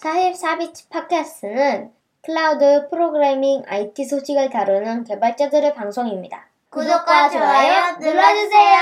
44비치 0.00 0.88
팟캐스트는 0.88 1.90
클라우드 2.22 2.88
프로그래밍 2.88 3.64
IT 3.66 4.04
소식을 4.06 4.48
다루는 4.48 5.04
개발자들의 5.04 5.74
방송입니다. 5.74 6.48
구독과 6.70 7.28
좋아요 7.28 7.98
눌러주세요. 8.00 8.78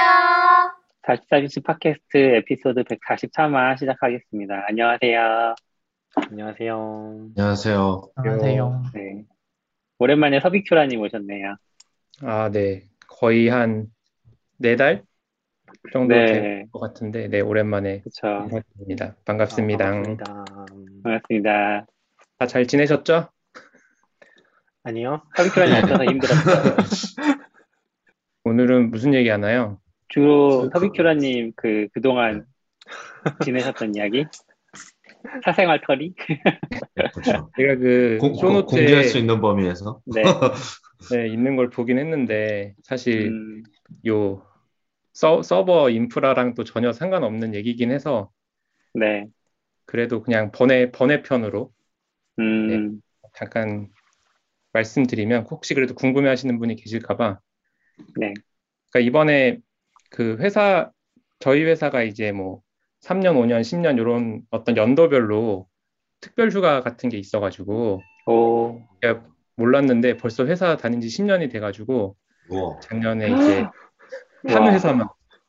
44비치 1.03 1.65
팟캐스트 1.65 2.19
에피소드 2.19 2.85
143화 2.85 3.77
시작하겠습니다. 3.79 4.67
안녕하세요. 4.69 5.55
안녕하세요. 6.31 7.31
안녕하세요. 7.37 8.03
안녕하세요. 8.15 8.83
네. 8.95 9.25
오랜만에 9.99 10.39
서비큐라님 10.39 11.01
오셨네요. 11.01 11.57
아, 12.23 12.49
네. 12.51 12.85
거의 13.09 13.49
한네달 13.49 15.03
정도 15.93 16.15
네. 16.15 16.27
된것 16.65 16.81
같은데, 16.81 17.29
네, 17.29 17.41
오랜만에. 17.41 18.03
인사드립니다. 18.05 19.17
반갑습니다. 19.25 19.87
아, 19.89 19.91
반갑습니다. 19.93 20.45
반갑습니다. 21.03 21.87
다 22.39 22.47
잘 22.47 22.67
지내셨죠? 22.67 23.29
아니요. 24.85 25.23
서비큐라님 25.37 25.75
없어서 25.85 26.05
힘들었어요. 26.05 26.77
오늘은 28.45 28.91
무슨 28.91 29.13
얘기 29.15 29.29
하나요? 29.29 29.79
주로 30.09 30.71
서비큐라님 30.73 31.53
그, 31.57 31.89
그동안 31.93 32.47
지내셨던 33.45 33.95
이야기? 33.97 34.25
사생활 35.45 35.81
털이? 35.87 36.15
그렇죠. 36.95 37.51
제가 37.59 37.75
그 37.77 38.19
공, 38.21 38.33
공- 38.33 38.41
쇼노트에 38.41 38.79
공개할 38.81 39.05
수 39.05 39.19
있는 39.19 39.41
범위에서 39.41 40.01
네. 40.07 40.23
네, 41.13 41.29
있는 41.29 41.57
걸 41.57 41.69
보긴 41.71 41.99
했는데, 41.99 42.75
사실 42.83 43.29
음, 43.29 43.63
요 44.07 44.43
서, 45.19 45.43
서버 45.43 45.91
인프라랑 45.91 46.55
또 46.55 46.63
전혀 46.63 46.93
상관없는 46.93 47.53
얘기긴 47.53 47.91
해서, 47.91 48.31
네. 48.95 49.27
그래도 49.85 50.23
그냥 50.23 50.53
번외, 50.53 50.93
번외 50.93 51.23
편으로 51.23 51.73
음, 52.39 53.03
잠깐 53.35 53.89
말씀드리면, 54.73 55.47
혹시 55.51 55.75
그래도 55.75 55.97
궁금해 55.97 56.29
하시는 56.29 56.57
분이 56.61 56.77
계실까봐, 56.77 57.41
네. 58.15 58.33
그러니까 58.93 59.09
이번에 59.09 59.59
그 60.09 60.37
회사 60.39 60.93
저희 61.41 61.65
회사가 61.65 62.05
이제 62.05 62.31
뭐 62.31 62.63
3년, 63.01 63.35
5년, 63.35 63.65
10년 63.65 63.99
이런 63.99 64.43
어떤 64.51 64.77
연도별로 64.77 65.67
특별 66.21 66.51
휴가 66.51 66.81
같은 66.81 67.09
게 67.09 67.19
있어가지고 67.19 68.03
오, 68.27 68.81
몰랐는데 69.57 70.17
벌써 70.17 70.47
회사 70.47 70.77
다닌 70.77 71.01
지 71.01 71.09
10년이 71.09 71.49
돼가지고 71.49 72.17
우와. 72.49 72.81
작년에 72.83 73.33
이제 73.33 73.65
한 74.47 74.63
와. 74.63 74.73
회사만 74.73 75.09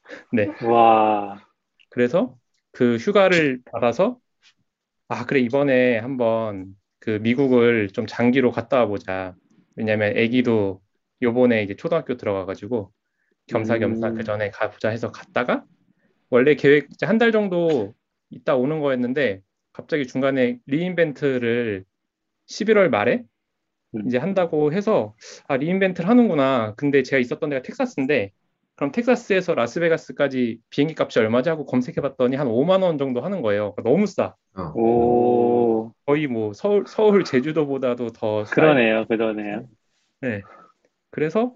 네 0.31 0.47
와, 0.61 1.39
그래서 1.89 2.37
그 2.71 2.97
휴가를 2.97 3.61
받아서 3.71 4.19
아 5.07 5.25
그래 5.25 5.39
이번에 5.41 5.97
한번 5.99 6.75
그 6.99 7.11
미국을 7.21 7.89
좀 7.89 8.07
장기로 8.07 8.51
갔다 8.51 8.79
와보자 8.79 9.35
왜냐면 9.75 10.17
아기도 10.17 10.81
요번에 11.21 11.63
이제 11.63 11.75
초등학교 11.75 12.17
들어가가지고 12.17 12.91
겸사겸사 13.47 14.09
음. 14.09 14.15
그 14.15 14.23
전에 14.23 14.51
가보자 14.51 14.89
해서 14.89 15.11
갔다가 15.11 15.65
원래 16.29 16.55
계획 16.55 16.89
한 17.03 17.17
달 17.19 17.31
정도 17.31 17.93
있다 18.31 18.55
오는 18.55 18.79
거였는데 18.81 19.41
갑자기 19.73 20.07
중간에 20.07 20.59
re:Invent를 20.67 21.85
11월 22.47 22.89
말에 22.89 23.23
음. 23.95 24.07
이제 24.07 24.17
한다고 24.17 24.73
해서 24.73 25.15
아 25.47 25.57
re:Invent를 25.57 26.09
하는구나 26.09 26.75
근데 26.75 27.03
제가 27.03 27.19
있었던 27.19 27.49
데가 27.49 27.61
텍사스인데 27.63 28.31
그럼 28.79 28.93
텍사스에서 28.93 29.55
라스베가스까지 29.55 30.59
비행기 30.69 30.95
값이 30.97 31.19
얼마지 31.19 31.49
하고 31.49 31.65
검색해봤더니 31.65 32.37
한 32.37 32.47
5만 32.47 32.81
원 32.81 32.97
정도 32.97 33.19
하는 33.19 33.41
거예요 33.41 33.73
그러니까 33.75 33.83
너무 33.83 34.07
싸 34.07 34.35
어. 34.55 34.71
오, 34.73 35.93
거의 36.05 36.27
뭐 36.27 36.53
서울 36.53 36.85
서울 36.87 37.25
제주도보다도 37.25 38.13
더 38.13 38.45
싸요. 38.45 38.55
그러네요, 38.55 39.05
그러네요. 39.05 39.67
네. 40.21 40.41
그래서 41.11 41.53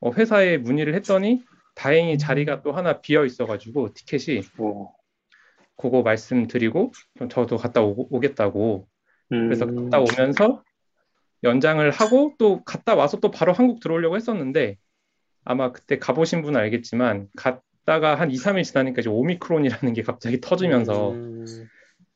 어, 0.00 0.12
회사에 0.12 0.58
문의를 0.58 0.94
했더니 0.94 1.42
다행히 1.74 2.18
자리가 2.18 2.62
또 2.62 2.72
하나 2.72 3.00
비어 3.00 3.24
있어가지고 3.24 3.94
티켓이 3.94 4.42
오, 4.58 4.92
그거 5.76 6.02
말씀드리고 6.02 6.92
좀 7.18 7.28
저도 7.30 7.56
갔다 7.56 7.82
오, 7.82 8.20
겠다고 8.20 8.86
그래서 9.28 9.64
음, 9.64 9.88
갔다 9.90 10.00
오면서 10.00 10.62
연장을 11.42 11.90
하고 11.90 12.34
또 12.38 12.62
갔다 12.64 12.94
와서 12.94 13.18
또 13.18 13.30
바로 13.30 13.54
한국 13.54 13.80
들어오려고 13.80 14.16
했었는데 14.16 14.76
아마 15.50 15.72
그때 15.72 15.98
가보신 15.98 16.42
분은 16.42 16.60
알겠지만 16.60 17.26
갔다가 17.36 18.14
한 18.14 18.30
2, 18.30 18.36
3일 18.36 18.62
지나니까 18.62 19.00
이제 19.00 19.10
오미크론이라는 19.10 19.94
게 19.94 20.02
갑자기 20.02 20.40
터지면서 20.40 21.10
음, 21.10 21.44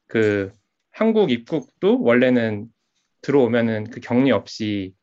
그 0.06 0.52
한국 0.92 1.32
입국도 1.32 2.00
원래는 2.00 2.68
들어오면은 3.22 3.90
그 3.90 3.98
격리 3.98 4.30
없이 4.30 4.94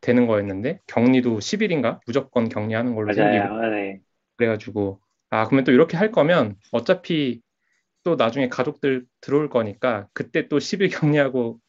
되는 0.00 0.26
거였는데 0.26 0.80
격리도 0.88 1.38
10일인가 1.38 2.00
무조건 2.06 2.48
격리하는 2.48 2.96
걸로 2.96 3.14
맞아요. 3.14 3.70
네. 3.70 4.00
그래가지고 4.34 5.00
아 5.28 5.46
그러면 5.46 5.62
또 5.62 5.70
이렇게 5.70 5.96
할 5.96 6.10
거면 6.10 6.56
어차피 6.72 7.40
또 8.02 8.16
나중에 8.16 8.48
가족들 8.48 9.06
들어올 9.20 9.48
거니까 9.48 10.08
그때 10.12 10.48
또 10.48 10.58
10일 10.58 10.88
격리하고 10.90 11.60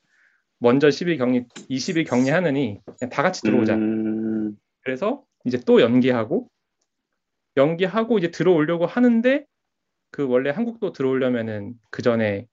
먼저 0.58 0.88
10일 0.88 1.20
격리 1.20 1.46
20일 1.70 2.08
격리하느니 2.08 2.82
다 3.12 3.22
같이 3.22 3.44
들어오자 3.44 3.76
음, 3.76 4.58
그래서 4.82 5.24
이제 5.46 5.60
또 5.66 5.82
연기하고 5.82 6.48
연기하고 7.58 8.18
이제 8.18 8.32
들어오려고 8.32 8.86
하는데 8.86 9.46
그 10.12 10.28
원래 10.28 10.52
한국도 10.52 10.94
들어오려면은 10.94 11.76
그 11.92 12.02
전에 12.02 12.48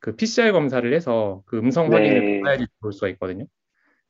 그 0.00 0.16
PCR 0.16 0.52
검사를 0.52 0.92
해서 0.94 1.42
그 1.46 1.58
음성 1.58 1.92
확인을 1.92 2.22
네. 2.22 2.40
받아야지 2.42 2.66
들어올 2.80 2.92
수가 2.92 3.08
있거든요. 3.10 3.46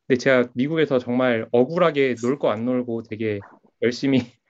근데 0.07 0.19
제가 0.19 0.51
미국에서 0.55 0.99
정말 0.99 1.49
억울하게 1.53 2.17
놀 2.23 2.39
거 2.39 2.51
안 2.51 2.65
놀고 2.67 3.05
되게 3.05 3.41
열심히 3.83 4.19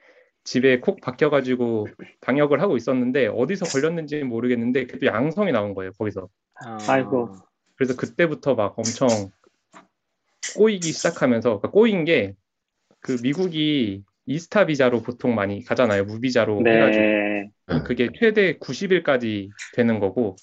집에 0.45 0.81
콕 0.81 1.01
박혀가지고 1.01 1.89
방역을 2.23 2.63
하고 2.63 2.77
있었는데 2.77 3.29
어디서 3.29 3.67
걸렸는지는 3.67 4.29
모르겠는데 4.29 4.87
그래도 4.87 5.07
양성이 5.07 5.53
나온 5.53 5.75
거예요 5.75 5.93
거기서. 5.99 6.29
아, 6.55 6.79
아이고. 6.89 7.37
그래서 7.77 7.97
그때부터 7.97 8.55
막 8.55 8.79
엄청 8.79 9.31
꼬이기 10.57 10.93
시작하면서 10.93 11.49
그러니까 11.59 11.71
꼬인 11.71 12.05
게 12.05 12.35
그 13.05 13.19
미국이 13.23 14.03
이스타 14.25 14.65
비자로 14.65 15.03
보통 15.03 15.35
많이 15.35 15.63
가잖아요 15.63 16.05
무비자로 16.05 16.67
해가지고 16.67 17.03
네. 17.03 17.81
그게 17.85 18.09
최대 18.19 18.57
90일까지 18.59 19.51
되는 19.75 20.01
거고 20.01 20.37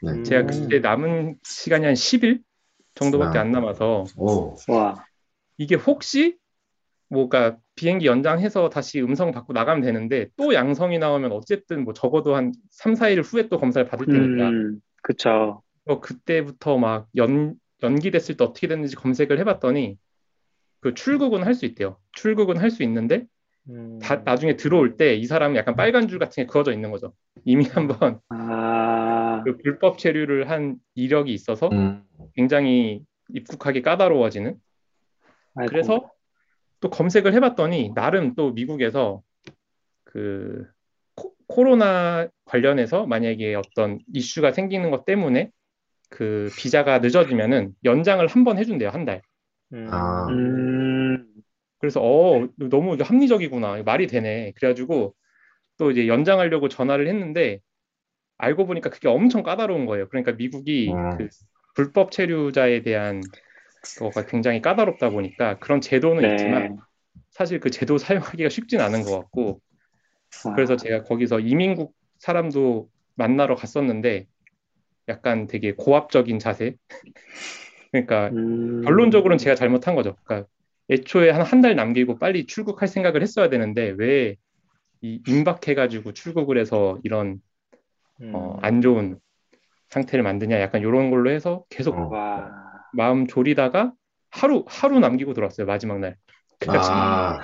네. 0.00 0.22
제가 0.22 0.40
음. 0.40 0.46
그때 0.46 0.78
남은 0.78 1.36
시간이 1.42 1.84
한 1.84 1.92
10일 1.94 2.40
정도밖에 2.94 3.36
아. 3.36 3.42
안 3.42 3.52
남아서 3.52 4.06
오. 4.16 4.56
와, 4.68 5.04
이게 5.58 5.74
혹시 5.74 6.38
뭐가 7.10 7.58
비행기 7.74 8.06
연장해서 8.06 8.70
다시 8.70 9.02
음성 9.02 9.30
받고 9.30 9.52
나가면 9.52 9.82
되는데 9.82 10.28
또 10.38 10.54
양성이 10.54 10.98
나오면 10.98 11.32
어쨌든 11.32 11.84
뭐 11.84 11.92
적어도 11.92 12.34
한 12.34 12.52
3, 12.70 12.94
4일 12.94 13.20
후에 13.20 13.48
또 13.48 13.58
검사를 13.58 13.86
받을 13.86 14.06
테니까 14.06 14.48
음, 14.48 14.80
그쵸. 15.02 15.62
어, 15.84 16.00
그때부터 16.00 16.78
막 16.78 17.08
연, 17.16 17.56
연기됐을 17.82 18.38
때 18.38 18.44
어떻게 18.44 18.68
됐는지 18.68 18.96
검색을 18.96 19.38
해봤더니 19.38 19.98
그 20.80 20.94
출국은 20.94 21.42
할 21.44 21.54
수 21.54 21.64
있대요. 21.66 21.98
출국은 22.12 22.56
할 22.58 22.70
수 22.70 22.82
있는데 22.82 23.26
음, 23.68 23.98
다, 24.00 24.22
나중에 24.24 24.56
들어올 24.56 24.96
때 24.96 25.16
이 25.16 25.26
사람은 25.26 25.56
약간 25.56 25.74
빨간 25.76 26.08
줄 26.08 26.18
같은 26.18 26.42
게 26.42 26.46
그어져 26.46 26.72
있는 26.72 26.90
거죠. 26.90 27.12
이미 27.44 27.64
한번 27.66 28.20
아, 28.28 29.42
그 29.44 29.56
불법 29.58 29.98
체류를 29.98 30.50
한 30.50 30.76
이력이 30.94 31.32
있어서 31.34 31.68
음. 31.72 32.02
굉장히 32.34 33.02
입국하기 33.34 33.82
까다로워지는. 33.82 34.54
아이고. 35.56 35.68
그래서 35.70 36.10
또 36.80 36.90
검색을 36.90 37.34
해봤더니 37.34 37.92
나름 37.94 38.34
또 38.34 38.52
미국에서 38.52 39.22
그 40.04 40.66
코, 41.14 41.34
코로나 41.48 42.28
관련해서 42.44 43.06
만약에 43.06 43.54
어떤 43.54 43.98
이슈가 44.12 44.52
생기는 44.52 44.90
것 44.90 45.04
때문에 45.06 45.50
그 46.10 46.50
비자가 46.58 46.98
늦어지면은 47.00 47.72
연장을 47.84 48.24
한 48.26 48.44
번 48.44 48.58
해준대요 48.58 48.90
한 48.90 49.04
달. 49.04 49.22
음, 49.72 49.90
아. 49.92 50.26
음, 50.28 51.26
그래서 51.78 52.00
어 52.02 52.48
너무 52.56 52.96
합리적이구나 53.00 53.82
말이 53.82 54.06
되네. 54.06 54.52
그래가지고 54.56 55.14
또 55.78 55.90
이제 55.90 56.08
연장하려고 56.08 56.68
전화를 56.68 57.08
했는데 57.08 57.60
알고 58.38 58.66
보니까 58.66 58.90
그게 58.90 59.08
엄청 59.08 59.42
까다로운 59.42 59.86
거예요. 59.86 60.08
그러니까 60.08 60.32
미국이 60.32 60.94
음. 60.94 61.18
그 61.18 61.28
불법 61.74 62.12
체류자에 62.12 62.82
대한 62.82 63.22
거가 63.98 64.26
굉장히 64.26 64.60
까다롭다 64.62 65.10
보니까 65.10 65.58
그런 65.58 65.80
제도는 65.80 66.22
네. 66.22 66.30
있지만 66.32 66.82
사실 67.30 67.60
그 67.60 67.70
제도 67.70 67.98
사용하기가 67.98 68.48
쉽진 68.50 68.80
않은 68.80 69.04
것 69.04 69.12
같고 69.20 69.60
와, 70.44 70.54
그래서 70.54 70.76
제가 70.76 71.04
거기서 71.04 71.40
이민국 71.40 71.94
사람도 72.18 72.88
만나러 73.14 73.54
갔었는데 73.56 74.26
약간 75.08 75.46
되게 75.46 75.72
고압적인 75.74 76.38
자세 76.38 76.76
그러니까 78.04 78.28
음, 78.36 78.82
결론적으로는 78.84 79.38
제가 79.38 79.54
잘못한 79.56 79.94
거죠. 79.94 80.16
그러니까 80.24 80.48
애초에 80.90 81.30
한 81.30 81.42
한 81.42 81.62
달 81.62 81.74
남기고 81.76 82.18
빨리 82.18 82.46
출국할 82.46 82.88
생각을 82.88 83.22
했어야 83.22 83.48
되는데 83.48 83.94
왜 83.98 84.36
이 85.02 85.22
임박해가지고 85.26 86.12
출국을 86.12 86.58
해서 86.58 86.98
이런 87.04 87.40
음, 88.20 88.32
어, 88.34 88.58
안 88.62 88.80
좋은 88.80 89.18
상태를 89.90 90.22
만드냐 90.22 90.60
약간 90.60 90.80
이런 90.80 91.10
걸로 91.10 91.30
해서 91.30 91.64
계속 91.68 91.96
어. 91.96 92.08
와. 92.08 92.50
마음 92.92 93.26
졸이다가 93.26 93.92
하루 94.30 94.64
하루 94.66 94.98
남기고 94.98 95.34
들어왔어요 95.34 95.66
마지막 95.66 95.98
날. 96.00 96.16
그래서, 96.58 96.92
아, 96.92 97.40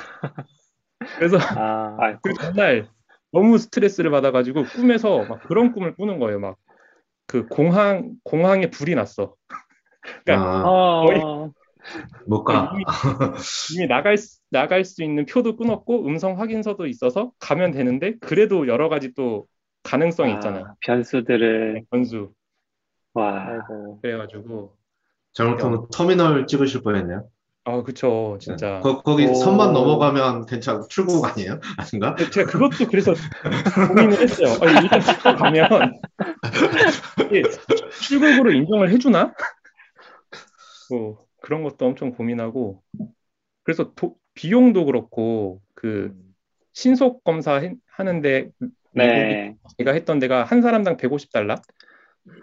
그래서 1.19 1.37
아. 1.61 2.19
그 2.23 2.33
전날 2.35 2.89
너무 3.33 3.59
스트레스를 3.59 4.11
받아가지고 4.11 4.65
꿈에서 4.65 5.25
막 5.27 5.43
그런 5.47 5.73
꿈을 5.73 5.95
꾸는 5.95 6.19
거예요. 6.19 6.41
막 6.41 6.57
그 7.27 7.49
공항 7.49 8.15
공항에 8.25 8.69
불이 8.71 8.95
났어. 8.95 9.35
그러니까 10.25 10.49
아, 10.49 10.69
어. 10.69 11.51
못 12.27 12.45
가. 12.45 12.73
이미 13.75 13.87
나갈 13.87 14.17
수, 14.17 14.39
나갈 14.51 14.85
수 14.85 15.03
있는 15.03 15.27
표도 15.27 15.57
끊었고 15.57 16.07
음성 16.07 16.39
확인서도 16.39 16.87
있어서 16.87 17.33
가면 17.39 17.73
되는데 17.73 18.17
그래도 18.21 18.67
여러 18.69 18.89
가지 18.89 19.13
또 19.15 19.47
가능성이 19.83 20.35
있잖아요. 20.35 20.65
아, 20.67 20.75
변수들을 20.81 21.85
변수. 21.91 22.33
와. 23.15 23.47
아이고. 23.49 24.01
그래가지고 24.01 24.77
잘못하면 25.33 25.87
터미널 25.93 26.47
찍으실 26.47 26.83
뻔했네요. 26.83 27.29
아 27.65 27.83
그쵸 27.83 28.39
진짜. 28.41 28.81
거, 28.81 29.03
거기 29.03 29.25
오. 29.27 29.35
선만 29.35 29.73
넘어가면 29.73 30.47
괜찮 30.47 30.83
출국 30.89 31.25
아니에요? 31.25 31.61
아닌가? 31.79 32.17
제가 32.33 32.51
그것도 32.51 32.87
그래서 32.91 33.15
고민을 33.89 34.21
했어요. 34.21 34.57
아니, 34.61 34.85
일단 34.85 35.37
가면 35.37 35.93
출국으로 38.03 38.53
인정을 38.53 38.91
해주나? 38.91 39.33
뭐 40.93 41.27
그런 41.41 41.63
것도 41.63 41.87
엄청 41.87 42.13
고민하고 42.13 42.83
그래서 43.65 43.95
도- 43.95 44.17
비용도 44.35 44.85
그렇고 44.87 45.63
그 45.75 46.15
신속 46.73 47.25
검사 47.25 47.57
해- 47.57 47.75
하는데 47.87 48.51
네. 48.93 49.57
제가 49.79 49.93
했던 49.93 50.19
데가 50.19 50.45
한 50.45 50.63
사람당 50.63 50.97
150달러 50.97 51.57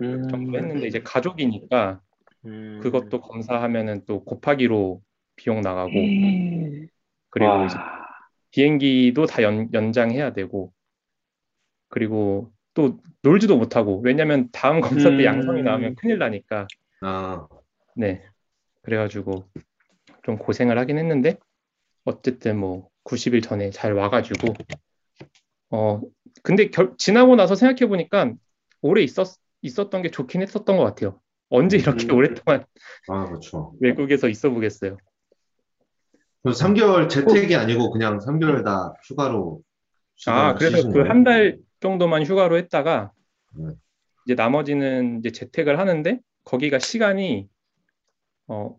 음. 0.01 0.27
정도 0.29 0.57
했는데 0.57 0.87
이제 0.87 1.01
가족이니까 1.01 2.01
음. 2.45 2.79
그것도 2.81 3.21
검사하면은 3.21 4.05
또 4.05 4.23
곱하기로 4.23 5.01
비용 5.35 5.61
나가고 5.61 5.91
음. 5.91 6.87
그리고 7.29 7.51
와. 7.51 7.65
이제 7.65 7.75
비행기도 8.51 9.25
다 9.25 9.43
연, 9.43 9.71
연장해야 9.73 10.33
되고 10.33 10.73
그리고 11.89 12.51
또 12.73 12.99
놀지도 13.23 13.57
못하고 13.57 14.01
왜냐면 14.01 14.49
다음 14.51 14.79
검사 14.81 15.09
때 15.09 15.23
음. 15.23 15.25
양성이 15.25 15.63
나오면 15.63 15.95
큰일 15.95 16.17
나니까 16.19 16.67
아, 17.01 17.47
네 17.95 18.28
그래가지고 18.81 19.45
좀 20.23 20.37
고생을 20.37 20.77
하긴 20.77 20.97
했는데 20.97 21.37
어쨌든 22.05 22.57
뭐 22.57 22.89
90일 23.03 23.43
전에 23.43 23.69
잘 23.71 23.93
와가지고 23.93 24.53
어 25.71 26.01
근데 26.43 26.69
결, 26.69 26.95
지나고 26.97 27.35
나서 27.35 27.55
생각해 27.55 27.87
보니까 27.87 28.33
오래 28.81 29.01
있었 29.01 29.37
있었던 29.61 30.01
게 30.01 30.09
좋긴 30.09 30.41
했었던 30.41 30.77
것 30.77 30.83
같아요 30.83 31.19
언제 31.49 31.77
이렇게 31.77 32.07
음. 32.07 32.15
오랫동안 32.15 32.65
아, 33.09 33.25
그렇죠. 33.25 33.73
외국에서 33.79 34.29
있어 34.29 34.49
보겠어요 34.49 34.97
3개월 36.45 37.09
재택이 37.09 37.55
아니고 37.55 37.91
그냥 37.91 38.19
3개월 38.19 38.63
다 38.63 38.93
휴가로 39.05 39.61
아, 40.27 40.53
그래서 40.55 40.89
그? 40.89 41.01
한 41.01 41.23
달 41.23 41.59
정도만 41.81 42.23
휴가로 42.23 42.57
했다가 42.57 43.11
네. 43.55 43.73
이제 44.25 44.35
나머지는 44.35 45.19
이제 45.19 45.31
재택을 45.31 45.79
하는데 45.79 46.19
거기가 46.43 46.79
시간이 46.79 47.47
어 48.49 48.75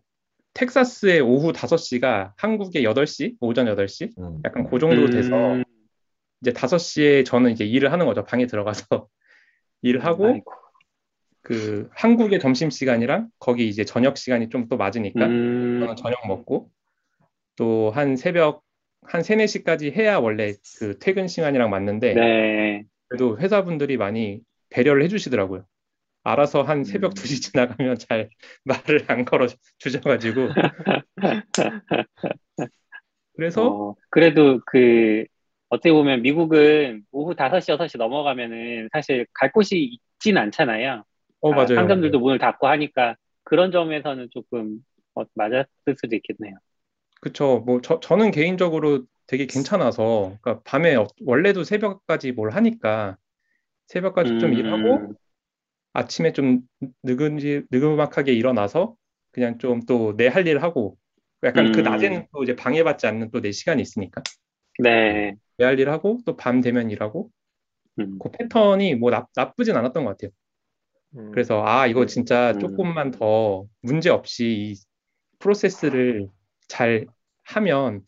텍사스의 0.53 1.21
오후 1.21 1.53
5시가 1.53 2.33
한국의 2.37 2.83
8시, 2.83 3.37
오전 3.39 3.67
8시 3.67 4.17
음. 4.19 4.41
약간 4.45 4.69
그 4.69 4.79
정도로 4.79 5.09
돼서 5.09 5.53
음. 5.53 5.63
이제 6.41 6.51
5시에 6.51 7.25
저는 7.25 7.51
이제 7.51 7.65
일을 7.65 7.91
하는 7.91 8.05
거죠. 8.05 8.23
방에 8.25 8.45
들어가서 8.47 8.85
일을 9.81 10.05
하고 10.05 10.27
아이고. 10.27 10.51
그 11.43 11.89
한국의 11.95 12.39
점심 12.39 12.69
시간이랑 12.69 13.29
거기 13.39 13.67
이제 13.67 13.83
저녁 13.85 14.17
시간이 14.17 14.49
좀 14.49 14.67
또 14.69 14.77
맞으니까 14.77 15.25
음. 15.25 15.79
저는 15.81 15.95
저녁 15.95 16.27
먹고 16.27 16.69
또 17.55 17.91
한 17.91 18.15
새벽 18.15 18.63
한 19.03 19.23
3, 19.23 19.37
4시까지 19.39 19.91
해야 19.95 20.17
원래 20.19 20.53
그 20.79 20.99
퇴근 20.99 21.27
시간이랑 21.27 21.69
맞는데 21.69 22.13
네. 22.13 22.83
그래도 23.07 23.37
회사분들이 23.39 23.97
많이 23.97 24.41
배려를 24.69 25.03
해주시더라고요. 25.03 25.65
알아서 26.23 26.63
한 26.63 26.83
새벽 26.83 27.13
음. 27.13 27.15
2시 27.15 27.41
지나가면 27.41 27.97
잘 27.97 28.29
말을 28.65 29.05
안 29.09 29.25
걸어 29.25 29.47
주셔가지고. 29.79 30.55
그래서, 33.33 33.81
어, 33.81 33.95
그래도 34.09 34.59
그 34.65 35.25
어떻게 35.69 35.91
보면 35.91 36.21
미국은 36.21 37.03
오후 37.11 37.35
5시, 37.35 37.71
6시 37.71 37.97
넘어가면은 37.97 38.89
사실 38.93 39.25
갈 39.33 39.51
곳이 39.51 39.97
있진 40.17 40.37
않잖아요. 40.37 41.03
어, 41.41 41.49
아, 41.49 41.55
맞아요. 41.55 41.67
상점들도 41.73 42.19
문을 42.19 42.39
닫고 42.39 42.67
하니까 42.67 43.15
그런 43.43 43.71
점에서는 43.71 44.29
조금 44.31 44.79
어, 45.15 45.23
맞았을 45.35 45.67
수도 45.97 46.15
있겠네요. 46.15 46.55
그쵸. 47.21 47.59
뭐, 47.65 47.81
저, 47.81 47.99
저는 47.99 48.31
개인적으로 48.31 49.05
되게 49.27 49.45
괜찮아서, 49.45 50.37
그러니까 50.41 50.63
밤에 50.63 50.95
어- 50.95 51.07
원래도 51.25 51.63
새벽까지 51.63 52.31
뭘 52.33 52.51
하니까, 52.51 53.17
새벽까지 53.87 54.37
좀 54.37 54.53
음. 54.53 54.55
일하고, 54.55 55.15
아침에 55.93 56.33
좀 56.33 56.61
느근지, 57.03 57.63
느그막하게 57.71 58.33
일어나서, 58.33 58.95
그냥 59.31 59.57
좀 59.59 59.81
또 59.85 60.15
내 60.17 60.27
할 60.29 60.47
일 60.47 60.63
하고, 60.63 60.97
약간 61.43 61.71
그 61.71 61.79
음. 61.79 61.83
낮에는 61.83 62.27
또 62.33 62.43
이제 62.43 62.55
방해받지 62.55 63.07
않는 63.07 63.31
또 63.31 63.41
내 63.41 63.51
시간이 63.51 63.81
있으니까, 63.81 64.21
네. 64.79 65.35
내 65.57 65.65
할 65.65 65.79
일 65.79 65.89
하고, 65.89 66.19
또 66.25 66.35
밤 66.35 66.61
되면 66.61 66.89
일하고, 66.89 67.29
음. 67.99 68.19
그 68.19 68.31
패턴이 68.31 68.95
뭐 68.95 69.11
나, 69.11 69.27
나쁘진 69.35 69.75
않았던 69.77 70.05
것 70.05 70.11
같아요. 70.17 70.31
음. 71.17 71.31
그래서 71.31 71.63
아 71.65 71.87
이거 71.87 72.05
진짜 72.05 72.53
음. 72.55 72.59
조금만 72.59 73.11
더 73.11 73.65
문제 73.81 74.09
없이 74.09 74.73
이 74.75 74.75
프로세스를 75.39 76.29
잘 76.67 77.07
하면 77.45 78.01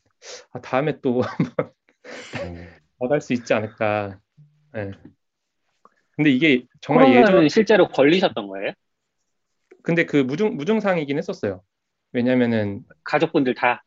아, 0.51 0.61
다음에 0.61 0.99
또 1.01 1.21
음. 2.33 2.73
나갈 2.99 3.21
수 3.21 3.33
있지 3.33 3.53
않을까. 3.53 4.19
예. 4.75 4.91
근데 6.15 6.29
이게 6.29 6.65
정말 6.81 7.05
코로나는 7.05 7.21
예전 7.21 7.49
실제로 7.49 7.87
걸리셨던 7.87 8.47
거예요? 8.47 8.71
근데 9.83 10.05
그 10.05 10.17
무증 10.17 10.55
무증상이긴 10.55 11.17
했었어요. 11.17 11.61
왜냐면은 12.11 12.83
가족분들 13.03 13.55
다 13.55 13.83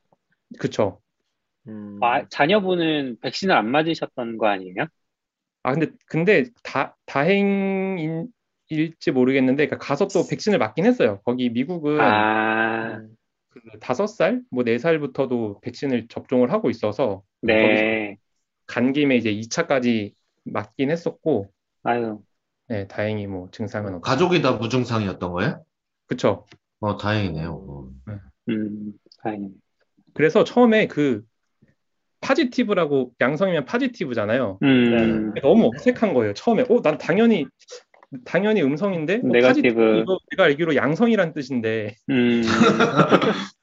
그쵸. 0.59 1.01
음. 1.69 1.99
아, 2.03 2.27
자녀분은 2.29 3.19
백신을 3.21 3.55
안 3.55 3.71
맞으셨던 3.71 4.39
거 4.39 4.47
아니에요? 4.47 4.87
아 5.63 5.73
근데 5.73 5.91
근데 6.07 6.45
다 6.63 6.97
다행일지 7.07 8.31
모르겠는데 9.13 9.67
그러니까 9.67 9.79
가서 9.79 10.07
또 10.09 10.27
백신을 10.29 10.59
맞긴 10.59 10.87
했어요. 10.87 11.21
거기 11.25 11.51
미국은 11.51 12.01
아, 12.01 13.03
그 13.51 13.61
다섯 13.81 14.07
살, 14.07 14.43
뭐 14.51 14.65
네 14.65 14.79
살부터도 14.79 15.61
백신을 15.61 16.09
접종을 16.09 16.53
하고 16.53 16.71
있어서 16.71 17.23
네. 17.43 18.19
간 18.67 18.93
김에 18.93 19.17
이제 19.17 19.31
2차까지 19.31 20.15
맞긴 20.45 20.91
했었고, 20.91 21.51
아유, 21.87 22.21
네, 22.69 22.89
다행히 22.89 23.29
뭐 23.29 23.49
증상은 23.53 23.95
없고. 23.95 24.01
가족이 24.01 24.43
다 24.43 24.53
무증상이었던 24.53 25.31
거예요? 25.33 25.65
그쵸. 26.07 26.45
어, 26.81 26.97
다행이네요. 26.97 27.51
어. 27.53 27.91
음, 28.49 28.93
다행이네. 29.23 29.55
그래서 30.15 30.43
처음에 30.43 30.89
그 30.89 31.23
positive라고 32.21 33.13
양성이면 33.21 33.67
positive잖아요. 33.67 34.59
음, 34.63 35.33
너무 35.43 35.71
어색한 35.77 36.13
거예요. 36.13 36.35
처음에, 36.35 36.65
어, 36.69 36.83
난 36.83 36.99
당연히 36.99 37.47
당연히 38.25 38.63
음성인데, 38.63 39.17
어, 39.17 39.27
negative. 39.29 39.47
positive 39.47 39.99
이거 39.99 40.19
내가 40.31 40.45
알기로 40.45 40.75
양성이란 40.75 41.35
뜻인데 41.35 41.95
음, 42.11 42.41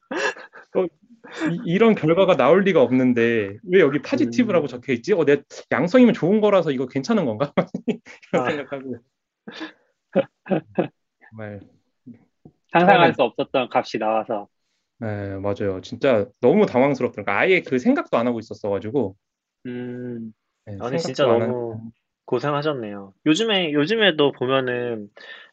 이, 1.63 1.77
런 1.77 1.95
결과가 1.95 2.37
나올 2.37 2.63
리가 2.63 2.81
없는데 2.81 3.57
왜 3.63 3.79
여기 3.79 4.01
positive라고 4.01 4.67
적혀 4.67 4.93
있지? 4.93 5.13
어, 5.13 5.25
내 5.25 5.41
양성이면 5.71 6.13
좋은 6.13 6.41
거라서 6.41 6.71
이거 6.71 6.87
괜찮은 6.87 7.25
건가? 7.25 7.53
이런 8.33 8.41
아. 8.41 8.45
생각하고 8.45 8.99
정말 11.29 11.59
상상할 12.73 13.13
수 13.13 13.23
없었던 13.23 13.69
값이 13.71 13.97
나와서. 13.99 14.49
네, 14.99 15.37
맞아요. 15.39 15.81
진짜 15.81 16.25
너무 16.39 16.65
당황스럽더라고요. 16.65 17.35
아예 17.35 17.61
그 17.61 17.77
생각도 17.77 18.17
안 18.17 18.27
하고 18.27 18.39
있었어가지고. 18.39 19.15
음, 19.65 20.33
네, 20.65 20.77
아니, 20.79 20.97
진짜 20.99 21.25
안 21.29 21.41
너무 21.41 21.41
한- 21.41 21.91
고생하셨네요. 22.25 23.13
요즘에, 23.25 23.73
요즘에도 23.73 24.31
보면은 24.33 25.09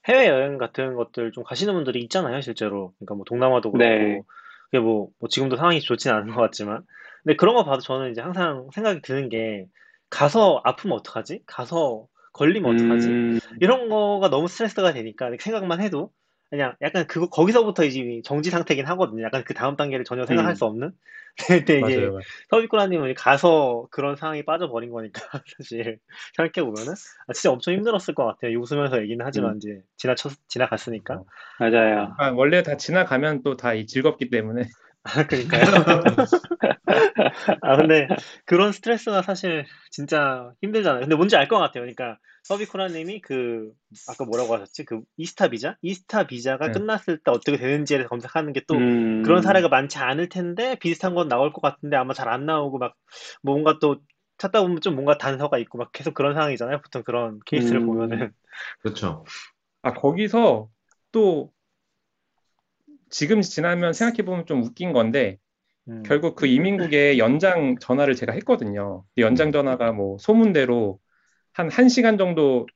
해외 0.08 0.28
여행 0.28 0.58
같은 0.58 0.94
것들 0.94 1.32
좀 1.32 1.44
가시는 1.44 1.74
분들이 1.74 2.00
있잖아요, 2.02 2.40
실제로. 2.40 2.94
그러니까 2.98 3.14
뭐 3.14 3.24
동남아도 3.24 3.72
그렇고. 3.72 3.78
네. 3.78 4.22
그게 4.70 4.80
뭐, 4.80 5.08
뭐 5.18 5.28
지금도 5.28 5.56
상황이 5.56 5.80
좋진 5.80 6.12
않은 6.12 6.34
것 6.34 6.40
같지만. 6.40 6.82
근데 7.22 7.36
그런 7.36 7.54
거 7.54 7.64
봐도 7.64 7.80
저는 7.82 8.12
이제 8.12 8.20
항상 8.20 8.68
생각이 8.74 9.02
드는 9.02 9.28
게, 9.28 9.66
가서 10.10 10.60
아프면 10.64 10.98
어떡하지? 10.98 11.42
가서 11.46 12.06
걸리면 12.32 12.70
어떡하지? 12.70 13.10
음, 13.10 13.38
이런 13.60 13.88
거가 13.88 14.30
너무 14.30 14.48
스트레스가 14.48 14.92
되니까 14.92 15.30
생각만 15.40 15.80
해도 15.80 16.12
그냥 16.50 16.74
약간 16.82 17.06
그거 17.06 17.28
거기서부터 17.28 17.84
이제 17.84 18.20
정지 18.24 18.50
상태긴 18.50 18.86
하거든요. 18.86 19.22
약간 19.24 19.44
그 19.44 19.54
다음 19.54 19.76
단계를 19.76 20.04
전혀 20.04 20.26
생각할 20.26 20.52
음. 20.52 20.54
수 20.54 20.64
없는. 20.64 20.92
근데 21.64 21.80
이제 21.80 21.96
맞아요. 21.96 22.10
맞아요. 22.12 22.22
서비쿠라님은 22.50 23.14
가서 23.14 23.86
그런 23.92 24.16
상황이 24.16 24.44
빠져버린 24.44 24.90
거니까 24.90 25.22
사실 25.58 25.98
생각해 26.36 26.64
보면은 26.66 26.92
아, 27.28 27.32
진짜 27.32 27.52
엄청 27.52 27.74
힘들었을 27.74 28.14
것 28.14 28.26
같아요. 28.26 28.58
웃으면서 28.58 29.00
얘기는 29.02 29.24
하지만 29.24 29.56
이제 29.58 29.80
지나쳐 29.96 30.30
지나갔으니까. 30.48 31.22
맞아요. 31.60 32.14
아, 32.18 32.30
원래 32.30 32.62
다 32.62 32.76
지나가면 32.76 33.42
또 33.42 33.56
다 33.56 33.70
즐겁기 33.86 34.30
때문에 34.30 34.62
아, 35.04 35.26
그러니까요. 35.26 35.64
아, 37.62 37.76
근데 37.76 38.08
그런 38.44 38.72
스트레스가 38.72 39.22
사실 39.22 39.66
진짜 39.90 40.52
힘들잖아요. 40.62 41.00
근데 41.02 41.14
뭔지 41.14 41.36
알 41.36 41.48
것 41.48 41.58
같아요. 41.58 41.82
그러니까 41.82 42.18
서비쿠라님이 42.50 43.20
그 43.20 43.72
아까 44.08 44.24
뭐라고 44.24 44.54
하셨지? 44.54 44.84
그 44.84 45.02
이스타 45.16 45.48
비자? 45.48 45.76
이스타 45.82 46.26
비자가 46.26 46.66
네. 46.66 46.72
끝났을 46.72 47.18
때 47.18 47.30
어떻게 47.30 47.56
되는지에 47.56 47.98
대해서 47.98 48.08
검색하는 48.08 48.52
게또 48.52 48.74
음. 48.74 49.22
그런 49.22 49.40
사례가 49.42 49.68
많지 49.68 49.98
않을 49.98 50.28
텐데 50.28 50.76
비슷한 50.80 51.14
건 51.14 51.28
나올 51.28 51.52
것 51.52 51.60
같은데 51.60 51.96
아마 51.96 52.12
잘 52.14 52.28
안 52.28 52.46
나오고 52.46 52.78
막 52.78 52.94
뭔가 53.42 53.78
또 53.80 54.00
찾다 54.38 54.62
보면 54.62 54.80
좀 54.80 54.94
뭔가 54.94 55.18
단서가 55.18 55.58
있고 55.58 55.78
막 55.78 55.92
계속 55.92 56.14
그런 56.14 56.34
상황이잖아요. 56.34 56.80
보통 56.82 57.02
그런 57.04 57.40
케이스를 57.46 57.82
음. 57.82 57.86
보면은. 57.86 58.32
그렇죠. 58.80 59.24
아 59.82 59.94
거기서 59.94 60.70
또 61.12 61.52
지금 63.10 63.42
지나면 63.42 63.92
생각해 63.92 64.24
보면 64.24 64.46
좀 64.46 64.62
웃긴 64.62 64.92
건데 64.92 65.38
음. 65.88 66.02
결국 66.04 66.36
그 66.36 66.46
이민국에 66.46 67.18
연장 67.18 67.76
전화를 67.80 68.14
제가 68.16 68.32
했거든요. 68.34 69.04
연장 69.18 69.52
전화가 69.52 69.92
뭐 69.92 70.18
소문대로 70.18 71.00
한 71.52 71.68
1시간 71.68 72.16
정도 72.18 72.66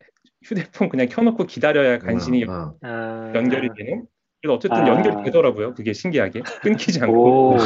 휴대폰 0.42 0.88
그냥 0.88 1.08
켜놓고 1.08 1.46
기다려야 1.46 1.98
간신히 1.98 2.44
어, 2.44 2.52
어. 2.52 2.78
아, 2.82 3.32
연결이 3.34 3.68
되는. 3.76 4.06
그래서 4.42 4.54
어쨌든 4.56 4.78
아. 4.78 4.88
연결이 4.88 5.24
되더라고요. 5.24 5.74
그게 5.74 5.92
신기하게 5.92 6.42
끊기지 6.62 7.00
않고. 7.02 7.54
오. 7.54 7.56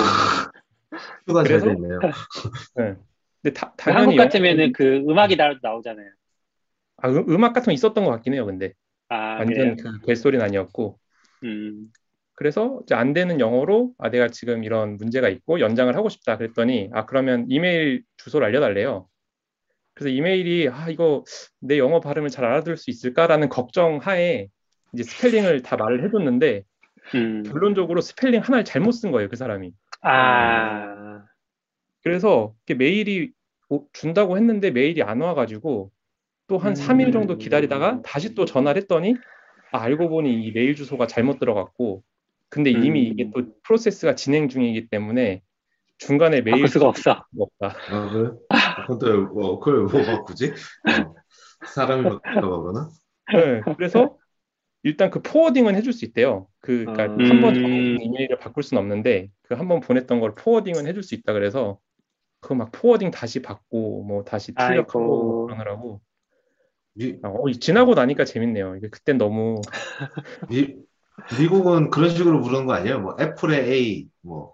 휴가 1.26 1.42
잘 1.44 1.60
그래서? 1.60 1.66
됐네요. 1.66 1.98
네. 2.76 2.94
근데 3.42 3.54
다, 3.54 3.70
그 3.70 3.76
당연히 3.76 4.00
한국 4.04 4.16
영어- 4.16 4.24
같으면은 4.24 4.72
그 4.72 4.96
음악이 5.08 5.36
나, 5.36 5.54
나오잖아요. 5.60 6.10
아, 6.98 7.08
음, 7.08 7.24
음악 7.28 7.52
같은 7.52 7.66
거 7.66 7.72
있었던 7.72 8.04
것 8.04 8.10
같긴 8.10 8.34
해요. 8.34 8.46
근데 8.46 8.72
아? 9.08 9.36
완전 9.38 9.76
그 9.76 10.00
벨소리는 10.06 10.44
아니었고. 10.44 10.98
음. 11.44 11.88
그래서 12.34 12.80
이제 12.84 12.94
안 12.94 13.12
되는 13.14 13.40
영어로 13.40 13.94
아 13.98 14.10
내가 14.10 14.28
지금 14.28 14.62
이런 14.62 14.96
문제가 14.96 15.28
있고 15.28 15.58
연장을 15.58 15.94
하고 15.96 16.08
싶다 16.08 16.36
그랬더니 16.36 16.88
아 16.92 17.04
그러면 17.04 17.46
이메일 17.48 18.04
주소를 18.16 18.46
알려달래요. 18.46 19.08
그래서 19.98 20.14
이메일이 20.14 20.68
아 20.68 20.88
이거 20.90 21.24
내 21.58 21.76
영어 21.76 21.98
발음을 21.98 22.30
잘 22.30 22.44
알아들을 22.44 22.76
수 22.76 22.88
있을까라는 22.88 23.48
걱정 23.48 23.98
하에 23.98 24.46
이제 24.92 25.02
스펠링을 25.02 25.62
다 25.62 25.76
말을 25.76 26.04
해줬는데 26.04 26.62
음. 27.16 27.42
결론적으로 27.42 28.00
스펠링 28.00 28.40
하나를 28.42 28.64
잘못 28.64 28.92
쓴 28.92 29.10
거예요 29.10 29.28
그 29.28 29.34
사람이. 29.34 29.72
아. 30.02 31.24
그래서 32.04 32.54
이렇게 32.64 32.78
메일이 32.78 33.32
오- 33.70 33.88
준다고 33.92 34.36
했는데 34.36 34.70
메일이 34.70 35.02
안 35.02 35.20
와가지고 35.20 35.90
또한 36.46 36.68
음. 36.68 36.74
3일 36.74 37.12
정도 37.12 37.36
기다리다가 37.36 38.00
다시 38.02 38.36
또 38.36 38.44
전화를 38.44 38.80
했더니 38.82 39.16
아, 39.72 39.80
알고 39.80 40.10
보니 40.10 40.44
이 40.44 40.52
메일 40.52 40.76
주소가 40.76 41.08
잘못 41.08 41.40
들어갔고 41.40 42.04
근데 42.48 42.70
이미 42.70 43.08
음. 43.08 43.12
이게 43.12 43.30
또 43.34 43.52
프로세스가 43.64 44.14
진행 44.14 44.48
중이기 44.48 44.86
때문에 44.90 45.42
중간에 45.98 46.40
메일 46.40 46.52
바꿀 46.52 46.68
수가 46.68 46.86
없어. 46.86 47.24
주소가 47.32 47.48
없다. 47.68 47.76
아, 48.50 48.67
그래? 48.86 48.88
그걸, 48.98 49.26
뭐, 49.28 49.58
그걸 49.60 49.84
뭐 49.86 50.04
바꾸지? 50.06 50.52
어. 50.86 51.14
사람이 51.64 52.18
그러나? 52.32 52.90
네, 53.30 53.64
그래서 53.76 54.16
일단 54.84 55.10
그 55.10 55.22
forwarding은 55.22 55.76
해줄 55.76 55.92
수 55.92 56.04
있대요. 56.06 56.48
그 56.60 56.90
그러니까 56.92 57.14
음. 57.18 57.22
한번 57.22 57.54
이메일을 58.00 58.38
바꿀 58.38 58.62
수는 58.64 58.82
없는데 58.82 59.30
그 59.42 59.54
한 59.56 59.68
번 59.68 59.80
보냈던 59.80 60.20
걸 60.20 60.34
forwarding은 60.34 60.86
해줄 60.88 61.02
수 61.04 61.14
있다 61.16 61.32
그래서 61.34 61.80
그거 62.40 62.54
막 62.56 62.72
forwarding 62.72 63.10
다시 63.12 63.42
받고 63.42 64.04
뭐 64.04 64.24
다시 64.24 64.56
출력하고. 64.56 65.46
그러느라고 65.46 66.02
미, 66.94 67.18
아, 67.22 67.28
어, 67.28 67.50
지나고 67.52 67.94
나니까 67.94 68.24
재밌네요. 68.24 68.76
이게 68.76 68.88
그땐 68.90 69.18
너무 69.18 69.68
미, 70.48 70.76
미국은 71.40 71.90
그런 71.90 72.10
식으로 72.10 72.40
부르는 72.40 72.66
거 72.66 72.74
아니에요? 72.74 73.00
뭐, 73.00 73.16
애플의 73.20 73.70
A, 73.72 74.06
뭐. 74.22 74.52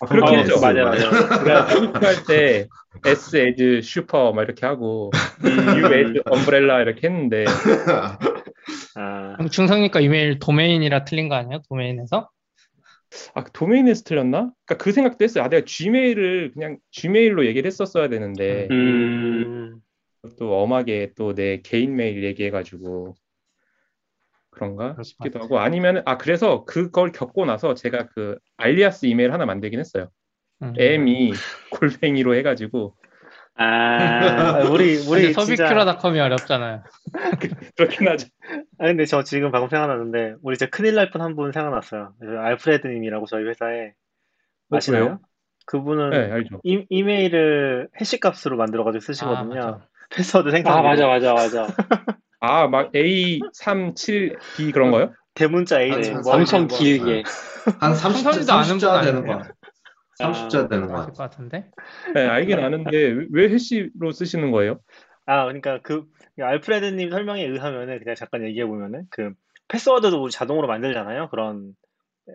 아, 0.00 0.06
그렇게 0.06 0.36
어, 0.36 0.38
했죠. 0.38 0.60
맞아요, 0.60 0.84
맞아요. 0.84 1.10
그러니까 1.10 1.66
트위트할 1.66 2.24
때 2.26 2.68
S 3.04 3.36
as 3.36 3.80
슈퍼 3.82 4.32
막 4.32 4.42
이렇게 4.42 4.66
하고 4.66 5.10
U 5.44 5.94
as 5.94 6.22
엄브렐라 6.26 6.82
이렇게 6.82 7.08
했는데 7.08 7.44
아, 8.96 9.36
중성니까 9.50 10.00
이메일 10.00 10.38
도메인이라 10.38 11.04
틀린 11.04 11.28
거 11.28 11.34
아니야? 11.34 11.60
도메인에서? 11.68 12.28
아, 13.34 13.44
그 13.44 13.52
도메인에서 13.52 14.02
틀렸나? 14.04 14.50
그러니까 14.66 14.76
그 14.82 14.92
생각도 14.92 15.24
했어요. 15.24 15.44
아, 15.44 15.48
내가 15.48 15.64
Gmail을 15.64 16.52
그냥 16.52 16.78
Gmail로 16.90 17.46
얘기를 17.46 17.66
했었어야 17.68 18.08
되는데 18.08 18.68
음. 18.70 19.76
또 20.38 20.60
엄하게 20.60 21.12
또 21.16 21.32
내 21.34 21.60
개인 21.62 21.94
메일 21.96 22.24
얘기해가지고 22.24 23.14
그런가 24.56 24.96
싶기도 25.02 25.38
하고 25.38 25.58
아니면 25.60 26.02
아 26.06 26.16
그래서 26.16 26.64
그걸 26.64 27.12
겪고 27.12 27.44
나서 27.44 27.74
제가 27.74 28.08
그 28.14 28.38
알리아스 28.56 29.06
이메일 29.06 29.32
하나 29.32 29.44
만들긴 29.44 29.78
했어요. 29.78 30.08
음. 30.62 30.72
m 30.76 31.08
이 31.08 31.32
골뱅이로 31.70 32.34
해가지고 32.36 32.96
아. 33.54 33.64
아, 33.66 34.58
우리 34.72 34.96
우리 34.96 35.32
서비큐라닷컴이 35.32 36.18
어렵잖아요. 36.20 36.82
그렇긴 37.76 38.08
하죠. 38.08 38.28
아 38.78 38.86
근데 38.86 39.04
저 39.04 39.22
지금 39.22 39.52
방금 39.52 39.68
생각났는데 39.68 40.36
우리 40.42 40.56
진짜 40.56 40.70
큰일 40.70 40.94
날뻔한분 40.94 41.52
생각났어요. 41.52 42.14
그 42.18 42.38
알프레드님이라고 42.38 43.26
저희 43.26 43.44
회사에 43.44 43.92
어, 44.70 44.76
아시나요? 44.76 45.04
그래요? 45.04 45.20
그분은 45.66 46.10
네 46.10 46.32
알죠. 46.32 46.60
이, 46.64 46.86
이메일을 46.88 47.88
해시 48.00 48.20
값으로 48.20 48.56
만들어가지고 48.56 49.00
쓰시거든요. 49.00 49.54
맞아. 49.54 49.86
패스워드 50.08 50.50
생성. 50.50 50.72
아, 50.72 50.82
맞아, 50.82 51.06
맞아, 51.06 51.34
맞아. 51.34 51.66
아 52.40 52.66
막 52.68 52.92
A37B 52.92 54.72
그런 54.72 54.90
거요? 54.90 55.12
대문자 55.34 55.80
A 55.80 55.92
아, 55.92 55.96
네, 55.96 56.02
참, 56.02 56.20
뭐 56.22 56.34
엄청 56.34 56.66
뭐, 56.66 56.78
길게. 56.78 57.22
한 57.80 57.92
30자, 57.92 57.96
성선이도 57.96 58.52
아는 58.52 58.68
분 58.68 58.78
30자 58.78 59.02
되는 59.04 59.20
아니에요? 59.22 59.38
거. 59.38 59.44
30자 60.20 60.68
되는 60.70 60.86
거것 60.88 61.14
같은데? 61.16 61.70
네 62.14 62.26
알긴 62.26 62.58
아는데 62.60 62.96
왜- 62.96 63.26
왜 63.30 63.48
해시로 63.50 64.12
쓰시는 64.12 64.50
거예요? 64.50 64.80
아, 65.26 65.44
그러니까 65.44 65.80
그 65.82 66.04
알프레드님 66.40 67.10
설명에 67.10 67.44
의하면은 67.44 67.98
그냥 67.98 68.14
잠깐 68.14 68.44
얘기해 68.44 68.64
보면은 68.66 69.04
그 69.10 69.32
패스워드도 69.68 70.22
우리 70.22 70.30
자동으로 70.30 70.68
만들잖아요. 70.68 71.28
그런 71.30 71.72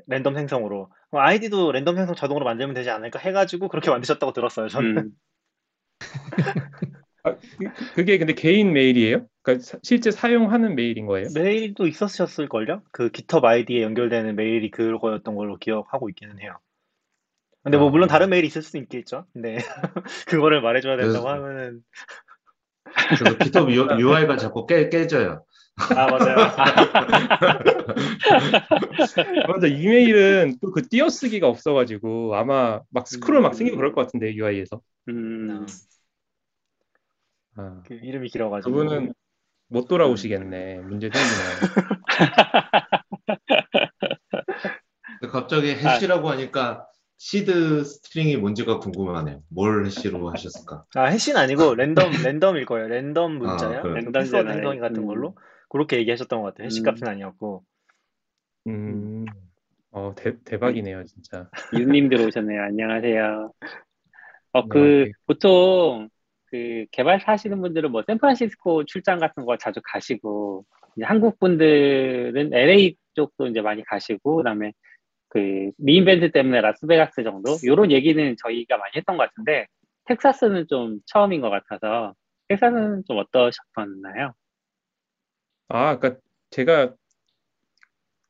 랜덤 0.07 0.35
생성으로. 0.35 0.89
아이디도 1.11 1.71
랜덤 1.71 1.95
생성 1.95 2.15
자동으로 2.15 2.43
만들면 2.45 2.73
되지 2.75 2.89
않을까 2.89 3.19
해가지고 3.19 3.67
그렇게 3.69 3.89
만드셨다고 3.89 4.33
들었어요. 4.33 4.67
저는. 4.67 4.97
음. 4.97 5.11
아, 7.23 7.35
그- 7.35 7.93
그게 7.95 8.17
근데 8.17 8.33
개인 8.33 8.73
메일이에요? 8.73 9.25
그러니까 9.43 9.63
사- 9.65 9.77
실제 9.83 10.11
사용하는 10.11 10.75
메일인 10.75 11.05
거예요? 11.05 11.27
메일도 11.35 11.87
있었을 11.87 12.47
걸요? 12.49 12.81
그 12.91 13.11
GitHub 13.11 13.45
아이디에 13.45 13.83
연결되는 13.83 14.35
메일이 14.35 14.71
그거였던 14.71 15.35
걸로 15.35 15.57
기억하고 15.57 16.09
있기는 16.09 16.39
해요. 16.41 16.57
근데 17.63 17.77
뭐 17.77 17.87
아. 17.87 17.91
물론 17.91 18.07
다른 18.07 18.29
메일이 18.29 18.47
있을 18.47 18.61
수도 18.63 18.79
있겠죠. 18.79 19.25
근데 19.33 19.57
그거를 20.27 20.61
말해줘야 20.61 20.97
된다고 20.97 21.25
그래서- 21.25 21.29
하면은 21.29 21.81
그래서 23.07 23.37
GitHub 23.37 23.71
UI가 23.99 24.37
자꾸 24.37 24.65
깨, 24.65 24.89
깨져요. 24.89 25.43
아 25.95 26.05
맞아요. 26.07 26.35
맞아 29.47 29.67
이메일은 29.67 30.57
또 30.61 30.71
그 30.71 30.87
띄어쓰기가 30.87 31.47
없어가지고 31.47 32.35
아마 32.35 32.81
막 32.89 33.07
스크롤 33.07 33.41
막 33.41 33.55
생기고 33.55 33.77
그럴 33.77 33.93
것 33.93 34.01
같은데 34.01 34.35
UI에서. 34.35 34.81
음. 35.09 35.65
아, 37.55 37.81
그 37.85 37.93
이름이 37.95 38.29
길어가지고. 38.29 38.71
그분은 38.71 39.13
못 39.67 39.87
돌아오시겠네. 39.87 40.79
문제 40.79 41.09
생기네. 41.09 41.29
갑자기 45.31 45.71
hash라고 45.71 46.29
하니까 46.29 46.85
seed 47.17 47.83
string이 47.83 48.37
뭔지가 48.37 48.79
궁금하네요. 48.79 49.43
뭘 49.49 49.85
hash로 49.85 50.29
하셨을까? 50.29 50.85
아 50.95 51.05
hash는 51.05 51.39
아니고 51.39 51.75
랜덤 51.75 52.11
랜덤일 52.23 52.65
거예요. 52.65 52.87
랜덤 52.87 53.37
문자요. 53.37 53.79
아, 53.79 53.81
그래요? 53.81 53.95
랜덤 54.11 54.45
랜덤 54.47 54.79
같은 54.79 54.97
음. 54.97 55.05
걸로 55.05 55.37
그렇게 55.69 55.97
얘기하셨던 55.99 56.41
것 56.41 56.47
같아요. 56.47 56.65
hash 56.65 56.81
음. 56.81 56.85
값은 56.85 57.07
아니었고. 57.07 57.63
음, 58.67 59.25
어 59.91 60.13
대, 60.15 60.37
대박이네요 60.43 61.03
진짜. 61.05 61.49
유님 61.73 62.09
들어오셨네요. 62.09 62.61
안녕하세요. 62.61 63.51
어, 64.53 64.67
그, 64.67 64.79
안녕하세요. 64.79 65.13
보통, 65.25 66.09
그, 66.51 66.85
개발사 66.91 67.31
하시는 67.31 67.59
분들은 67.61 67.91
뭐, 67.91 68.03
샌프란시스코 68.05 68.85
출장 68.85 69.19
같은 69.19 69.45
거 69.45 69.57
자주 69.57 69.79
가시고, 69.83 70.65
한국 71.03 71.39
분들은 71.39 72.53
LA 72.53 72.97
쪽도 73.15 73.47
이제 73.47 73.61
많이 73.61 73.83
가시고, 73.85 74.37
그 74.37 74.43
다음에 74.43 74.73
그, 75.29 75.71
리인벤트 75.77 76.31
때문에 76.31 76.59
라스베가스 76.61 77.23
정도? 77.23 77.55
요런 77.65 77.91
얘기는 77.91 78.35
저희가 78.43 78.77
많이 78.77 78.91
했던 78.97 79.17
것 79.17 79.23
같은데, 79.29 79.65
텍사스는 80.05 80.67
좀 80.67 80.99
처음인 81.05 81.39
것 81.41 81.49
같아서, 81.49 82.13
텍사스는 82.49 83.03
좀 83.07 83.17
어떠셨나요? 83.19 84.33
아, 85.69 85.97
그러니까 85.97 86.19
제가 86.49 86.93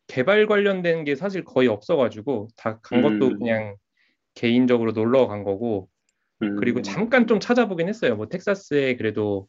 개발 0.08 0.46
관련된 0.46 1.04
게 1.06 1.16
사실 1.16 1.44
거의 1.44 1.68
없어가지고 1.70 2.50
다 2.58 2.80
간 2.84 3.02
것도 3.02 3.28
음. 3.30 3.40
그냥 3.40 3.76
개인적으로 4.36 4.92
놀러 4.92 5.26
간 5.28 5.44
거고 5.44 5.90
음. 6.42 6.56
그리고 6.58 6.82
잠깐 6.82 7.28
좀 7.28 7.40
찾아보긴 7.40 7.88
했어요. 7.90 8.16
뭐 8.16 8.28
텍사스에 8.28 8.96
그래도 8.98 9.48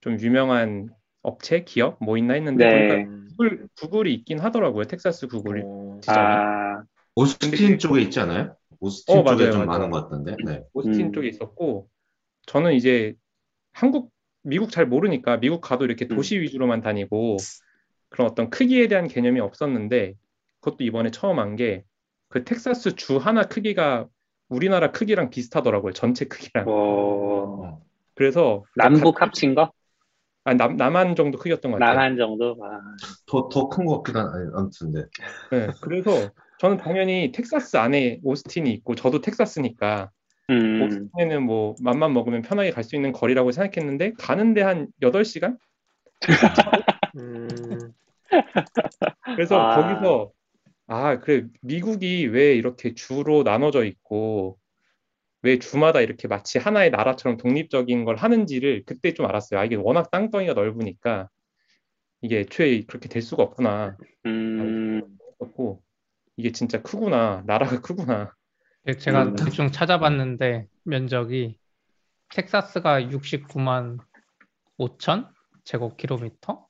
좀 0.00 0.18
유명한 0.20 0.88
업체 1.22 1.64
기업 1.64 1.96
뭐 2.00 2.16
있나 2.18 2.34
했는데 2.34 2.66
네. 2.68 3.06
구글 3.30 3.68
구글이 3.80 4.12
있긴 4.14 4.38
하더라고요. 4.40 4.84
텍사스 4.84 5.28
구글이 5.28 5.62
어, 5.64 5.98
지점이. 6.02 6.18
아, 6.18 6.82
오스틴 7.16 7.50
근데- 7.50 7.78
쪽에 7.78 8.02
있지 8.02 8.20
않아요? 8.20 8.56
오스틴 8.80 9.18
어, 9.18 9.24
쪽에 9.24 9.34
맞아요, 9.44 9.52
좀 9.52 9.66
맞아요. 9.66 9.78
많은 9.78 9.90
것 9.90 10.02
같던데. 10.02 10.36
네. 10.44 10.62
오스틴 10.72 11.06
음. 11.06 11.12
쪽에 11.12 11.28
있었고 11.28 11.88
저는 12.46 12.74
이제 12.74 13.14
한국 13.72 14.12
미국 14.42 14.70
잘 14.70 14.86
모르니까 14.86 15.38
미국 15.40 15.60
가도 15.62 15.84
이렇게 15.86 16.06
음. 16.10 16.16
도시 16.16 16.38
위주로만 16.40 16.80
다니고 16.82 17.38
그런 18.10 18.28
어떤 18.30 18.50
크기에 18.50 18.88
대한 18.88 19.08
개념이 19.08 19.40
없었는데 19.40 20.14
그것도 20.60 20.84
이번에 20.84 21.10
처음 21.10 21.38
한 21.38 21.56
게 21.56 21.84
그 22.28 22.42
텍사스 22.44 22.96
주 22.96 23.16
하나 23.18 23.44
크기가 23.44 24.08
우리나라 24.54 24.90
크기랑 24.92 25.30
비슷하더라고요. 25.30 25.92
전체 25.92 26.24
크기랑. 26.26 26.64
뭐 26.64 27.80
그래서 28.14 28.64
남북 28.76 29.16
가- 29.16 29.26
합친 29.26 29.54
거? 29.54 29.72
아, 30.44 30.54
남, 30.54 30.76
남한 30.76 31.16
정도 31.16 31.38
크기였던 31.38 31.72
것 31.72 31.78
같아요. 31.78 31.94
남한 31.96 32.16
정도? 32.16 32.56
아, 32.62 32.80
더, 33.26 33.48
더 33.48 33.68
큰 33.68 33.86
것 33.86 34.02
같긴 34.02 34.16
한, 34.16 34.52
아무튼, 34.54 34.92
네. 34.92 35.02
네, 35.50 35.68
그래서 35.80 36.30
저는 36.58 36.76
당연히 36.76 37.32
텍사스 37.32 37.76
안에 37.78 38.20
오스틴이 38.22 38.70
있고 38.74 38.94
저도 38.94 39.20
텍사스니까 39.20 40.10
음, 40.50 40.82
오스틴에는 40.84 41.42
뭐 41.44 41.74
맘만 41.82 42.12
먹으면 42.12 42.42
편하게 42.42 42.70
갈 42.70 42.84
수 42.84 42.94
있는 42.94 43.12
거리라고 43.12 43.50
생각했는데 43.52 44.12
가는데 44.18 44.60
한 44.62 44.88
8시간? 45.02 45.56
음, 47.16 47.92
그래서 49.34 49.58
아. 49.60 49.80
거기서 49.80 50.30
아, 50.86 51.18
그래 51.20 51.46
미국이 51.62 52.26
왜 52.26 52.54
이렇게 52.54 52.94
주로 52.94 53.42
나눠져 53.42 53.84
있고 53.84 54.58
왜 55.42 55.58
주마다 55.58 56.00
이렇게 56.00 56.28
마치 56.28 56.58
하나의 56.58 56.90
나라처럼 56.90 57.36
독립적인 57.36 58.04
걸 58.04 58.16
하는지를 58.16 58.84
그때 58.86 59.12
좀 59.14 59.26
알았어요. 59.26 59.60
아, 59.60 59.64
이게 59.64 59.76
워낙 59.76 60.10
땅덩이가 60.10 60.54
넓으니까 60.54 61.28
이게 62.22 62.40
애초에 62.40 62.84
그렇게 62.86 63.08
될 63.08 63.22
수가 63.22 63.42
없구나. 63.42 63.96
음, 64.26 65.18
했었고 65.40 65.82
이게 66.36 66.52
진짜 66.52 66.80
크구나. 66.82 67.42
나라가 67.46 67.80
크구나. 67.80 68.34
예, 68.86 68.96
제가 68.96 69.24
음. 69.24 69.36
대충 69.36 69.70
찾아봤는데 69.70 70.66
면적이 70.84 71.58
텍사스가 72.30 73.10
69만 73.10 73.98
5천 74.78 75.30
제곱킬로미터, 75.64 76.66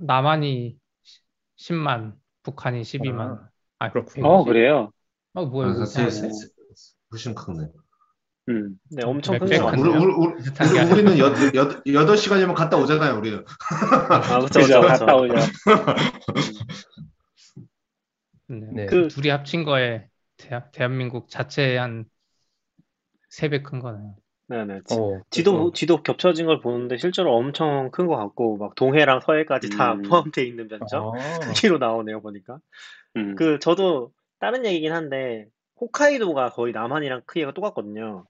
남한이 0.00 0.78
10만, 1.56 2.14
북한이 2.44 2.84
12만. 2.84 3.48
아, 3.80 3.90
그렇군요. 3.90 4.28
어, 4.28 4.44
그래요? 4.44 4.92
어, 5.32 5.44
뭐야, 5.46 5.70
아, 5.70 5.72
이거 5.72 5.84
훨씬 7.10 7.34
크네. 7.34 7.68
음, 8.50 8.78
네, 8.90 9.02
엄청 9.04 9.34
몇큰배 9.34 9.58
거? 9.58 9.72
우리, 9.76 9.88
우리, 9.88 10.12
우리, 10.12 10.34
우리. 10.34 10.92
우리는 10.92 11.18
여, 11.18 11.26
여, 11.56 11.82
여덟 11.94 12.16
시간이면 12.16 12.54
갔다 12.54 12.76
오잖아요, 12.76 13.16
우리는. 13.16 13.44
아, 14.10 14.40
그쵸, 14.40 14.60
그쵸, 14.62 14.80
갔다. 14.82 15.16
오죠. 15.16 15.34
네. 18.46 18.60
네. 18.74 18.86
그- 18.86 19.08
둘이 19.08 19.30
합친 19.30 19.64
거에 19.64 20.08
대, 20.36 20.60
대한민국 20.72 21.28
자체의 21.30 21.78
한 21.78 22.04
3배 23.30 23.62
큰 23.62 23.80
거네요. 23.80 24.16
네네. 24.48 24.82
지, 24.86 24.94
어, 24.94 25.22
지도, 25.30 25.52
그래서 25.52 25.72
지도 25.72 26.02
겹쳐진 26.02 26.46
걸 26.46 26.60
보는데 26.60 26.98
실제로 26.98 27.34
엄청 27.34 27.90
큰 27.90 28.06
것 28.06 28.16
같고, 28.16 28.58
막 28.58 28.74
동해랑 28.74 29.20
서해까지 29.20 29.70
다 29.70 29.94
음. 29.94 30.02
포함되어 30.02 30.44
있는 30.44 30.68
면적? 30.68 31.08
아, 31.08 31.40
크기로 31.72 31.78
나오네요, 31.78 32.20
보니까. 32.20 32.58
음, 33.16 33.34
그, 33.36 33.58
저도 33.60 34.12
다른 34.40 34.66
얘기긴 34.66 34.92
한데, 34.92 35.46
홈카이도가 35.80 36.50
거의 36.50 36.72
남한이랑 36.72 37.22
크기가 37.26 37.52
똑같거든요. 37.52 38.26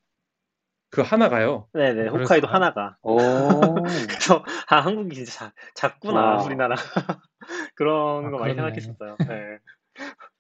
그 0.91 1.03
하나가요. 1.03 1.69
네네, 1.73 2.07
어, 2.07 2.11
홈카이도 2.11 2.47
그랬어요? 2.47 2.55
하나가. 2.55 2.97
오, 3.03 3.85
그래서, 4.21 4.45
아, 4.69 4.81
한국이 4.81 5.15
진짜 5.17 5.33
작, 5.33 5.55
작구나, 5.75 6.37
와. 6.37 6.45
우리나라. 6.45 6.77
그런 7.75 8.27
아, 8.27 8.31
거 8.31 8.39
많이 8.39 8.55
그러네. 8.55 8.55
생각했었어요. 8.55 9.19
네. 9.29 9.59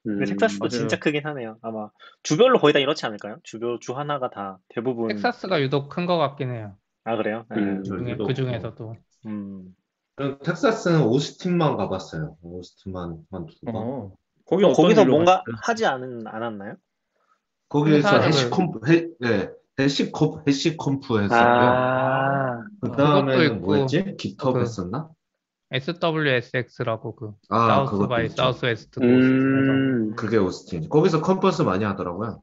음, 0.06 0.18
근데 0.18 0.26
텍사스도 0.26 0.64
맞아요. 0.64 0.68
진짜 0.70 0.98
크긴 0.98 1.24
하네요. 1.26 1.56
아마 1.62 1.88
주별로 2.22 2.58
거의 2.58 2.72
다 2.72 2.78
이렇지 2.78 3.06
않을까요? 3.06 3.38
주별 3.42 3.78
주 3.80 3.92
하나가 3.96 4.30
다 4.30 4.58
대부분 4.68 5.08
텍사스가 5.08 5.60
유독 5.62 5.88
큰거 5.88 6.18
같긴 6.18 6.50
해요. 6.50 6.76
아 7.04 7.16
그래요? 7.16 7.44
네. 7.50 7.56
음. 7.60 7.78
그 7.78 7.82
중에, 7.84 8.10
유독. 8.12 8.26
그 8.26 8.34
중에서도. 8.34 8.96
음. 9.26 9.74
저는 10.16 10.38
텍사스는 10.40 11.02
오스틴만 11.04 11.76
가봤어요. 11.76 12.36
오스틴만 12.42 13.18
한두 13.30 13.54
번. 13.64 13.76
어, 13.76 14.12
거기 14.46 14.64
어, 14.64 14.68
어떤 14.68 14.84
거기서 14.84 15.04
뭔가 15.06 15.42
갔어요? 15.42 15.56
하지 15.62 15.86
않은 15.86 16.26
않았나요? 16.26 16.76
거기에서 17.68 18.20
HashiConf, 18.20 18.80
해, 18.88 19.08
네, 19.20 19.48
HashiCon, 19.80 20.44
HashiConf 20.46 21.20
했었고요. 21.22 21.38
아, 21.40 22.62
그 22.80 22.92
다음에는 22.92 23.56
있고, 23.56 23.66
뭐였지? 23.66 24.16
GitHub 24.16 24.52
그- 24.58 24.60
했었나? 24.60 25.08
SWSX라고 25.74 27.16
그 27.16 27.32
아, 27.48 27.66
South 27.86 28.06
by 28.06 28.26
있죠. 28.26 28.36
South 28.36 28.66
오스틴에서 28.66 29.02
음, 29.02 30.14
그게 30.14 30.36
오스틴. 30.36 30.88
거기서 30.88 31.20
컨퍼런스 31.20 31.62
많이 31.62 31.84
하더라고요. 31.84 32.40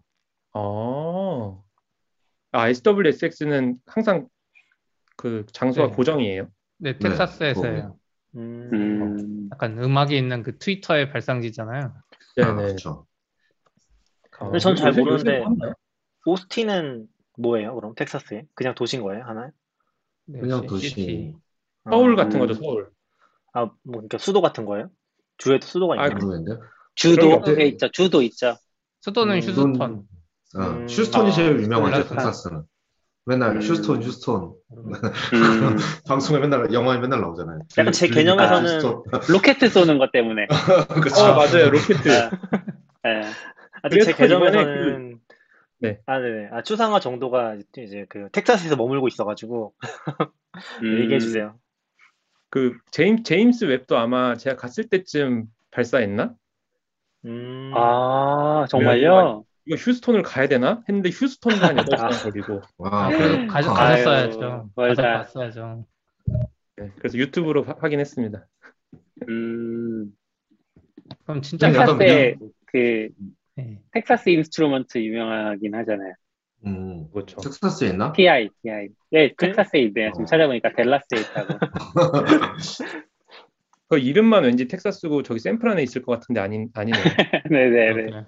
어. 0.54 1.64
아, 2.52 2.68
SWSX는 2.70 3.78
항상 3.86 4.28
그 5.16 5.46
장소가 5.54 5.88
네. 5.88 5.94
고정이에요. 5.96 6.50
네, 6.78 6.98
텍사스에서요. 6.98 7.98
음. 8.36 8.70
음, 8.74 9.50
약간 9.52 9.78
음악이 9.82 10.18
있는 10.18 10.44
그 10.44 10.58
트위터의 10.58 11.12
발상지잖아요. 11.12 11.94
아, 12.44 12.56
그렇죠. 12.56 13.06
근데 14.32 14.60
전 14.60 14.79
잘 14.79 14.94
모르는데-? 14.94 15.44
오스틴은 16.26 17.08
뭐예요? 17.38 17.76
그럼 17.76 17.94
텍사스에? 17.96 18.44
그냥 18.56 18.76
도시인 18.76 19.04
거예요? 19.04 19.24
하나요? 19.24 19.52
네, 20.26 20.40
그냥 20.40 20.62
시- 20.62 20.68
도시. 20.68 20.90
city. 20.90 21.36
서울 21.90 22.14
아, 22.14 22.24
같은 22.24 22.40
음. 22.40 22.48
거죠, 22.48 22.54
서울. 22.56 22.90
아, 23.54 23.66
뭐 23.66 23.76
그러니까 23.84 24.18
수도 24.18 24.42
같은 24.42 24.66
거예요? 24.66 24.90
주에도 25.38 25.66
수도가 25.66 25.96
아, 25.96 26.08
있나요? 26.08 26.20
모르겠는데. 26.20 26.62
주도, 26.96 27.42
그런 27.42 27.56
게 27.58 27.64
예, 27.64 27.68
있죠. 27.68 27.90
주도 27.92 28.22
있죠. 28.22 28.58
수도는 29.02 29.36
음, 29.36 29.40
휴스턴. 29.40 30.04
아, 30.56 30.68
음. 30.68 30.88
휴스턴이 30.90 31.30
아, 31.30 31.32
제일 31.32 31.62
유명하죠. 31.62 32.08
텍사스는. 32.08 32.64
맨날 33.26 33.56
음. 33.56 33.62
휴스턴, 33.62 34.02
휴스턴. 34.02 34.54
음, 34.76 34.92
방송에 36.08 36.40
맨날, 36.40 36.74
영화에 36.74 37.00
맨날 37.00 37.22
나오잖아요. 37.22 37.60
약간 37.78 37.94
제 37.94 38.08
들- 38.08 38.16
개념에서는 38.16 38.64
휴스턴. 38.76 39.04
로켓 39.30 39.60
쏘는 39.70 39.98
것 40.00 40.12
때문에. 40.12 40.48
그쵸. 41.04 41.22
어, 41.24 41.36
맞아요. 41.36 41.70
로켓. 41.70 41.98
예, 43.06 43.22
아직 43.84 44.04
제 44.04 44.14
개념에서는 44.14 45.20
네. 45.80 46.00
아, 46.06 46.20
네네. 46.20 46.50
아, 46.52 46.62
추상화 46.62 47.00
정도가 47.00 47.56
이제 47.78 48.06
그 48.08 48.30
텍사스에서 48.32 48.76
머물고 48.76 49.08
있어가지고 49.08 49.74
음, 50.84 51.00
얘기해 51.00 51.20
주세요. 51.20 51.56
그 52.52 52.78
제임, 52.92 53.24
제임스 53.24 53.64
웹도 53.66 53.98
아마 53.98 54.36
제가 54.36 54.58
갔을 54.58 54.84
때쯤 54.90 55.46
발사했나? 55.72 56.36
음. 57.26 57.72
아, 57.74 58.66
정말요? 58.70 59.46
이거 59.66 59.76
휴스턴을 59.78 60.22
가야 60.22 60.48
되나? 60.50 60.84
했는데 60.90 61.10
휴스턴도 61.10 61.66
한 61.66 61.76
8시간 61.78 62.22
걸리고. 62.22 62.62
와, 62.78 63.06
아, 63.08 63.10
그래요? 63.18 63.48
가, 63.48 63.60
아, 63.60 63.62
가셨어야죠. 63.62 64.70
봤어야죠. 64.76 65.86
네, 66.76 66.92
그래서 66.98 67.18
유튜브로 67.18 67.64
화- 67.64 67.78
확인했습니다. 67.80 68.46
음, 69.30 70.12
그럼 71.24 71.42
진짜 71.42 71.68
약간 71.74 71.98
텍사스에 71.98 72.36
그 72.66 73.10
네. 73.56 73.80
Texas 73.92 74.30
Instruments 74.30 74.98
유명하긴 74.98 75.74
하잖아요. 75.76 76.14
음, 76.66 77.10
그렇죠. 77.12 77.42
텍사스에 77.42 77.90
있나? 77.90 78.14
TI, 78.14 78.50
TI. 78.62 78.90
예, 79.14 79.30
그- 79.36 79.48
텍사스에 79.48 79.82
있네요. 79.84 80.12
지금 80.12 80.26
어. 80.26 80.26
찾아보니까 80.26 80.74
댈러스에 80.76 81.20
있다고. 81.20 81.60
그 83.90 83.98
이름만 83.98 84.44
왠지 84.44 84.68
텍사스고 84.68 85.24
저기 85.24 85.40
샌프란에 85.40 85.84
있을 85.84 86.02
것 86.02 86.14
같은데 86.14 86.40
아닌 86.40 86.70
아니네요. 86.74 87.04
네네네. 87.50 87.94
그렇구나. 87.94 88.28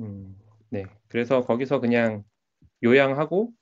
음, 0.00 0.36
네. 0.70 0.84
그래서 1.08 1.42
거기서 1.42 1.80
그냥 1.80 2.24
요양하고 2.82 3.52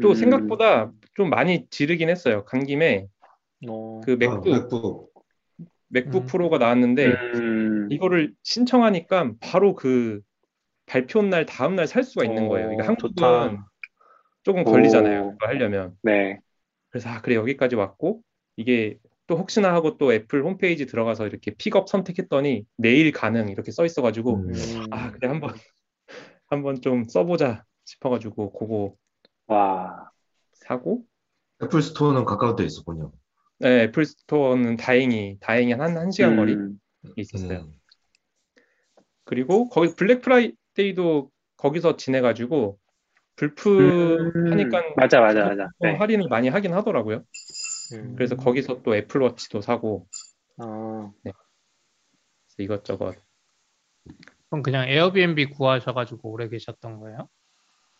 또 0.00 0.10
음, 0.10 0.14
생각보다 0.14 0.92
좀 1.14 1.30
많이 1.30 1.66
지르긴 1.68 2.08
했어요. 2.08 2.44
간 2.44 2.64
김에 2.64 3.06
어. 3.68 4.00
그 4.04 4.12
아, 4.12 4.16
MacBook 4.18 4.50
MacBook. 4.50 5.12
MacBook 5.88 6.20
음. 6.22 6.26
Pro가 6.26 6.58
나왔는데 6.58 7.16
음, 7.34 7.88
이거를 7.90 8.34
신청하니까 8.42 9.34
바로 9.40 9.74
그 9.74 10.20
발표 10.92 11.22
날 11.22 11.46
다음 11.46 11.74
날 11.74 11.86
살 11.86 12.04
수가 12.04 12.24
있는 12.26 12.48
거예요. 12.48 12.70
이게 12.72 12.82
어, 12.82 12.86
한국은 12.86 13.14
좋다. 13.16 13.66
조금 14.42 14.60
오. 14.60 14.64
걸리잖아요. 14.64 15.32
그거 15.32 15.46
하려면. 15.46 15.96
네. 16.02 16.38
그래서 16.90 17.08
아 17.08 17.22
그래 17.22 17.34
여기까지 17.34 17.76
왔고 17.76 18.20
이게 18.56 18.98
또 19.26 19.38
혹시나 19.38 19.72
하고 19.72 19.96
또 19.96 20.12
애플 20.12 20.44
홈페이지 20.44 20.84
들어가서 20.84 21.26
이렇게 21.26 21.54
픽업 21.54 21.88
선택했더니 21.88 22.66
내일 22.76 23.10
가능 23.12 23.48
이렇게 23.48 23.70
써 23.70 23.86
있어가지고 23.86 24.34
음. 24.36 24.50
음. 24.52 24.86
아 24.90 25.10
그래 25.12 25.28
한번 25.28 25.54
한번 26.48 26.82
좀 26.82 27.04
써보자 27.04 27.64
싶어가지고 27.86 28.52
그거 28.52 28.94
와. 29.46 30.10
사고 30.52 31.04
Apple 31.62 31.80
Store는 31.80 32.26
가까운 32.26 32.54
데 32.54 32.64
있었군요. 32.64 33.12
네, 33.60 33.84
Apple 33.84 34.04
Store는 34.04 34.76
다행히 34.76 35.38
다행히 35.40 35.72
한 35.72 35.96
1 35.96 36.10
시간 36.12 36.36
거리 36.36 36.52
음, 36.52 36.78
있었어요. 37.16 37.60
음. 37.60 37.72
그리고 39.24 39.70
거기 39.70 39.94
Black 39.94 40.20
Friday도 40.20 41.30
거기서 41.56 41.96
지내가지고 41.96 42.78
블프 43.36 43.80
음, 43.80 44.52
하니까 44.52 44.82
맞아, 44.96 45.20
맞아, 45.20 45.44
맞아. 45.46 45.68
좀 45.80 45.90
네. 45.90 45.96
할인을 45.96 46.28
많이 46.28 46.48
하긴 46.48 46.74
하더라고요. 46.74 47.24
음. 47.92 48.16
그래서 48.16 48.36
거기서 48.36 48.82
또 48.82 48.96
Apple 48.96 49.23
Watch도 49.23 49.60
사고 49.60 50.06
어, 50.58 51.12
그래서 51.22 51.36
이것저것. 52.58 53.16
그럼 54.50 54.62
그냥 54.62 54.88
에어비앤비 54.88 55.46
구하셔가지고 55.50 56.30
오래 56.30 56.48
계셨던 56.48 57.00
거예요? 57.00 57.28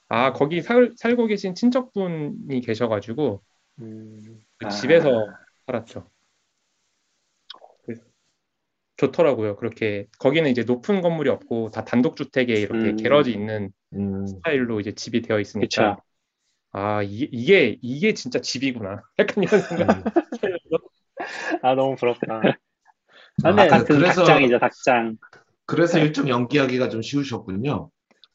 아, 0.08 0.32
거기 0.32 0.60
살, 0.60 0.92
살고 0.96 1.26
계신 1.26 1.54
친척분이 1.54 2.60
계셔가지고 2.60 3.42
음, 3.80 4.40
그 4.58 4.66
아. 4.66 4.68
집에서 4.68 5.26
살았죠. 5.66 6.10
좋더라고요. 9.06 9.56
그렇게 9.56 10.06
거기는 10.18 10.48
이제 10.50 10.62
높은 10.62 11.00
건물이 11.00 11.28
없고 11.30 11.70
다 11.70 11.84
단독 11.84 12.16
주택에 12.16 12.54
이렇게 12.54 12.90
음. 12.90 12.96
게러지 12.96 13.32
있는 13.32 13.70
음. 13.94 14.26
스타일로 14.26 14.80
이제 14.80 14.94
집이 14.94 15.22
되어 15.22 15.40
있으니까 15.40 15.96
그쵸. 15.96 16.02
아 16.74 17.02
이 17.02 17.28
게 17.28 17.28
이게 17.32 17.78
이게 17.82 18.14
진짜 18.14 18.40
집이구나. 18.40 19.02
약간 19.18 19.44
이런 19.44 19.60
생각. 19.60 20.04
아 21.62 21.74
너무 21.74 21.96
부럽다. 21.96 22.40
아, 23.44 23.48
근데 23.54 23.68
같은 23.68 23.96
그래서- 23.98 24.24
닭장이죠, 24.24 24.58
닭장. 24.58 25.16
그래서 25.66 25.98
일정 25.98 26.28
연기하기가 26.28 26.88
좀 26.88 27.02
쉬우셨군요. 27.02 27.90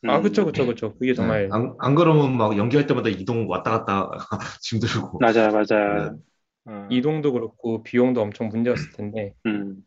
아 0.07 0.17
음, 0.17 0.23
그쵸 0.23 0.45
그쵸 0.45 0.65
그쵸. 0.65 0.93
그게 0.97 1.13
정말 1.13 1.47
네. 1.47 1.49
안, 1.51 1.73
안 1.79 1.95
그러면 1.95 2.37
막 2.37 2.57
연기할 2.57 2.85
때마다 2.87 3.09
이동 3.09 3.49
왔다 3.49 3.71
갔다 3.83 4.09
힘들고. 4.63 5.19
맞아요, 5.19 5.49
맞아요. 5.51 6.11
네. 6.11 6.71
어, 6.71 6.87
이동도 6.91 7.31
그렇고 7.33 7.81
비용도 7.83 8.21
엄청 8.21 8.49
문제였을 8.49 8.91
텐데 8.91 9.33
음, 9.45 9.77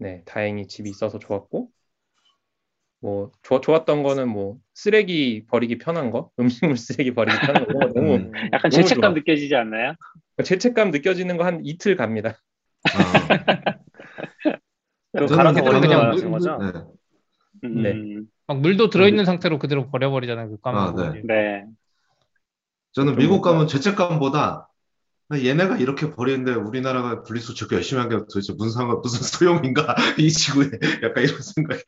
네 0.00 0.24
다행히 0.24 0.66
집이 0.66 0.90
있어서 0.90 1.20
좋았고 1.20 1.70
뭐 3.00 3.32
좋, 3.42 3.60
좋았던 3.60 4.02
거는 4.02 4.28
뭐 4.28 4.58
쓰레기 4.74 5.46
버리기 5.46 5.78
편한 5.78 6.10
거 6.10 6.30
음식물 6.38 6.76
쓰레기 6.76 7.14
버리기 7.14 7.40
편한 7.40 7.64
거 7.66 7.92
너무 7.94 8.26
음, 8.26 8.48
약간 8.52 8.70
너무 8.70 8.90
죄책감 8.90 8.90
좋아. 8.90 9.14
느껴지지 9.14 9.54
않나요? 9.56 9.94
죄책감 10.44 10.90
느껴지는 10.90 11.36
거 11.36 11.44
한 11.44 11.60
이틀 11.64 11.94
갑니다. 11.96 12.36
아, 12.92 13.50
저는 15.26 15.30
갈아서 15.30 15.62
그냥 15.80 15.80
버리는 15.80 15.80
그냥 15.80 16.10
물- 16.10 16.30
거죠? 16.30 16.58
네. 16.58 16.72
음, 17.64 17.82
네. 17.82 17.94
막 18.46 18.60
물도 18.60 18.90
들어있는 18.90 19.24
상태로 19.24 19.58
그대로 19.58 19.90
버려버리잖아요. 19.90 20.50
그 20.50 20.58
아, 20.70 20.92
까만 20.92 20.94
네. 20.94 21.20
물. 21.20 21.26
네. 21.26 21.64
저는 22.92 23.16
좀 23.16 23.16
미국 23.16 23.42
가면 23.42 23.66
죄책감보다 23.68 24.69
얘네가 25.32 25.76
이렇게 25.78 26.10
버리는데 26.10 26.52
우리나라가 26.54 27.22
분리수거 27.22 27.74
열심히 27.76 28.00
한게 28.00 28.16
도대체 28.16 28.52
무슨 28.54 28.70
상관, 28.72 29.00
무슨 29.00 29.20
소용인가 29.22 29.94
이 30.18 30.30
지구에 30.30 30.66
약간 31.02 31.24
이런 31.24 31.40
생각이. 31.40 31.82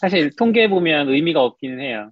사실 0.00 0.30
통계해 0.36 0.68
보면 0.70 1.08
의미가 1.08 1.42
없기는 1.42 1.80
해요. 1.80 2.10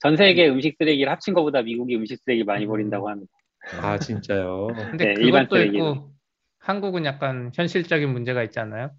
전 0.00 0.16
세계 0.16 0.48
음식 0.48 0.76
쓰레기를 0.78 1.10
합친 1.10 1.32
것보다 1.32 1.62
미국이 1.62 1.96
음식 1.96 2.18
쓰레기 2.24 2.44
많이 2.44 2.66
버린다고 2.66 3.08
합니다. 3.08 3.32
아 3.80 3.98
진짜요. 3.98 4.66
근데 4.90 5.14
네, 5.14 5.14
일반 5.18 5.44
그것도 5.44 5.56
쓰레기는. 5.56 5.90
있고 5.92 6.12
한국은 6.58 7.04
약간 7.04 7.50
현실적인 7.54 8.10
문제가 8.12 8.42
있지 8.42 8.58
않나요? 8.58 8.90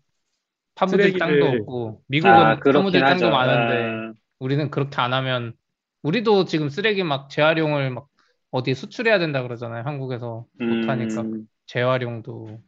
파묻을 0.76 1.12
쓰레기를- 1.12 1.20
땅도 1.20 1.46
없고 1.46 2.02
미국은 2.08 2.34
아, 2.34 2.60
그렇긴 2.60 2.82
파묻을 2.82 3.00
땅도 3.02 3.26
하죠. 3.28 3.30
많은데 3.30 4.10
아, 4.10 4.14
우리는 4.40 4.72
그렇게 4.72 5.00
안 5.02 5.14
하면 5.14 5.54
우리도 6.02 6.46
지금 6.46 6.70
쓰레기 6.70 7.04
막 7.04 7.30
재활용을 7.30 7.92
막 7.92 8.08
어디 8.54 8.76
수출해야 8.76 9.18
된다 9.18 9.42
그러잖아요. 9.42 9.84
한국에서 9.84 10.46
못하니까 10.60 11.22
음, 11.22 11.48
재활용도. 11.66 12.62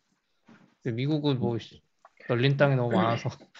미국은 0.83 1.39
뭐 1.39 1.59
씨, 1.59 1.79
널린 2.27 2.57
땅이 2.57 2.75
너무 2.75 2.91
많아서 2.95 3.29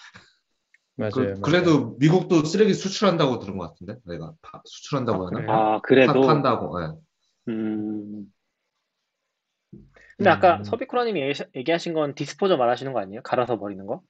맞아요. 0.96 1.10
그, 1.12 1.20
맞아요. 1.20 1.40
그래도 1.40 1.96
미국도 2.00 2.44
쓰레기 2.44 2.74
수출한다고 2.74 3.38
들은 3.38 3.56
것 3.58 3.68
같은데 3.68 3.96
내가 4.04 4.32
파- 4.42 4.60
수출한다고 4.64 5.24
아, 5.24 5.26
하나? 5.28 5.38
아, 5.52 5.72
파- 5.76 5.80
그래도. 5.82 6.20
판다고. 6.22 6.82
예. 6.82 6.88
음, 7.48 8.26
근데 10.16 10.30
아까 10.30 10.56
음. 10.56 10.64
서비쿠라님이 10.64 11.20
얘기- 11.20 11.44
얘기하신 11.54 11.92
건 11.92 12.14
디스포저 12.16 12.56
말하시는 12.56 12.92
거 12.92 12.98
아니에요? 13.00 13.22
갈아서 13.22 13.56
버리는 13.58 13.86
거? 13.86 14.00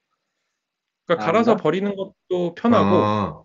그러니까 1.07 1.23
아, 1.23 1.27
갈아서 1.27 1.51
아닌가? 1.53 1.63
버리는 1.63 1.95
것도 1.97 2.55
편하고 2.55 2.97
아, 2.97 3.45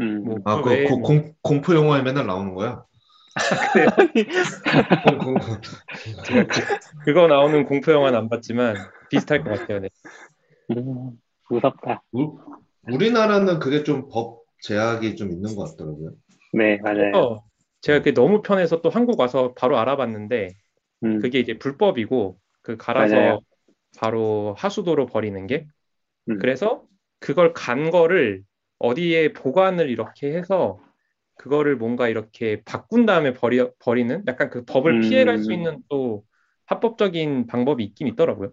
음. 0.00 0.24
뭐 0.24 0.38
아, 0.44 0.60
그 0.62 0.70
그 0.70 0.92
뭐- 0.94 1.02
공, 1.02 1.34
공포 1.42 1.74
영화에 1.74 2.02
맨날 2.02 2.26
나오는 2.26 2.54
거야? 2.54 2.84
그거 7.04 7.26
나오는 7.26 7.64
공포 7.64 7.92
영화는 7.92 8.18
안 8.18 8.28
봤지만 8.28 8.76
비슷할 9.10 9.42
것 9.44 9.50
같아요. 9.60 9.80
네. 9.80 9.88
음, 10.70 11.12
무섭다. 11.48 12.02
우- 12.12 12.38
우리나라는 12.86 13.58
그게 13.58 13.82
좀 13.84 14.08
법 14.08 14.42
제약이 14.62 15.16
좀 15.16 15.30
있는 15.30 15.54
것 15.54 15.70
같더라고요. 15.70 16.10
네, 16.52 16.78
맞아요. 16.78 16.96
그래서 17.12 17.44
제가 17.80 17.98
그게 18.00 18.12
너무 18.12 18.42
편해서 18.42 18.80
또 18.80 18.90
한국 18.90 19.20
와서 19.20 19.54
바로 19.56 19.78
알아봤는데 19.78 20.54
음, 21.04 21.20
그게 21.20 21.38
이제 21.38 21.58
불법이고 21.58 22.38
그 22.62 22.76
갈아서 22.76 23.14
맞아요. 23.14 23.40
바로 23.98 24.54
하수도로 24.58 25.06
버리는 25.06 25.46
게 25.46 25.66
음. 26.28 26.38
그래서 26.40 26.84
그걸 27.20 27.52
간 27.52 27.90
거를 27.90 28.42
어디에 28.78 29.32
보관을 29.32 29.90
이렇게 29.90 30.32
해서 30.36 30.78
그거를 31.38 31.76
뭔가 31.76 32.08
이렇게 32.08 32.62
바꾼 32.64 33.06
다음에 33.06 33.32
버리, 33.34 33.58
버리는 33.80 34.24
약간 34.28 34.50
그 34.50 34.64
법을 34.64 34.94
음. 34.94 35.00
피해갈 35.00 35.38
수 35.38 35.52
있는 35.52 35.82
또 35.88 36.24
합법적인 36.66 37.46
방법이 37.46 37.84
있긴 37.84 38.08
있더라고요. 38.08 38.52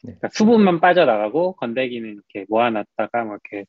그러니까 0.00 0.28
수분만 0.32 0.80
빠져나가고 0.80 1.56
건더기는 1.56 2.08
이렇게 2.08 2.46
모아놨다가 2.48 3.24
뭐 3.24 3.38
이렇게 3.50 3.66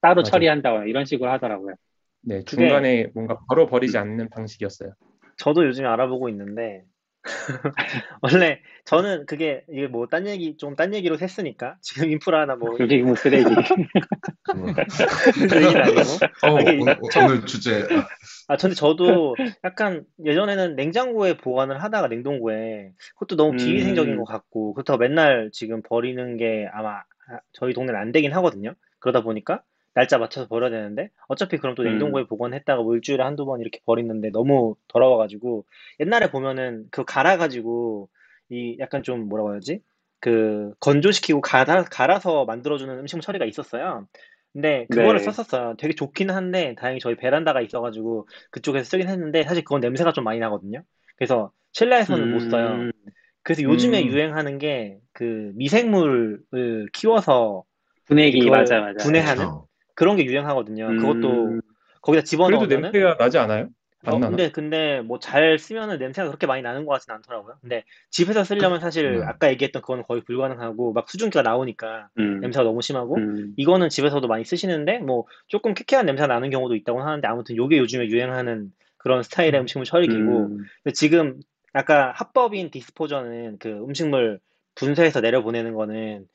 따로 0.00 0.22
맞아. 0.22 0.30
처리한다거나 0.30 0.86
이런 0.86 1.04
식으로 1.04 1.30
하더라고요. 1.32 1.74
네, 2.22 2.42
중간에 2.44 3.06
뭔가 3.14 3.38
바로 3.48 3.66
버리지 3.66 3.96
않는 3.98 4.28
방식이었어요. 4.30 4.94
저도 5.38 5.66
요즘에 5.66 5.86
알아보고 5.86 6.28
있는데 6.30 6.84
원래 8.22 8.60
저는 8.84 9.26
그게 9.26 9.64
이게 9.70 9.86
뭐 9.88 10.06
딴 10.06 10.26
얘기 10.26 10.56
좀 10.56 10.76
딴 10.76 10.94
얘기로 10.94 11.18
했으니까 11.18 11.76
지금 11.80 12.10
인프라나 12.10 12.56
뭐 12.56 12.76
음식물 12.78 13.16
쓰레기. 13.16 13.44
음. 13.50 14.74
그 15.48 15.56
얘기는 15.56 15.82
아니고 15.82 16.00
어, 16.42 16.60
이게- 16.60 16.78
오늘, 16.80 16.96
오늘 17.16 17.46
주제. 17.46 17.86
아 18.48 18.56
근데 18.56 18.74
저도 18.74 19.34
약간 19.64 20.04
예전에는 20.24 20.76
냉장고에 20.76 21.36
보관을 21.36 21.82
하다가 21.82 22.08
냉동고에 22.08 22.90
그것도 23.14 23.36
너무 23.36 23.52
음. 23.52 23.56
비위생적인 23.56 24.16
것 24.16 24.24
같고 24.24 24.74
그렇다고 24.74 24.98
맨날 24.98 25.50
지금 25.52 25.82
버리는 25.82 26.36
게 26.36 26.68
아마 26.72 26.98
아, 27.28 27.40
저희 27.52 27.72
동네는 27.74 27.98
안 27.98 28.12
되긴 28.12 28.32
하거든요. 28.34 28.74
그러다 29.00 29.22
보니까 29.22 29.62
날짜 29.96 30.18
맞춰서 30.18 30.46
버려야 30.46 30.70
되는데 30.70 31.10
어차피 31.28 31.56
그럼 31.58 31.74
또 31.74 31.82
음. 31.82 31.88
냉동고에 31.88 32.24
보관했다가 32.26 32.82
뭐 32.82 32.94
일주일에 32.94 33.22
한두 33.24 33.46
번 33.46 33.60
이렇게 33.60 33.80
버리는데 33.86 34.30
너무 34.30 34.76
더러워가지고 34.88 35.64
옛날에 36.00 36.30
보면은 36.30 36.86
그거 36.90 37.04
갈아가지고 37.04 38.08
이 38.50 38.76
약간 38.78 39.02
좀 39.02 39.28
뭐라고 39.28 39.52
해야지 39.54 39.80
그 40.20 40.72
건조시키고 40.80 41.40
갈아, 41.40 41.82
갈아서 41.84 42.44
만들어주는 42.44 42.98
음식물 42.98 43.22
처리가 43.22 43.46
있었어요. 43.46 44.06
근데 44.52 44.86
그거를 44.90 45.20
네. 45.20 45.24
썼었어요. 45.24 45.76
되게 45.78 45.94
좋기는 45.94 46.34
한데 46.34 46.74
다행히 46.78 47.00
저희 47.00 47.16
베란다가 47.16 47.60
있어가지고 47.60 48.28
그쪽에서 48.50 48.84
쓰긴 48.84 49.08
했는데 49.08 49.42
사실 49.44 49.64
그건 49.64 49.80
냄새가 49.80 50.12
좀 50.12 50.24
많이 50.24 50.38
나거든요. 50.38 50.82
그래서 51.16 51.52
실내에서는 51.72 52.30
못 52.30 52.40
써요. 52.40 52.76
음, 52.82 52.92
그래서 53.42 53.62
요즘에 53.62 54.02
음. 54.02 54.08
유행하는 54.08 54.58
게 54.58 55.00
그 55.16 55.50
미생물을 55.54 56.88
키워서 56.92 57.64
분해기 58.04 58.50
맞아 58.50 58.80
맞아. 58.80 59.02
분해하는 59.02 59.44
어. 59.46 59.66
그런 59.96 60.16
게 60.16 60.24
유행하거든요. 60.26 60.88
음, 60.90 60.96
그것도 60.96 61.60
거기다 62.02 62.24
그래도 62.44 62.66
집어넣으면은 62.66 62.92
냄새가 62.92 63.16
나지 63.18 63.38
않아요? 63.38 63.68
안 64.04 64.14
어, 64.14 64.18
나나? 64.18 64.30
근데 64.30 64.50
근데 64.52 65.00
뭐 65.00 65.18
잘 65.18 65.58
쓰면은 65.58 65.98
냄새가 65.98 66.28
그렇게 66.28 66.46
많이 66.46 66.62
나는 66.62 66.84
것 66.86 66.92
같지는 66.92 67.16
않더라고요. 67.16 67.58
근데 67.60 67.84
집에서 68.10 68.44
쓰려면 68.44 68.78
사실 68.80 69.06
음. 69.06 69.22
아까 69.26 69.50
얘기했던 69.50 69.82
그거는 69.82 70.04
거의 70.04 70.22
불가능하고 70.22 70.92
막 70.92 71.08
수증기가 71.10 71.42
나오니까 71.42 72.08
음, 72.18 72.40
냄새가 72.40 72.62
너무 72.64 72.82
심하고 72.82 73.16
음, 73.16 73.54
이거는 73.56 73.88
집에서도 73.88 74.26
많이 74.28 74.44
쓰시는데 74.44 74.98
뭐 75.00 75.24
조금 75.48 75.74
쾌쾌한 75.74 76.06
냄새 76.06 76.20
가 76.22 76.26
나는 76.28 76.50
경우도 76.50 76.76
있다고 76.76 77.02
하는데 77.02 77.26
아무튼 77.26 77.56
요게 77.56 77.78
요즘에 77.78 78.06
유행하는 78.06 78.70
그런 78.98 79.22
스타일의 79.24 79.60
음식물 79.60 79.84
처리기고 79.86 80.52
음, 80.52 80.64
근데 80.84 80.92
지금 80.94 81.40
아까 81.72 82.12
합법인 82.12 82.70
디스포저는 82.70 83.58
그 83.58 83.70
음식물 83.70 84.40
분쇄해서 84.76 85.20
내려보내는 85.20 85.74
거는 85.74 86.26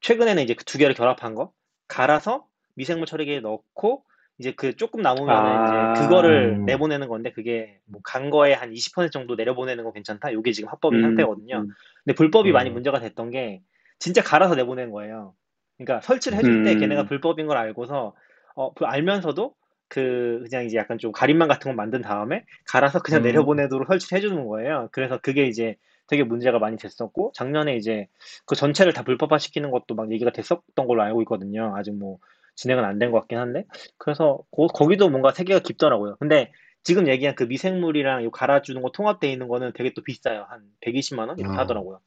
최근에는 0.00 0.42
이제 0.44 0.54
그 0.54 0.64
두 0.64 0.78
개를 0.78 0.94
결합한 0.94 1.34
거 1.34 1.52
갈아서 1.88 2.46
미생물 2.76 3.06
처리기에 3.06 3.40
넣고 3.40 4.04
이제 4.38 4.52
그 4.52 4.76
조금 4.76 5.02
남으면 5.02 5.30
아. 5.30 5.92
이제 5.94 6.02
그거를 6.02 6.58
음. 6.60 6.64
내보내는 6.66 7.08
건데 7.08 7.32
그게 7.32 7.78
뭐 7.86 8.00
간 8.04 8.30
거에 8.30 8.52
한 8.52 8.70
20% 8.72 9.10
정도 9.10 9.34
내려보내는 9.34 9.82
건 9.82 9.92
괜찮다. 9.92 10.32
요게 10.32 10.52
지금 10.52 10.68
합법인 10.68 11.00
음, 11.00 11.02
상태거든요. 11.02 11.56
음, 11.56 11.68
근데 12.04 12.14
불법이 12.14 12.52
많이 12.52 12.70
음. 12.70 12.74
문제가 12.74 13.00
됐던 13.00 13.30
게 13.30 13.62
진짜 13.98 14.22
갈아서 14.22 14.54
내보낸 14.54 14.90
거예요. 14.90 15.34
그러니까 15.78 16.00
설치를 16.02 16.38
해줄 16.38 16.64
때 16.64 16.74
음. 16.74 16.80
걔네가 16.80 17.04
불법인 17.06 17.46
걸 17.46 17.56
알고서 17.56 18.14
어, 18.54 18.74
그 18.74 18.84
알면서도 18.84 19.54
그 19.88 20.44
그냥 20.48 20.64
이제 20.64 20.76
약간 20.76 20.98
좀 20.98 21.12
가림막 21.12 21.48
같은 21.48 21.70
거 21.70 21.76
만든 21.76 22.02
다음에 22.02 22.44
갈아서 22.66 23.00
그냥 23.00 23.22
음. 23.22 23.24
내려보내도록 23.24 23.88
설치를 23.88 24.18
해주는 24.18 24.46
거예요. 24.46 24.88
그래서 24.92 25.18
그게 25.18 25.46
이제 25.46 25.76
되게 26.08 26.22
문제가 26.24 26.58
많이 26.58 26.76
됐었고 26.76 27.32
작년에 27.34 27.76
이제 27.76 28.06
그 28.44 28.54
전체를 28.54 28.92
다 28.92 29.02
불법화 29.02 29.38
시키는 29.38 29.70
것도 29.70 29.94
막 29.94 30.12
얘기가 30.12 30.30
됐었던 30.30 30.86
걸로 30.86 31.02
알고 31.02 31.22
있거든요. 31.22 31.74
아직 31.76 31.92
뭐 31.92 32.18
진행은 32.56 32.84
안 32.84 32.98
된 32.98 33.12
것 33.12 33.20
같긴 33.20 33.38
한데 33.38 33.64
그래서 33.98 34.40
거, 34.50 34.66
거기도 34.68 35.08
뭔가 35.08 35.32
세계가 35.32 35.60
깊더라고요. 35.60 36.16
근데 36.18 36.52
지금 36.82 37.08
얘기한 37.08 37.34
그 37.34 37.44
미생물이랑 37.44 38.24
요 38.24 38.30
갈아주는 38.30 38.80
거 38.82 38.90
통합돼 38.92 39.30
있는 39.30 39.48
거는 39.48 39.72
되게 39.74 39.92
또 39.94 40.02
비싸요. 40.02 40.46
한 40.48 40.62
120만 40.80 41.28
원 41.28 41.38
이렇게 41.38 41.56
아. 41.56 41.60
하더라고요. 41.62 41.96
어, 41.96 42.00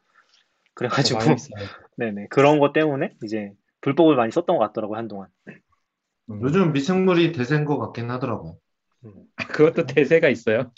그래가지고 0.74 1.20
비싸요. 1.20 1.66
네네 1.98 2.28
그런 2.30 2.60
것 2.60 2.74
때문에 2.74 3.12
이제 3.24 3.52
불법을 3.82 4.16
많이 4.16 4.32
썼던 4.32 4.58
것 4.58 4.68
같더라고요 4.68 4.98
한동안. 4.98 5.28
음. 6.30 6.42
요즘 6.42 6.74
미생물이 6.74 7.32
대세인 7.34 7.66
것 7.66 7.78
같긴 7.80 8.10
하더라고요. 8.12 8.58
그것도 9.50 9.86
대세가 9.86 10.30
있어요. 10.30 10.72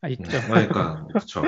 아, 0.00 0.08
있죠. 0.08 0.24
그러니까 0.48 1.06
그렇죠. 1.08 1.42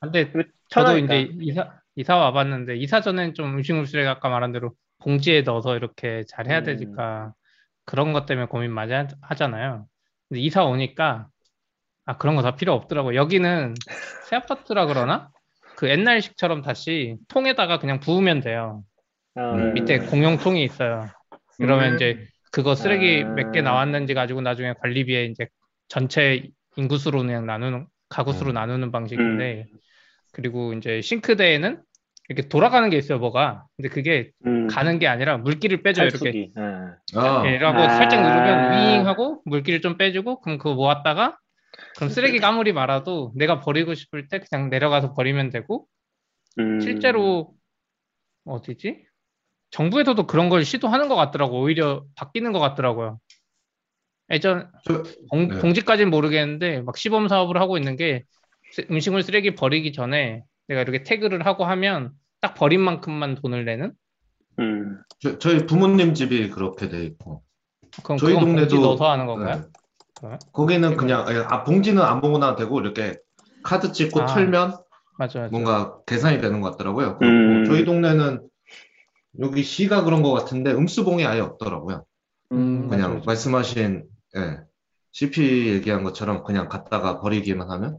근데 0.00 0.30
그 0.30 0.44
저도 0.68 0.86
편하니까. 0.94 1.14
이제 1.14 1.32
이사 1.40 1.72
이사 1.96 2.16
와봤는데 2.16 2.76
이사 2.76 3.00
전엔 3.00 3.34
좀 3.34 3.54
음식물 3.56 3.86
쓰레기 3.86 4.08
아까 4.08 4.28
말한 4.28 4.52
대로 4.52 4.74
봉지에 5.02 5.42
넣어서 5.42 5.76
이렇게 5.76 6.24
잘 6.28 6.48
해야 6.48 6.60
음. 6.60 6.64
되니까 6.64 7.32
그런 7.84 8.12
것 8.12 8.26
때문에 8.26 8.46
고민 8.46 8.72
많이 8.72 8.92
하, 8.92 9.06
하잖아요. 9.22 9.86
근데 10.28 10.40
이사 10.40 10.64
오니까 10.64 11.28
아 12.06 12.16
그런 12.18 12.36
거 12.36 12.42
다 12.42 12.56
필요 12.56 12.72
없더라고. 12.74 13.14
여기는 13.14 13.74
새 14.30 14.36
아파트라 14.36 14.86
그러나 14.86 15.30
그 15.76 15.88
옛날식처럼 15.88 16.62
다시 16.62 17.16
통에다가 17.28 17.78
그냥 17.78 18.00
부으면 18.00 18.40
돼요. 18.40 18.84
어, 19.36 19.40
음. 19.54 19.74
밑에 19.74 19.98
공용통이 19.98 20.62
있어요. 20.64 21.08
그러면 21.58 21.92
음. 21.92 21.94
이제 21.96 22.26
그거 22.52 22.74
쓰레기 22.74 23.24
아. 23.24 23.30
몇개 23.30 23.62
나왔는지 23.62 24.14
가지고 24.14 24.40
나중에 24.40 24.74
관리비에 24.80 25.26
이제 25.26 25.48
전체 25.88 26.48
인구수로 26.76 27.20
그냥 27.20 27.46
나누는 27.46 27.86
가구수로 28.08 28.52
음. 28.52 28.54
나누는 28.54 28.92
방식인데 28.92 29.66
그리고 30.32 30.72
이제 30.72 31.00
싱크대에는 31.00 31.82
이렇게 32.28 32.48
돌아가는 32.48 32.88
게 32.88 32.96
있어요, 32.96 33.18
뭐가. 33.18 33.66
근데 33.76 33.88
그게 33.88 34.30
음. 34.46 34.66
가는 34.66 34.98
게 34.98 35.06
아니라 35.06 35.36
물기를 35.38 35.82
빼줘요, 35.82 36.06
이렇게. 36.06 36.18
탈수기. 36.18 36.52
예. 36.56 37.18
아, 37.18 37.46
이라고 37.46 37.78
아. 37.78 37.88
살짝 37.90 38.22
누르면 38.22 38.72
윙 39.00 39.06
하고 39.06 39.42
물기를 39.44 39.80
좀 39.82 39.98
빼주고 39.98 40.40
그럼 40.40 40.56
그거 40.58 40.74
모았다가 40.74 41.38
그럼 41.96 42.08
쓰레기가 42.08 42.48
아무리 42.48 42.72
많아도 42.72 43.32
내가 43.36 43.60
버리고 43.60 43.94
싶을 43.94 44.28
때 44.28 44.40
그냥 44.40 44.70
내려가서 44.70 45.12
버리면 45.12 45.50
되고 45.50 45.86
음. 46.58 46.80
실제로 46.80 47.52
어디지? 48.46 49.04
정부에서도 49.70 50.26
그런 50.26 50.48
걸 50.48 50.64
시도하는 50.64 51.08
것 51.08 51.16
같더라고. 51.16 51.60
오히려 51.60 52.04
바뀌는 52.14 52.52
것 52.52 52.60
같더라고요. 52.60 53.18
예전 54.30 54.70
저- 54.84 55.02
봉, 55.30 55.48
네. 55.48 55.58
봉지까지는 55.60 56.10
모르겠는데 56.10 56.80
막 56.82 56.96
시범 56.96 57.28
사업을 57.28 57.60
하고 57.60 57.76
있는 57.76 57.96
게 57.96 58.22
쓰- 58.72 58.86
음식물 58.90 59.22
쓰레기 59.22 59.54
버리기 59.54 59.92
전에 59.92 60.42
내가 60.68 60.82
이렇게 60.82 61.02
태그를 61.02 61.46
하고 61.46 61.64
하면 61.64 62.12
딱 62.40 62.54
버린 62.54 62.80
만큼만 62.80 63.36
돈을 63.36 63.64
내는? 63.64 63.92
음. 64.58 64.98
저, 65.20 65.38
저희 65.38 65.66
부모님 65.66 66.14
집이 66.14 66.50
그렇게 66.50 66.88
돼 66.88 67.04
있고 67.04 67.42
그럼 68.02 68.18
저희 68.18 68.34
동네도- 68.34 68.80
넣어서 68.80 69.10
하는 69.10 69.26
건가요? 69.26 69.56
네. 69.56 69.62
그거요? 70.16 70.38
거기는 70.52 70.96
그냥 70.96 71.26
아, 71.48 71.64
봉지는 71.64 72.02
안 72.02 72.20
먹어놔도 72.20 72.56
되고 72.56 72.80
이렇게 72.80 73.16
카드 73.62 73.92
찍고 73.92 74.22
아. 74.22 74.26
털면 74.26 74.76
맞아, 75.16 75.38
맞아. 75.40 75.50
뭔가 75.50 75.98
계산이 76.06 76.40
되는 76.40 76.60
것 76.60 76.72
같더라고요. 76.72 77.18
음. 77.22 77.64
저희 77.66 77.84
동네는 77.84 78.48
여기 79.40 79.62
시가 79.62 80.04
그런 80.04 80.22
것 80.22 80.32
같은데 80.32 80.72
음수봉이 80.72 81.24
아예 81.26 81.40
없더라고요. 81.40 82.04
음, 82.52 82.88
그냥 82.88 83.02
맞아, 83.02 83.14
맞아. 83.14 83.24
말씀하신 83.26 84.04
예, 84.36 84.58
CP 85.12 85.68
얘기한 85.68 86.02
것처럼 86.04 86.44
그냥 86.44 86.68
갖다가 86.68 87.20
버리기만 87.20 87.70
하면 87.70 87.98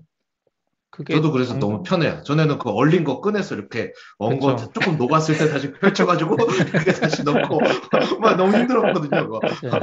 저도 1.10 1.32
그래서 1.32 1.52
정- 1.52 1.60
너무 1.60 1.84
편해요. 1.84 2.22
전에는 2.24 2.58
그 2.58 2.70
얼린 2.70 3.04
거 3.04 3.20
꺼내서 3.22 3.56
이렇게 3.56 3.92
언거 4.18 4.56
그쵸. 4.56 4.72
조금 4.74 4.98
녹았을 4.98 5.38
때 5.38 5.50
다시 5.50 5.72
펼쳐가지고 5.74 6.36
이렇게 6.74 6.92
다시 6.94 7.24
넣고 7.24 7.60
막 8.22 8.36
너무 8.38 8.56
힘들었거든요. 8.58 9.24
그거. 9.28 9.40
맞아요. 9.42 9.82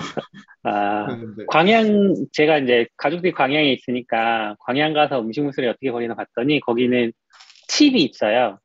아, 0.65 1.07
광양, 1.49 2.15
제가 2.33 2.59
이제 2.59 2.87
가족들이 2.97 3.33
광양에 3.33 3.73
있으니까 3.73 4.57
광양 4.61 4.93
가서 4.95 5.21
음식물 5.21 5.53
쓰레기 5.53 5.71
어떻게 5.71 5.91
버리나 5.91 6.15
봤더니 6.15 6.61
거기는 6.61 7.13
칩이 7.69 8.03
있어요. 8.05 8.59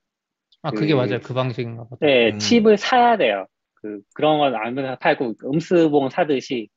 아, 0.61 0.71
그게 0.71 0.93
그- 0.93 0.97
맞아요. 0.97 1.19
그 1.21 1.33
방식인가 1.33 1.83
보다. 1.83 1.97
네, 2.05 2.31
음. 2.31 2.39
칩을 2.39 2.77
사야 2.77 3.17
돼요. 3.17 3.45
그, 3.75 3.99
그런 4.13 4.39
건 4.39 4.55
아무나 4.55 4.95
팔고 4.95 5.35
음수봉 5.43 6.09
사듯이 6.09 6.69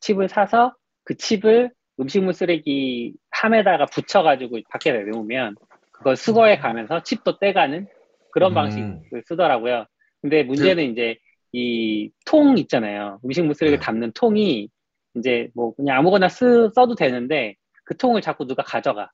칩을 0.00 0.28
사서 0.28 0.74
그 1.04 1.16
칩을 1.16 1.70
음식물 2.00 2.32
쓰레기 2.34 3.14
함에다가 3.30 3.86
붙여가지고 3.86 4.58
밖에 4.70 4.92
내놓으면 4.92 5.54
그걸 5.92 6.16
수거해 6.16 6.58
가면서 6.58 7.02
칩도 7.02 7.38
떼가는 7.38 7.86
그런 8.32 8.52
음. 8.52 8.54
방식을 8.54 9.22
쓰더라고요. 9.26 9.86
근데 10.20 10.42
문제는 10.42 10.92
이제 10.92 11.16
이 11.52 12.10
통 12.26 12.58
있잖아요. 12.58 13.20
음식물 13.24 13.54
쓰레기 13.54 13.76
네. 13.76 13.80
담는 13.80 14.12
통이 14.14 14.68
이제 15.16 15.48
뭐 15.54 15.72
그냥 15.76 15.98
아무거나 15.98 16.28
쓰, 16.28 16.68
써도 16.74 16.96
되는데 16.96 17.54
그 17.84 17.96
통을 17.96 18.20
자꾸 18.22 18.46
누가 18.46 18.62
가져가. 18.64 19.10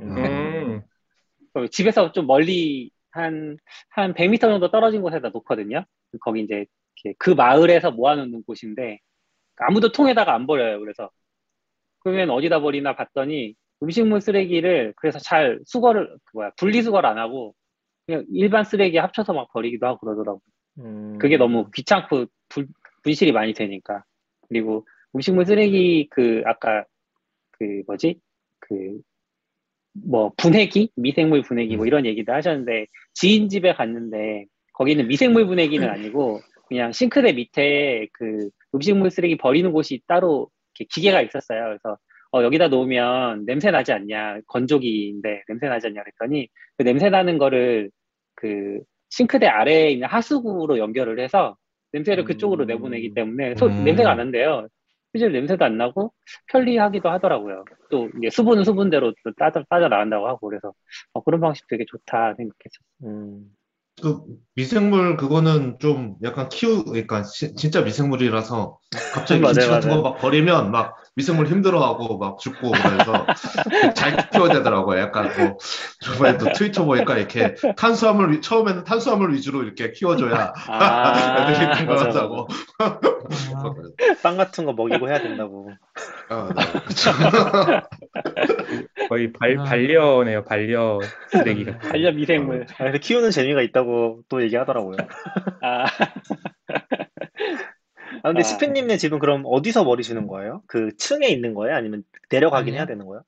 음. 0.00 0.06
음. 0.16 0.82
그 1.52 1.68
집에서 1.68 2.12
좀 2.12 2.26
멀리 2.26 2.90
한, 3.10 3.58
한 3.90 4.14
100m 4.14 4.40
정도 4.40 4.70
떨어진 4.70 5.02
곳에다 5.02 5.28
놓거든요. 5.30 5.84
거기 6.20 6.42
이제 6.42 6.64
그 7.18 7.30
마을에서 7.30 7.90
모아놓는 7.90 8.42
곳인데 8.46 9.00
아무도 9.56 9.92
통에다가 9.92 10.34
안 10.34 10.46
버려요. 10.46 10.80
그래서 10.80 11.10
그러면 12.06 12.30
어디다 12.30 12.60
버리나 12.60 12.94
봤더니 12.94 13.54
음식물 13.82 14.20
쓰레기를 14.20 14.94
그래서 14.96 15.18
잘 15.18 15.58
수거를 15.66 16.16
그 16.24 16.36
뭐야 16.36 16.50
분리수거를 16.56 17.08
안 17.08 17.18
하고 17.18 17.54
그냥 18.06 18.24
일반 18.30 18.62
쓰레기 18.62 18.96
합쳐서 18.98 19.32
막 19.32 19.52
버리기도 19.52 19.86
하고 19.86 19.98
그러더라고. 19.98 20.40
음. 20.78 21.18
그게 21.18 21.36
너무 21.36 21.68
귀찮고 21.74 22.26
분, 22.48 22.68
분실이 23.02 23.32
많이 23.32 23.54
되니까. 23.54 24.04
그리고 24.48 24.86
음식물 25.14 25.46
쓰레기 25.46 26.08
그 26.10 26.42
아까 26.46 26.84
그 27.58 27.82
뭐지 27.86 28.20
그 28.60 29.00
뭐 30.04 30.32
분해기 30.36 30.90
미생물 30.96 31.42
분해기 31.42 31.76
뭐 31.76 31.86
이런 31.86 32.04
얘기도 32.06 32.32
하셨는데 32.32 32.86
지인 33.14 33.48
집에 33.48 33.72
갔는데 33.72 34.46
거기는 34.74 35.06
미생물 35.06 35.46
분해기는 35.46 35.88
아니고 35.88 36.40
그냥 36.68 36.92
싱크대 36.92 37.32
밑에 37.32 38.08
그 38.12 38.50
음식물 38.74 39.10
쓰레기 39.10 39.36
버리는 39.36 39.70
곳이 39.72 40.02
따로 40.06 40.50
기계가 40.84 41.22
있었어요. 41.22 41.64
그래서 41.64 41.98
어, 42.32 42.42
여기다 42.42 42.68
놓으면 42.68 43.46
냄새 43.46 43.70
나지 43.70 43.92
않냐 43.92 44.40
건조기인데 44.46 45.44
냄새 45.48 45.68
나지 45.68 45.86
않냐 45.86 46.02
그랬더니 46.02 46.48
그 46.76 46.82
냄새 46.82 47.08
나는 47.08 47.38
거를 47.38 47.90
그 48.34 48.80
싱크대 49.10 49.46
아래에 49.46 49.90
있는 49.90 50.08
하수구로 50.08 50.78
연결을 50.78 51.20
해서 51.20 51.56
냄새를 51.92 52.24
음. 52.24 52.26
그쪽으로 52.26 52.64
내보내기 52.64 53.14
때문에 53.14 53.54
소- 53.54 53.66
음. 53.66 53.84
냄새가 53.84 54.10
안 54.10 54.16
난대요. 54.18 54.68
실제로 55.12 55.32
냄새도 55.32 55.64
안 55.64 55.78
나고 55.78 56.12
편리하기도 56.48 57.08
하더라고요. 57.08 57.64
또 57.90 58.10
이제 58.18 58.28
수분은 58.28 58.64
수분대로 58.64 59.14
또 59.24 59.32
따져, 59.38 59.62
따져 59.70 59.88
나간다고 59.88 60.26
하고 60.28 60.48
그래서 60.48 60.74
어, 61.14 61.22
그런 61.22 61.40
방식 61.40 61.66
되게 61.68 61.84
좋다 61.86 62.34
생각했었어요. 62.34 62.86
음. 63.04 63.44
그 64.02 64.20
미생물 64.54 65.16
그거는 65.16 65.78
좀 65.80 66.16
약간 66.22 66.48
키우 66.50 66.84
그러니까 66.84 67.22
시- 67.24 67.54
진짜 67.54 67.80
미생물이라서 67.82 68.78
갑자기 69.14 69.40
김치 69.42 69.66
같은. 69.68 69.90
거 69.90 70.02
막 70.02 70.18
버리면 70.18 70.70
막 70.70 70.96
미생물 71.16 71.46
힘들어하고 71.46 72.18
막 72.18 72.38
죽고 72.38 72.70
그래서 72.72 73.26
잘 73.96 74.28
키워야 74.30 74.52
되더라고요. 74.52 75.00
약간 75.00 75.30
뭐 75.38 75.56
저번에도 76.00 76.52
트위터 76.52 76.84
보니까 76.84 77.16
이렇게 77.16 77.54
탄수화물 77.76 78.32
위- 78.32 78.40
처음에는 78.42 78.84
탄수화물 78.84 79.32
위주로 79.32 79.62
이렇게 79.62 79.92
키워줘야 79.92 80.52
아, 80.68 81.48
애들이 81.50 81.86
건강하다고. 81.86 82.48
아, 82.80 83.00
빵 84.22 84.36
같은 84.36 84.66
거 84.66 84.74
먹이고 84.74 85.08
해야 85.08 85.18
된다고. 85.18 85.70
아, 86.28 86.50
네, 86.54 86.64
그렇죠. 86.80 87.10
거의 89.08 89.32
발, 89.32 89.58
아. 89.58 89.64
반려네요. 89.64 90.44
반려 90.44 91.00
쓰레기 91.30 91.64
음. 91.64 91.78
반려 91.78 92.12
미생물. 92.12 92.66
아, 92.78 92.84
근데 92.84 92.98
키우는 92.98 93.30
재미가 93.30 93.62
있다고 93.62 94.20
또 94.28 94.42
얘기하더라고요. 94.42 94.96
아, 95.62 95.86
아, 98.22 98.28
근데 98.28 98.40
아. 98.40 98.42
스페님네 98.42 98.96
집은 98.96 99.18
그럼 99.18 99.42
어디서 99.46 99.84
버리시는 99.84 100.26
거예요? 100.26 100.62
그 100.66 100.96
층에 100.96 101.26
있는 101.28 101.54
거예요? 101.54 101.76
아니면 101.76 102.02
내려가긴 102.30 102.68
아니요. 102.74 102.78
해야 102.78 102.86
되는 102.86 103.06
거예요? 103.06 103.22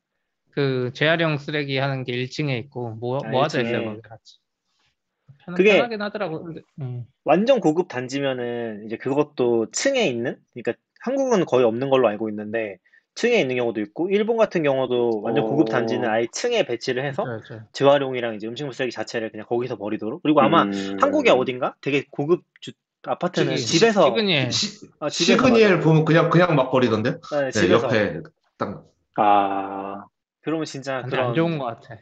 그 0.51 0.91
재활용 0.95 1.39
쓰레기 1.39 1.79
하는 1.79 2.05
게 2.05 2.13
1층에 2.13 2.59
있고 2.65 2.91
모, 3.01 3.19
아, 3.25 3.29
모아져 3.29 3.59
1층에. 3.61 3.67
있어요 3.69 3.85
거기 3.91 4.03
같이. 4.03 4.39
편, 5.45 5.55
그게- 5.55 5.77
편하긴 5.77 6.03
하더라고. 6.03 6.43
근데, 6.45 6.61
음. 6.81 7.05
완전 7.25 7.61
고급 7.61 7.89
단지면은 7.89 8.85
이제 8.87 8.97
그것도 8.97 9.71
층에 9.71 10.07
있는? 10.07 10.37
그러니까 10.53 10.75
한국은 11.01 11.45
거의 11.45 11.65
없는 11.65 11.91
걸로 11.91 12.09
알고 12.09 12.29
있는데 12.31 12.79
층에 13.15 13.41
있는 13.41 13.57
경우도 13.57 13.81
있고 13.81 14.09
일본 14.11 14.37
같은 14.37 14.63
경우도 14.63 15.23
완전 15.23 15.45
고급 15.45 15.69
오. 15.69 15.71
단지는 15.71 16.09
아예 16.09 16.27
층에 16.33 16.65
배치를 16.65 17.05
해서 17.05 17.25
그렇죠, 17.25 17.45
그렇죠. 17.49 17.65
재활용이랑 17.73 18.35
이제 18.35 18.47
음식물 18.47 18.75
쓰레기 18.75 18.91
자체를 18.93 19.31
그냥 19.31 19.47
거기서 19.47 19.77
버리도록. 19.77 20.23
그리고 20.23 20.41
아마 20.41 20.65
음. 20.65 20.97
한국에 21.01 21.31
어딘가 21.31 21.75
되게 21.81 22.05
고급 22.11 22.43
주, 22.61 22.73
아파트는 23.03 23.51
저기 23.57 23.61
집에서 23.63 24.07
시그니엘. 24.07 24.51
시, 24.53 24.87
아, 25.01 25.09
집에서 25.09 25.47
시그니엘 25.47 25.81
보면 25.81 26.05
그냥 26.05 26.31
그냥 26.31 26.57
막 26.57 26.71
버리던데. 26.71 27.19
맞아요. 27.31 27.45
네, 27.45 27.51
네, 27.51 27.61
집에서 27.61 27.87
옆에 27.87 28.21
딱 28.57 28.85
아, 29.17 30.05
그러면 30.43 30.65
진짜 30.65 31.03
그런 31.03 31.29
안 31.29 31.35
좋은 31.35 31.59
것 31.59 31.65
같아. 31.67 31.97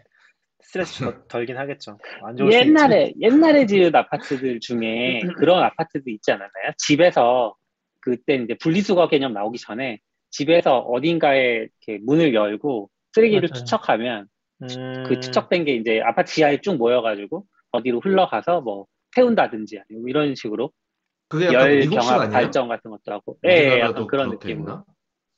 스트레스 0.61 1.05
더- 1.05 1.15
덜긴 1.29 1.57
하겠죠. 1.59 1.99
안 2.23 2.37
좋을 2.37 2.51
수 2.53 2.59
있죠. 2.59 2.69
옛날에 2.69 3.13
옛날에 3.21 3.67
지은 3.67 3.95
아파트들 3.95 4.61
중에 4.61 5.21
그런 5.39 5.63
아파트도 5.63 6.11
있지 6.11 6.31
않았나요? 6.33 6.73
집에서 6.79 7.55
그때 8.01 8.37
이제 8.37 8.57
분리수거 8.61 9.09
개념 9.09 9.33
나오기 9.33 9.59
전에 9.59 9.99
집에서 10.31 10.79
어딘가에 10.79 11.67
이렇게 11.87 12.03
문을 12.05 12.35
열고 12.35 12.91
쓰레기를 13.13 13.49
맞아요. 13.53 13.65
투척하면 13.65 14.27
음, 14.63 15.05
그 15.07 15.21
투척된 15.21 15.65
게 15.65 15.75
이제 15.77 16.01
아파트 16.05 16.33
지하에 16.35 16.61
쭉 16.61 16.77
모여가지고 16.77 17.45
어디로 17.73 18.01
흘러가서 18.01 18.61
뭐 18.61 18.87
태운다든지 19.15 19.79
아니면 19.79 20.03
뭐 20.03 20.09
이런 20.11 20.35
식으로 20.35 20.73
그게 21.29 21.47
약간 21.47 21.61
열 21.61 21.79
미국식 21.81 22.01
경합 22.01 22.21
아니에요? 22.21 22.33
발전 22.33 22.69
같은 22.69 22.91
것도 22.91 23.13
하고 23.13 23.37
예, 23.45 23.51
예, 23.51 23.81
약간 23.81 24.07
그런 24.07 24.31
느낌으로? 24.31 24.85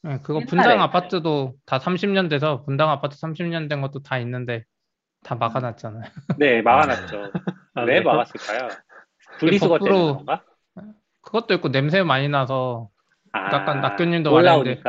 네, 0.03 0.20
그거 0.22 0.40
분당 0.46 0.81
아파트도 0.81 1.55
다 1.66 1.79
30년 1.79 2.31
돼서 2.31 2.64
분당 2.64 2.90
아파트 2.90 3.16
30년 3.16 3.68
된 3.68 3.81
것도 3.81 4.03
다 4.03 4.18
있는데 4.18 4.64
다 5.24 5.35
막아놨잖아요. 5.35 6.05
네 6.38 6.62
막아놨죠. 6.62 7.33
아, 7.74 7.83
왜 7.83 7.94
네. 7.94 8.01
막았을까요? 8.03 8.68
분리수거 9.40 9.79
때문에 9.79 10.12
그런가? 10.12 10.42
그것도 11.22 11.55
있고 11.55 11.70
냄새 11.70 12.03
많이 12.03 12.29
나서 12.29 12.88
아, 13.33 13.55
약간 13.55 13.81
낙교님도 13.81 14.33
말했는데. 14.33 14.83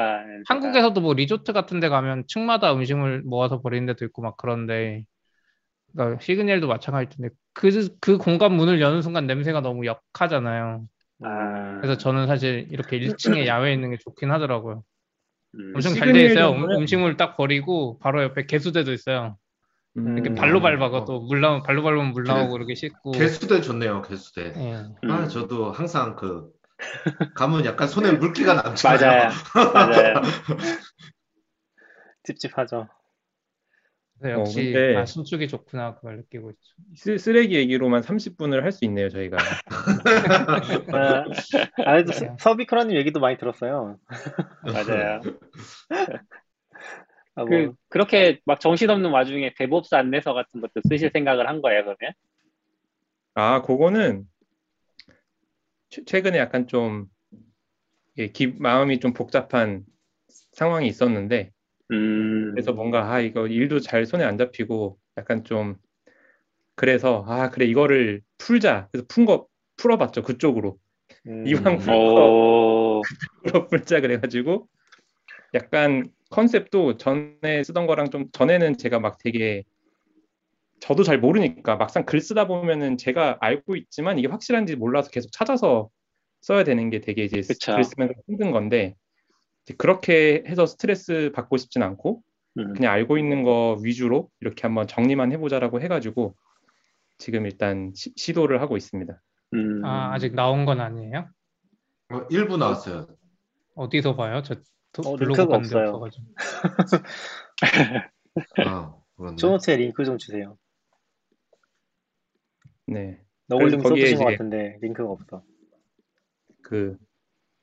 한국에서도 0.48 1.02
뭐 1.02 1.14
리조트 1.14 1.54
같은 1.54 1.80
데 1.80 1.90
가면 1.90 2.26
층마다 2.28 2.74
음식물 2.74 3.22
모아서 3.24 3.62
버리는 3.62 3.86
데도 3.86 4.06
있고 4.06 4.22
막 4.22 4.38
그런데 4.38 5.04
그러니까 5.94 6.22
시그널도 6.22 6.68
마찬가지일 6.68 7.10
텐데 7.10 7.36
그, 7.54 7.70
그 8.00 8.18
공간 8.18 8.54
문을 8.54 8.82
여는 8.82 9.02
순간 9.02 9.28
냄새가 9.28 9.62
너무 9.62 9.86
역하잖아요. 9.86 10.86
아, 11.24 11.78
그래서 11.82 11.98
저는 11.98 12.28
사실 12.28 12.68
이렇게 12.72 13.00
1층에 13.00 13.10
야외에 13.48 13.74
있는 13.74 13.92
게 13.92 13.98
좋긴 13.98 14.32
하더라고요. 14.32 14.84
음. 15.56 15.74
엄청 15.76 15.94
잘 15.96 16.14
돼 16.14 16.26
있어요. 16.26 16.52
음, 16.52 16.70
음식물 16.72 17.18
딱 17.18 17.36
버리고 17.36 18.00
바로 18.00 18.24
옆에 18.24 18.46
개수대도 18.46 18.94
있어요. 18.94 19.38
이렇게 19.96 20.30
음. 20.30 20.36
발로 20.36 20.60
아, 20.60 20.62
밟아가 20.62 21.00
어. 21.00 21.06
또물 21.06 21.42
나오면 21.42 21.64
발로 21.64 21.84
밟으면 21.84 22.12
물 22.14 22.24
나오고 22.24 22.58
이렇게 22.58 22.76
씻고 22.76 23.12
개수대 23.12 23.62
좋네요, 23.62 24.02
개수대. 24.04 24.54
예. 24.56 24.74
아, 25.10 25.24
음. 25.24 25.28
저도 25.28 25.72
항상 25.72 26.16
그, 26.16 26.52
가면 27.36 27.66
약간 27.66 27.88
손에 27.88 28.12
물기가 28.14 28.54
남잖아요. 28.62 29.30
맞아요. 29.54 29.74
맞아요. 29.74 30.22
찝찝하죠. 32.24 32.88
어, 34.24 34.30
역시 34.30 34.64
근데- 34.74 34.96
아, 34.98 35.06
신축이 35.06 35.48
좋구나 35.48 35.96
그걸 35.96 36.18
느끼고 36.18 36.52
있죠. 36.52 36.76
쓰, 36.96 37.18
쓰레기 37.18 37.56
얘기로만 37.56 38.02
30분을 38.02 38.64
할 38.64 38.72
수 38.72 38.84
있네요, 38.86 39.10
저희가. 39.10 39.38
아, 40.96 41.26
아래도 41.86 42.12
맞아요. 42.12 42.38
서비 42.40 42.66
크라님 42.66 42.98
얘기도 42.98 43.20
많이 43.20 43.38
들었어요. 43.38 43.98
맞아요. 44.64 45.22
아, 47.36 47.46
뭐, 47.46 47.46
그, 47.46 47.74
그렇게 47.88 48.40
막 48.46 48.60
정신없는 48.60 49.12
와중에 49.12 49.54
대법사 49.58 49.98
안내서 50.00 50.34
같은 50.34 50.60
것도 50.62 50.82
쓰실 50.90 51.12
생각을 51.14 51.48
한 51.48 51.62
거예요, 51.62 51.84
그러면? 51.84 52.14
아, 53.36 53.62
그거는 53.62 54.26
최- 55.90 56.04
최근에 56.04 56.38
약간 56.38 56.68
좀 56.68 57.06
예, 58.18 58.28
기- 58.28 58.54
마음이 58.60 59.00
좀 59.00 59.14
복잡한 59.14 59.86
상황이 60.52 60.88
있었는데 60.88 61.52
음, 61.92 62.52
그래서 62.52 62.74
뭔가 62.74 63.12
아 63.12 63.20
이거 63.20 63.48
일도 63.48 63.80
잘 63.80 64.06
손에 64.06 64.24
안 64.24 64.38
잡히고 64.38 64.98
약간 65.18 65.44
좀 65.44 65.76
그래서 66.76 67.26
아 67.28 67.50
그래 67.50 67.66
이거를 67.66 68.22
풀자. 68.38 68.88
그래서 68.92 69.06
푼 69.10 69.26
거 69.26 69.48
풀어봤죠 69.78 70.24
그쪽으로. 70.24 70.78
음, 71.28 71.46
이왕 71.48 71.78
풀거 71.78 72.26
오, 72.26 73.02
풀어 73.44 73.68
풀자 73.68 74.02
그래가지고 74.02 74.68
약간 75.54 76.12
컨셉도 76.30 76.98
전에 76.98 77.64
쓰던 77.64 77.88
거랑 77.88 78.10
좀 78.12 78.30
전에는 78.32 78.78
제가 78.78 79.00
막 79.00 79.18
되게 79.18 79.64
저도 80.80 81.04
잘 81.04 81.20
모르니까 81.20 81.76
막상 81.76 82.06
글 82.06 82.22
쓰다 82.22 82.48
보면은 82.48 82.98
제가 82.98 83.38
알고 83.42 83.76
있지만 83.76 84.18
이게 84.20 84.28
확실한지 84.28 84.76
몰라서 84.76 85.10
계속 85.10 85.32
찾아서 85.32 85.90
써야 86.42 86.64
되는 86.64 86.90
게 86.90 87.02
되게 87.02 87.26
이제. 87.26 87.42
글 87.74 87.84
쓰면서 87.84 88.14
힘든 88.28 88.52
건데 88.52 88.96
그렇게 89.78 90.44
해서 90.48 90.66
스트레스 90.66 91.32
받고 91.34 91.58
싶진 91.58 91.84
않고 91.84 92.22
음, 92.58 92.74
그냥 92.74 92.92
알고 92.94 93.18
있는 93.18 93.44
거 93.44 93.78
위주로 93.84 94.30
이렇게 94.42 94.64
한번 94.64 94.88
정리만 94.88 95.32
해보자라고 95.32 95.82
해가지고 95.82 96.36
지금 97.18 97.46
일단 97.46 97.92
시, 97.96 98.14
시도를 98.16 98.62
하고 98.62 98.78
있습니다. 98.78 99.22
음. 99.54 99.86
아 99.86 100.14
아직 100.14 100.34
나온 100.36 100.66
건 100.66 100.80
아니에요? 100.80 101.30
어, 102.12 102.22
일부 102.30 102.58
나왔어요. 102.58 103.08
어디서 103.76 104.16
봐요? 104.16 104.42
저 104.44 104.56
도- 104.92 105.04
어, 105.06 105.16
블로그 105.16 105.42
링크가 105.42 105.48
봤는데 105.48 105.76
없어요. 105.76 105.90
없어가지고. 105.90 106.26
아, 108.66 108.96
그렇네. 109.16 109.36
쇼노트에 109.38 109.76
링크 109.78 110.04
좀 110.06 110.18
주세요. 110.18 110.58
네, 112.88 113.22
너굴님 113.48 113.84
거기에 113.84 114.06
써주신 114.06 114.18
것 114.18 114.32
같은데 114.32 114.78
링크가 114.82 115.10
없어. 115.12 115.44
그 116.64 116.98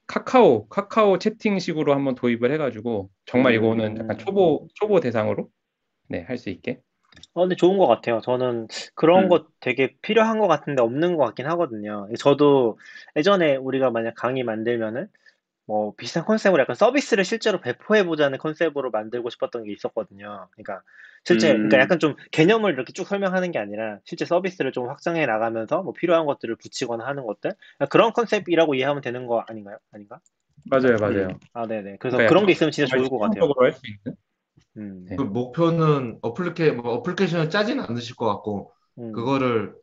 카카오 0.07 0.69
카카오 0.69 1.19
채팅식으로 1.19 1.95
한번 1.95 2.15
도입을 2.15 2.53
해가지고 2.53 3.11
정말 3.27 3.55
음. 3.55 3.59
이거는 3.59 3.99
약간 3.99 4.19
초보 4.19 4.69
초보 4.75 5.01
대상으로 5.01 5.51
네 6.09 6.23
할 6.25 6.39
수 6.39 6.51
있게 6.51 6.83
어, 7.35 7.43
근데 7.43 7.55
좋은 7.57 7.79
것 7.79 7.87
같아요. 7.87 8.21
저는 8.21 8.69
그런 8.95 9.25
음. 9.25 9.29
거 9.29 9.47
되게 9.61 9.95
필요한 10.03 10.39
것 10.39 10.49
같은데 10.49 10.83
없는 10.83 11.17
것 11.17 11.25
같긴 11.27 11.47
하거든요. 11.47 12.09
저도 12.19 12.79
예전에 13.17 13.57
우리가 13.57 13.91
만약 13.91 14.15
강의 14.17 14.43
만들면은 14.43 15.09
뭐 15.67 15.95
비슷한 15.97 16.25
컨셉으로 16.27 16.63
약간 16.63 16.77
서비스를 16.77 17.25
실제로 17.25 17.61
배포해 17.61 18.05
보자는 18.07 18.39
컨셉으로 18.39 18.91
만들고 18.93 19.31
싶었던 19.31 19.65
게 19.65 19.73
있었거든요. 19.73 20.49
그러니까 20.53 20.83
실제, 21.27 21.51
음. 21.51 21.55
그러니까 21.55 21.81
약간 21.81 21.99
좀 21.99 22.15
개념을 22.31 22.73
이렇게 22.73 22.93
쭉 22.93 23.05
설명하는 23.07 23.51
게 23.51 23.59
아니라 23.59 23.99
실제 24.05 24.25
서비스를 24.25 24.71
좀 24.71 24.89
확장해 24.89 25.27
나가면서 25.27 25.83
뭐 25.83 25.93
필요한 25.93 26.25
것들을 26.25 26.55
붙이거나 26.55 27.05
하는 27.05 27.27
것들 27.27 27.53
그런 27.91 28.13
컨셉이라고 28.13 28.77
이해하면 28.77 29.03
되는 29.03 29.27
거 29.27 29.45
아닌가요? 29.49 29.77
아닌가? 29.93 30.21
맞아요 30.71 30.99
맞아요. 31.01 31.39
아, 31.53 31.67
네네. 31.67 31.97
그래서 31.99 32.17
그러니까 32.17 32.29
그런 32.29 32.47
게 32.47 32.53
있으면 32.53 32.71
진짜 32.71 32.89
좋을 32.95 33.09
것 33.09 33.19
같아요. 33.19 33.35
실용적으로 33.35 33.67
할수 33.67 33.81
있는 33.87 34.17
음, 34.77 35.07
네. 35.09 35.17
그 35.17 35.23
목표는 35.23 36.19
어플리케, 36.23 36.73
뭐 36.73 36.93
어플리케이션을 36.95 37.51
짜진 37.51 37.81
않으실 37.81 38.15
것 38.17 38.27
같고, 38.27 38.73
음. 38.99 39.13
그거를 39.13 39.75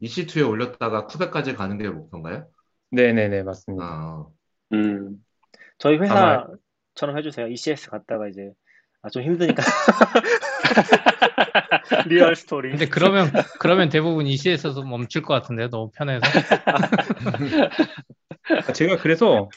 EC2에 0.00 0.42
올렸다가 0.42 1.06
Kube까지 1.06 1.54
가는 1.54 1.78
게 1.78 1.88
목표인가요? 1.88 2.46
네네네 2.90 3.42
맞습니다. 3.44 3.84
아, 3.84 4.26
음. 4.72 5.24
저희 5.78 5.98
회사처럼 5.98 7.18
해주세요. 7.18 7.48
ECS 7.48 7.90
갔다가 7.90 8.28
이제 8.28 8.52
아, 9.02 9.10
좀 9.10 9.22
힘드니까 9.22 9.62
real 12.08 12.36
story. 12.36 12.70
근데 12.70 12.88
그러면 12.88 13.30
그러면 13.58 13.88
대부분 13.88 14.26
ECS에서도 14.26 14.82
멈출 14.84 15.22
것 15.22 15.34
같은데요. 15.34 15.68
너무 15.70 15.90
편해서. 15.94 16.24
아, 16.66 16.72
제가 18.72 18.96
그래서 18.98 19.48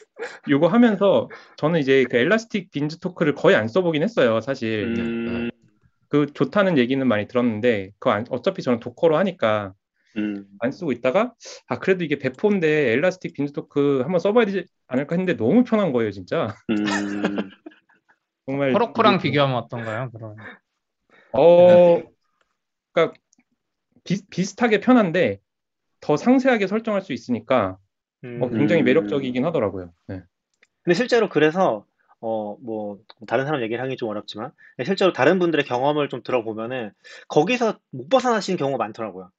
이거 0.48 0.68
하면서 0.68 1.28
저는 1.56 1.80
이제 1.80 2.04
그 2.10 2.16
Elastic 2.16 2.70
Beanstalk를 2.70 3.34
거의 3.34 3.56
안 3.56 3.68
써보긴 3.68 4.02
했어요 4.02 4.40
사실. 4.40 4.94
음, 4.98 5.50
그 6.08 6.26
좋다는 6.32 6.78
얘기는 6.78 7.04
많이 7.06 7.26
들었는데 7.26 7.90
그거 7.98 8.12
안- 8.12 8.26
어차피 8.30 8.62
저는 8.62 8.78
Docker로 8.80 9.16
하니까 9.16 9.72
음. 10.16 10.46
안 10.60 10.70
쓰고 10.70 10.92
있다가 10.92 11.34
아 11.66 11.78
그래도 11.80 12.04
이게 12.04 12.16
배포인데 12.18 12.92
Elastic 12.92 13.34
Beanstalk 13.34 14.00
한번 14.02 14.20
써봐야 14.20 14.44
되지 14.46 14.66
않을까 14.86 15.16
했는데 15.16 15.36
너무 15.36 15.64
편한 15.64 15.90
거예요 15.92 16.12
진짜 16.12 16.54
음. 16.70 16.76
정말 18.46 18.72
호로코랑 18.72 19.14
이게- 19.14 19.22
비교하면 19.24 19.56
어떤가요? 19.56 20.10
그럼 20.14 20.36
어 21.32 22.02
그러니까 22.92 23.18
비, 24.04 24.22
비슷하게 24.30 24.80
편한데 24.80 25.40
더 26.00 26.16
상세하게 26.16 26.66
설정할 26.68 27.02
수 27.02 27.12
있으니까 27.12 27.78
음. 28.24 28.42
어, 28.42 28.50
굉장히 28.50 28.82
음. 28.82 28.86
매력적이긴 28.86 29.44
하더라고요. 29.44 29.92
네. 30.08 30.22
근데 30.82 30.94
실제로 30.94 31.28
그래서 31.28 31.86
어 32.20 32.56
뭐 32.62 32.98
다른 33.26 33.44
사람 33.44 33.62
얘기를 33.62 33.82
하기 33.84 33.96
좀 33.96 34.08
어렵지만 34.08 34.50
실제로 34.84 35.12
다른 35.12 35.38
분들의 35.38 35.64
경험을 35.66 36.08
좀 36.08 36.22
들어보면은 36.22 36.90
거기서 37.28 37.78
못 37.90 38.08
벗어나시는 38.08 38.56
경우가 38.58 38.78
많더라고요. 38.78 39.30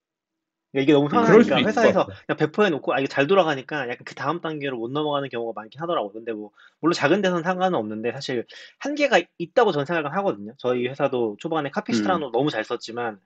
그러니까 0.78 0.82
이게 0.82 0.94
너무 0.94 1.10
편하니까 1.10 1.60
있을 1.60 1.64
것 1.64 1.68
회사에서. 1.68 2.06
그냥 2.06 2.38
배포해 2.38 2.70
놓고 2.70 2.94
아 2.94 3.00
이게 3.00 3.08
잘 3.08 3.26
돌아가니까 3.26 3.82
약간 3.84 3.98
그 4.06 4.14
다음 4.14 4.42
단계로 4.42 4.78
못 4.78 4.92
넘어가는 4.92 5.28
경우가 5.30 5.60
많긴 5.60 5.82
하더라고요. 5.82 6.12
근데 6.12 6.32
뭐 6.34 6.52
물론 6.80 6.94
작은 6.94 7.22
데서는 7.22 7.44
상관은 7.44 7.78
없는데 7.78 8.12
사실 8.12 8.46
한계가 8.80 9.22
있다고 9.38 9.72
저는 9.72 9.86
생각을 9.86 10.16
하거든요. 10.18 10.54
저희 10.58 10.88
회사도 10.88 11.38
초반에 11.40 11.72
카피스트라노 11.72 12.32
너무 12.32 12.52
잘 12.52 12.64
썼지만 12.64 13.20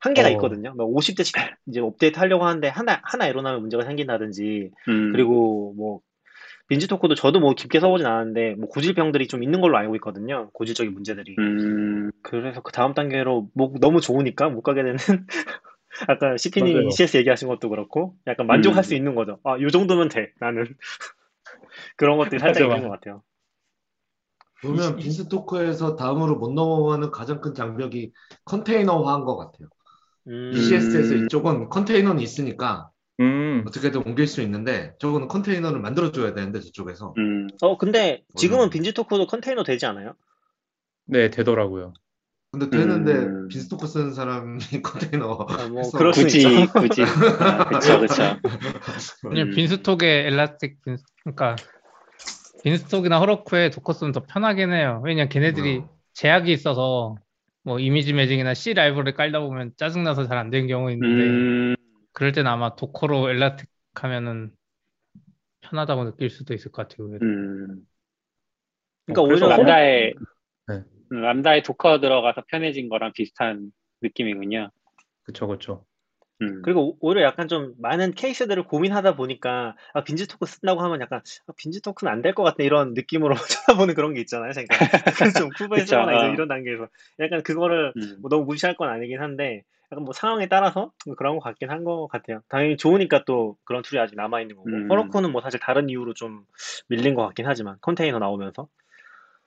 한계가 0.00 0.28
어. 0.28 0.32
있거든요. 0.32 0.74
뭐 0.74 0.86
50대씩 0.86 1.34
이제 1.66 1.80
업데이트 1.80 2.18
하려고 2.18 2.44
하는데 2.44 2.68
하나 2.68 3.00
하나 3.02 3.26
에러 3.26 3.40
나면 3.40 3.60
문제가 3.60 3.84
생긴다든지 3.84 4.70
음. 4.88 5.12
그리고 5.12 5.74
뭐 5.76 6.00
빈지 6.68 6.86
토크도 6.86 7.14
저도 7.14 7.40
뭐 7.40 7.54
깊게 7.54 7.80
써보진 7.80 8.06
않았는데 8.06 8.56
뭐 8.56 8.68
고질병들이 8.68 9.28
좀 9.28 9.42
있는 9.42 9.62
걸로 9.62 9.78
알고 9.78 9.96
있거든요. 9.96 10.50
고질적인 10.52 10.92
문제들이. 10.92 11.36
음. 11.38 12.10
그래서 12.22 12.60
그 12.60 12.72
다음 12.72 12.92
단계로 12.92 13.48
뭐 13.54 13.72
너무 13.80 14.02
좋으니까 14.02 14.50
못 14.50 14.60
가게 14.60 14.82
되는 14.82 14.96
아까 16.06 16.36
CP님 16.36 16.74
맞아요. 16.74 16.88
ECS 16.88 17.16
얘기하신 17.18 17.48
것도 17.48 17.68
그렇고 17.68 18.16
약간 18.26 18.46
만족할 18.46 18.80
음. 18.80 18.82
수 18.82 18.94
있는 18.94 19.14
거죠. 19.14 19.38
아, 19.44 19.58
요 19.60 19.70
정도면 19.70 20.08
돼. 20.08 20.32
나는 20.40 20.64
그런 21.96 22.18
것들이 22.18 22.38
살짝 22.38 22.68
맞아, 22.68 22.76
있는 22.76 22.88
것 22.88 22.94
같아요. 22.94 23.22
보면 24.62 24.96
빈스 24.96 25.28
토크에서 25.28 25.96
다음으로 25.96 26.36
못 26.36 26.52
넘어가는 26.52 27.10
가장 27.10 27.40
큰 27.40 27.54
장벽이 27.54 28.12
컨테이너화한 28.44 29.24
것 29.24 29.36
같아요. 29.36 29.68
음. 30.28 30.52
ECS에서 30.54 31.14
이쪽은 31.14 31.68
컨테이너는 31.68 32.20
있으니까 32.20 32.90
음, 33.20 33.64
어떻게든 33.66 34.06
옮길 34.06 34.26
수 34.26 34.42
있는데 34.42 34.94
저거는 35.00 35.28
컨테이너를 35.28 35.80
만들어줘야 35.80 36.34
되는데 36.34 36.60
저쪽에서 36.60 37.14
음, 37.18 37.48
어, 37.62 37.76
근데 37.76 38.24
지금은 38.36 38.66
음. 38.66 38.70
빈지토크도 38.70 39.26
컨테이너 39.26 39.64
되지 39.64 39.86
않아요? 39.86 40.14
네, 41.06 41.30
되더라고요. 41.30 41.94
근데 42.58 42.76
되는데 42.76 43.12
음. 43.12 43.48
빈스토크 43.48 43.86
쓰는 43.86 44.12
사람이 44.12 44.58
컨테이너 44.82 45.26
어, 45.32 45.68
뭐 45.68 45.90
그럴 45.92 46.12
수 46.12 46.22
굳이, 46.22 46.38
있죠. 46.38 46.72
굳이. 46.72 47.02
아, 47.02 47.68
그쵸, 47.68 48.00
그쵸. 48.00 48.22
왜냐면 49.24 49.52
음. 49.52 49.54
빈스톡에 49.54 50.26
엘라스틱 50.26 50.82
빈, 50.82 50.96
그러니까 51.22 51.56
Beanstalk이나 52.64 53.18
Heroku에 53.20 53.70
Docker 53.70 53.92
쓰면 53.92 54.12
더 54.12 54.24
편하긴 54.26 54.72
해요. 54.72 55.00
왜냐면 55.04 55.28
걔네들이 55.28 55.78
어. 55.78 55.98
제약이 56.14 56.52
있어서 56.52 57.14
뭐 57.62 57.78
이미지 57.78 58.12
매징이나 58.12 58.54
C 58.54 58.74
라이브를 58.74 59.14
깔다 59.14 59.40
보면 59.40 59.72
짜증나서 59.76 60.26
잘 60.26 60.38
안 60.38 60.50
되는 60.50 60.66
경우 60.66 60.90
있는데 60.90 61.24
음, 61.24 61.76
그럴 62.12 62.32
땐 62.32 62.46
아마 62.46 62.74
Docker로 62.74 63.30
Elastic 63.30 63.68
하면은 63.94 64.50
편하다고 65.60 66.04
느낄 66.04 66.30
수도 66.30 66.54
있을 66.54 66.72
것 66.72 66.88
같아요. 66.88 67.08
음. 67.22 67.86
그러니까 69.06 69.22
어, 69.22 69.24
오히려 69.24 69.48
Lambda에, 69.48 70.12
네. 70.68 70.82
음, 71.12 71.20
Lambda에 71.22 71.62
Docker 71.62 72.00
들어가서 72.00 72.44
편해진 72.48 72.88
거랑 72.88 73.12
비슷한 73.14 73.72
느낌이군요. 74.02 74.70
그쵸, 75.22 75.46
그쵸. 75.46 75.86
음. 76.40 76.62
그리고 76.62 76.90
오- 76.90 76.96
오히려 77.00 77.22
약간 77.22 77.48
좀 77.48 77.74
많은 77.78 78.12
케이스들을 78.12 78.64
고민하다 78.64 79.16
보니까 79.16 79.74
아, 79.94 80.04
Beanstalk 80.04 80.46
쓴다고 80.46 80.80
하면 80.82 81.00
약간 81.00 81.20
아, 81.46 81.52
Beanstalk는 81.56 82.12
안될 82.12 82.34
것 82.34 82.42
같네 82.44 82.64
이런 82.64 82.94
느낌으로 82.94 83.34
쳐다보는 83.66 83.94
그런 83.94 84.14
게 84.14 84.20
있잖아요. 84.20 84.52
그래서 85.18 85.34
좀 85.36 85.52
Kube에 85.52 85.80
그쵸, 85.80 85.96
쓰거나 85.96 86.14
이제 86.14 86.26
어. 86.26 86.32
이런 86.32 86.48
단계에서 86.48 86.88
약간 87.20 87.42
그거를 87.42 87.94
음. 87.96 88.18
뭐 88.20 88.28
너무 88.28 88.44
무시할 88.44 88.76
건 88.76 88.88
아니긴 88.90 89.20
한데 89.20 89.62
약간 89.90 90.04
뭐 90.04 90.12
상황에 90.12 90.48
따라서 90.48 90.92
그런 91.16 91.34
것 91.38 91.40
같긴 91.42 91.70
한 91.70 91.84
것 91.84 92.06
같아요. 92.08 92.40
당연히 92.48 92.76
좋으니까 92.76 93.24
또 93.24 93.56
그런 93.64 93.82
tool이 93.82 94.00
아직 94.00 94.16
남아 94.16 94.40
있는 94.42 94.56
거고 94.56 94.68
음. 94.68 94.88
Heroku는 94.90 95.32
뭐 95.32 95.40
사실 95.40 95.58
다른 95.60 95.88
이유로 95.88 96.14
좀 96.14 96.44
밀린 96.88 97.14
것 97.14 97.24
같긴 97.26 97.46
하지만 97.46 97.76
컨테이너 97.80 98.18
나오면서 98.18 98.68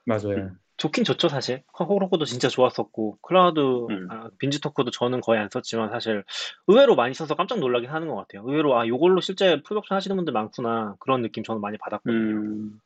맞아요. 0.04 0.36
음. 0.36 0.58
좋긴 0.76 1.04
좋죠 1.04 1.28
사실 1.28 1.62
Heroku도 1.78 2.24
진짜 2.24 2.48
좋았었고 2.48 3.18
클라우드 3.22 3.60
음. 3.60 4.08
아, 4.10 4.30
Beanstalk도 4.38 4.90
저는 4.90 5.20
거의 5.20 5.40
안 5.40 5.48
썼지만 5.50 5.90
사실 5.90 6.24
의외로 6.66 6.96
많이 6.96 7.14
써서 7.14 7.34
깜짝 7.34 7.58
놀라긴 7.58 7.90
하는 7.90 8.08
것 8.08 8.16
같아요. 8.16 8.42
의외로 8.46 8.78
아 8.78 8.84
이걸로 8.84 9.20
실제 9.20 9.62
production 9.62 9.96
하시는 9.96 10.16
분들 10.16 10.32
많구나 10.32 10.96
그런 10.98 11.22
느낌 11.22 11.44
저는 11.44 11.60
많이 11.60 11.78
받았거든요. 11.78 12.18
음. 12.18 12.80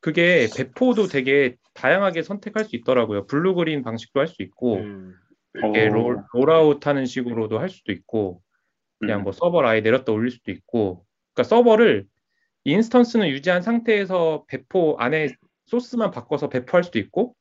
그게 0.00 0.48
배포도 0.54 1.06
되게 1.06 1.56
다양하게 1.72 2.22
선택할 2.22 2.66
수 2.66 2.76
있더라고요. 2.76 3.26
blue 3.26 3.54
green 3.54 3.82
방식도 3.82 4.20
할 4.20 4.26
수 4.28 4.42
있고, 4.42 4.76
음. 4.76 5.14
이게 5.56 5.88
오. 5.88 5.94
roll, 5.94 6.24
rollout 6.34 6.86
하는 6.86 7.06
식으로도 7.06 7.58
할 7.58 7.70
수도 7.70 7.90
있고, 7.90 8.42
그냥 9.00 9.20
음. 9.20 9.24
뭐 9.24 9.32
서버를 9.32 9.66
아예 9.66 9.80
내렸다 9.80 10.12
올릴 10.12 10.30
수도 10.30 10.52
있고, 10.52 11.06
그러니까 11.32 11.48
서버를 11.48 12.06
instance는 12.64 13.28
유지한 13.28 13.62
상태에서 13.62 14.44
배포 14.46 14.96
안에 14.98 15.34
소스만 15.80 16.10
바꿔서 16.10 16.48
배포할 16.48 16.84
수도 16.84 16.98
있고, 16.98 17.34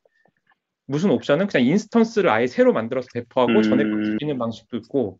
무슨 0.85 1.11
옵션은 1.11 1.47
그냥 1.47 1.67
instance를 1.67 2.29
아예 2.29 2.47
새로 2.47 2.73
만들어서 2.73 3.07
배포하고 3.13 3.61
전에 3.61 3.83
거 3.83 3.89
음. 3.89 4.03
줄이는 4.03 4.37
방식도 4.37 4.77
있고, 4.77 5.19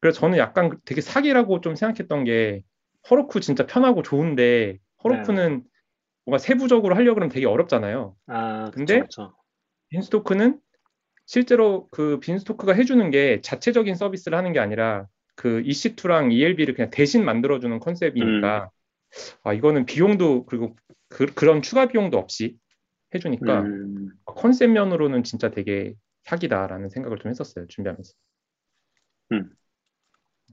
그래서 0.00 0.20
저는 0.20 0.36
약간 0.38 0.78
되게 0.84 1.00
사기라고 1.00 1.62
좀 1.62 1.76
생각했던 1.76 2.24
게 2.24 2.62
Heroku 3.08 3.40
진짜 3.40 3.66
편하고 3.66 4.02
좋은데 4.02 4.78
Heroku는 5.02 5.62
뭔가 6.26 6.38
세부적으로 6.38 6.94
하려고 6.94 7.14
그러면 7.14 7.30
되게 7.30 7.46
어렵잖아요. 7.46 8.14
아 8.26 8.70
근데 8.72 9.00
그쵸 9.00 9.06
그쵸. 9.06 9.36
Beanstalk는 9.90 10.60
실제로 11.26 11.88
그 11.90 12.20
Beanstalk가 12.20 12.74
해주는 12.74 13.10
게 13.10 13.40
자체적인 13.40 13.94
서비스를 13.94 14.36
하는 14.36 14.52
게 14.52 14.58
아니라 14.58 15.06
그 15.36 15.62
EC2랑 15.62 16.32
ELB를 16.32 16.74
그냥 16.74 16.90
대신 16.90 17.24
만들어주는 17.24 17.78
컨셉이니까 17.80 18.70
아 19.42 19.52
이거는 19.52 19.86
비용도 19.86 20.44
그리고 20.44 20.76
그, 21.14 21.44
런 21.44 21.62
추가 21.62 21.86
비용도 21.86 22.18
없이 22.18 22.56
해주니까 23.14 23.60
음. 23.62 24.10
컨셉 24.24 24.70
면으로는 24.70 25.22
진짜 25.22 25.50
되게 25.50 25.94
사기다라는 26.24 26.88
생각을 26.88 27.18
좀 27.18 27.30
했었어요 27.30 27.66
준비하면서. 27.68 28.12
음. 29.32 29.50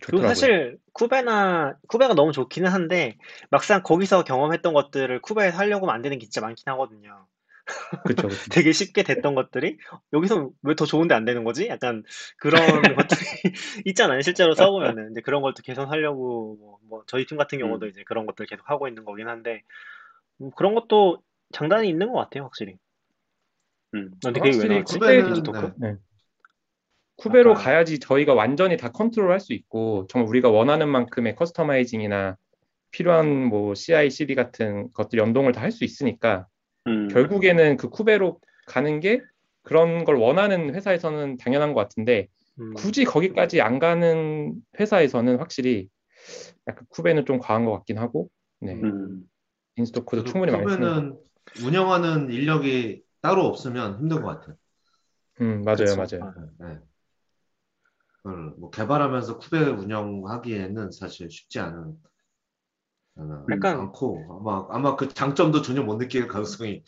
그리고 0.03 0.17
좋더라고요. 0.17 0.27
사실 0.27 0.77
쿠베나 0.93 1.77
쿠베가 1.87 2.13
너무 2.13 2.31
좋기는 2.31 2.69
한데 2.69 3.17
막상 3.49 3.81
거기서 3.83 4.23
경험했던 4.23 4.73
것들을 4.73 5.21
쿠베에서 5.21 5.57
하려고 5.57 5.85
만드는 5.85 6.19
게 6.19 6.25
진짜 6.25 6.41
많긴 6.41 6.63
하거든요. 6.73 7.27
그쵸. 8.05 8.27
되게 8.51 8.71
쉽게 8.71 9.03
됐던 9.03 9.35
것들이 9.35 9.77
여기서 10.13 10.49
왜 10.63 10.75
더 10.75 10.85
좋은데 10.85 11.13
안 11.13 11.25
되는 11.25 11.43
거지? 11.43 11.67
약간 11.67 12.03
그런 12.37 12.61
것들이 13.07 13.53
있잖아요. 13.85 14.21
실제로 14.21 14.55
써보면은 14.55 15.05
근데 15.07 15.21
그런 15.21 15.41
걸또 15.41 15.61
개선하려고 15.63 16.57
뭐, 16.59 16.79
뭐 16.89 17.03
저희 17.07 17.25
팀 17.25 17.37
같은 17.37 17.59
경우도 17.59 17.85
음. 17.85 17.89
이제 17.89 18.03
그런 18.05 18.25
것들 18.25 18.45
계속 18.47 18.69
하고 18.69 18.87
있는 18.87 19.05
거긴 19.05 19.27
한데 19.27 19.53
음, 19.53 19.61
그런 20.55 20.73
것도 20.75 21.21
장단이 21.53 21.87
있는 21.89 22.11
것 22.11 22.17
같아요, 22.19 22.43
확실히. 22.43 22.75
음. 23.93 24.11
난 24.23 24.33
되게 24.33 24.49
왜 24.49 24.51
확실히 24.53 24.75
나왔지? 24.75 24.97
Kube는- 24.99 25.25
Beanstalk? 25.25 25.73
네. 25.77 25.95
Kube로 27.17 27.51
아까- 27.51 27.61
가야지 27.61 27.99
저희가 27.99 28.33
완전히 28.33 28.77
다 28.77 28.91
컨트롤 28.91 29.31
할 29.31 29.39
수 29.39 29.53
있고 29.53 30.07
정말 30.09 30.27
우리가 30.29 30.49
원하는 30.49 30.89
만큼의 30.89 31.35
customizing이나 31.35 32.37
필요한 32.91 33.45
뭐 33.45 33.75
CI/CD 33.75 34.33
같은 34.35 34.91
것들 34.93 35.19
연동을 35.19 35.51
다 35.51 35.61
할 35.61 35.71
수 35.71 35.83
있으니까 35.83 36.47
음. 36.87 37.07
결국에는 37.09 37.77
그 37.77 37.89
Kube로 37.89 38.39
가는 38.65 38.99
게 38.99 39.21
그런 39.63 40.03
걸 40.03 40.15
원하는 40.15 40.73
회사에서는 40.73 41.37
당연한 41.37 41.73
것 41.73 41.81
같은데 41.81 42.27
음. 42.59 42.73
굳이 42.73 43.03
거기까지 43.05 43.61
안 43.61 43.77
가는 43.77 44.55
회사에서는 44.79 45.37
확실히 45.37 45.89
약간 46.67 46.85
쿠베는 46.89 47.25
좀 47.25 47.37
과한 47.39 47.65
것 47.65 47.71
같긴 47.73 47.97
하고 47.99 48.29
네. 48.59 48.73
음. 48.73 49.23
인스토크도 49.81 50.23
그리고 50.23 50.31
충분히 50.31 50.51
많이 50.51 50.69
쓰는 50.69 51.17
운영하는 51.63 52.31
인력이 52.31 53.03
따로 53.21 53.45
없으면 53.45 53.99
힘든 53.99 54.21
것 54.21 54.27
같아요. 54.39 54.55
음 55.41 55.61
맞아요 55.63 55.77
그쵸. 55.77 55.95
맞아요 56.19 56.49
네. 56.59 56.79
그걸 58.23 58.53
뭐 58.57 58.69
개발하면서 58.69 59.39
쿠베 59.39 59.59
운영하기에는 59.59 60.91
사실 60.91 61.29
쉽지 61.29 61.59
않은 61.59 61.95
약간- 63.51 63.79
않고 63.79 64.39
아마 64.41 64.65
아마 64.69 64.95
그 64.95 65.07
장점도 65.09 65.61
전혀 65.61 65.81
못 65.83 65.97
느낄 65.97 66.27
가능성이 66.27 66.83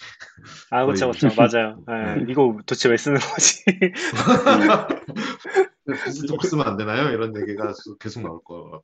아, 0.71 0.85
그쵸, 0.85 1.11
거의- 1.11 1.29
그쵸. 1.29 1.35
맞아요. 1.35 1.83
예, 1.89 1.93
이거 2.31 2.55
도대체 2.65 2.89
왜 2.89 2.97
쓰는 2.97 3.19
거지? 3.19 3.63
비스토크 6.05 6.47
쓰면 6.47 6.67
안 6.67 6.77
되나요? 6.77 7.09
이런 7.09 7.35
얘기가 7.35 7.73
계속 7.99 8.21
나올 8.23 8.39
거. 8.43 8.81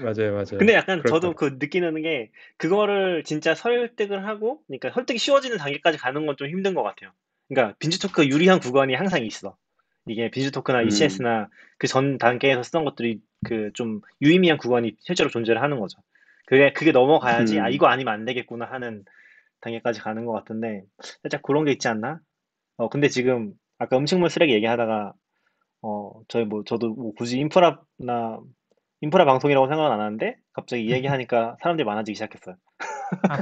맞아요 0.00 0.32
맞아요 0.32 0.58
근데 0.58 0.74
약간 0.74 1.02
저도. 1.06 1.34
그 1.34 1.56
느끼는 1.58 2.00
게 2.02 2.30
그거를 2.56 3.24
진짜 3.24 3.54
설득을 3.54 4.26
하고 4.26 4.62
그러니까 4.66 4.90
설득이 4.92 5.18
쉬워지는 5.18 5.58
단계까지 5.58 5.98
가는 5.98 6.26
건 6.26 6.36
좀 6.36 6.48
힘든 6.48 6.74
것 6.74 6.82
같아요. 6.82 7.10
그러니까 7.48 7.76
빈지토크 7.78 8.26
유리한 8.26 8.58
구간이 8.60 8.94
항상 8.94 9.24
있어. 9.24 9.56
이게 10.06 10.30
빈지토크나 10.30 10.82
음. 10.82 10.86
ECS나 10.88 11.48
그전 11.78 12.18
단계에서 12.18 12.62
쓰던 12.62 12.84
것들이 12.84 13.20
그 13.44 13.70
좀 13.74 14.00
유의미한 14.22 14.56
구간이 14.58 14.96
실제로 15.00 15.28
존재를 15.30 15.60
하는 15.62 15.78
거죠. 15.80 15.98
그게 16.46 16.72
그게 16.72 16.92
넘어가야지 16.92 17.58
음. 17.58 17.64
아 17.64 17.68
이거 17.68 17.86
아니면 17.86 18.14
안 18.14 18.24
되겠구나 18.24 18.66
하는 18.66 19.04
단계까지 19.60 20.00
가는 20.00 20.24
것 20.24 20.32
같은데 20.32 20.82
살짝 21.22 21.42
그런 21.42 21.64
게 21.64 21.72
있지 21.72 21.88
않나? 21.88 22.20
어 22.76 22.88
근데 22.88 23.08
지금 23.08 23.52
아까 23.78 23.98
음식물 23.98 24.30
쓰레기 24.30 24.54
얘기하다가 24.54 25.12
어 25.82 26.12
저희 26.28 26.44
뭐 26.44 26.62
저도 26.64 26.94
뭐 26.94 27.12
굳이 27.14 27.38
인프라나 27.38 28.40
인프라 29.02 29.24
방송이라고 29.24 29.66
생각은 29.66 29.90
안 29.92 30.00
하는데 30.00 30.36
갑자기 30.52 30.84
이 30.84 30.92
얘기 30.92 31.08
하니까 31.08 31.56
사람들이 31.60 31.84
많아지기 31.84 32.14
시작했어요. 32.14 32.54
아? 33.28 33.36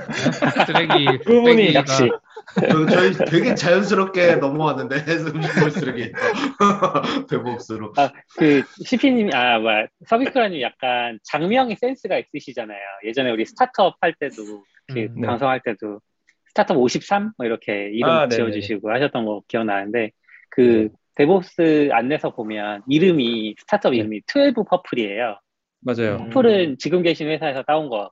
쓰레기 0.65 1.07
쓰레기가 1.23 1.81
역시 1.81 2.11
저- 2.59 2.87
저희 2.87 3.13
되게 3.31 3.55
자연스럽게 3.55 4.37
넘어왔는데 4.37 4.97
음식물 4.97 5.71
쓰레기 5.71 6.13
대목수로. 7.29 7.93
그 8.39 8.63
CP님이 8.87 9.33
아 9.35 9.59
뭐야 9.59 9.87
서비스라님 10.07 10.63
약간 10.63 11.19
장명의 11.25 11.77
센스가 11.77 12.19
있으시잖아요. 12.19 12.81
예전에 13.05 13.31
우리 13.31 13.45
스타트업 13.45 13.97
할 14.01 14.15
때도 14.15 14.65
그 14.93 14.99
음, 15.01 15.21
네. 15.21 15.27
방송할 15.27 15.61
때도 15.63 16.01
스타트업 16.49 16.79
53 16.79 17.33
뭐 17.37 17.47
이렇게 17.47 17.91
이름 17.93 18.09
아. 18.09 18.29
지어주시고 18.29 18.91
하셨던 18.91 19.27
거 19.27 19.43
기억나는데 19.47 20.11
그 20.49 20.61
네. 20.61 20.89
DevOps 21.17 21.91
안내서 21.93 22.35
보면 22.35 22.83
이름이 22.89 23.57
스타트업 23.59 23.93
네. 23.93 23.99
이름이 23.99 24.23
12 24.27 24.55
Purple이에요. 24.69 25.39
맞아요 25.81 26.17
음. 26.17 26.31
Purple은 26.31 26.79
지금 26.79 27.03
계신 27.03 27.29
회사에서 27.29 27.63
따온 27.63 27.89
거. 27.89 28.11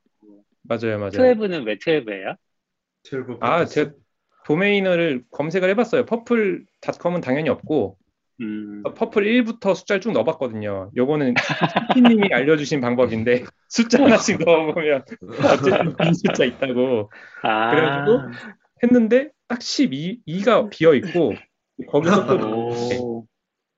맞아요 0.62 0.98
맞아요 0.98 1.12
12는 1.12 1.64
왜 1.64 1.76
12예요? 1.76 2.36
아, 3.40 3.64
제 3.64 3.90
도메인을 4.44 5.24
검색을 5.30 5.68
해봤어요. 5.70 6.06
Purple닷컴은 6.06 7.20
당연히 7.20 7.48
없고 7.48 7.98
음, 8.40 8.82
Purple 8.82 9.24
1부터 9.24 9.74
숫자를 9.74 10.00
쭉 10.00 10.12
넣어봤거든요. 10.12 10.90
요거는 10.96 11.34
피님이 11.94 12.28
알려주신 12.32 12.80
방법인데 12.80 13.44
숫자 13.68 14.02
하나씩 14.02 14.38
넣어보면 14.44 15.04
어쨌든 15.52 15.96
빈 15.96 16.14
숫자 16.14 16.44
있다고 16.44 17.10
아, 17.42 17.70
그래가지고 17.70 18.20
했는데 18.82 19.30
딱 19.48 19.60
12, 19.60 20.20
2가 20.26 20.70
비어 20.70 20.94
있고 20.94 21.34
거기서 21.88 22.26
또 22.26 22.46
오, 22.46 23.26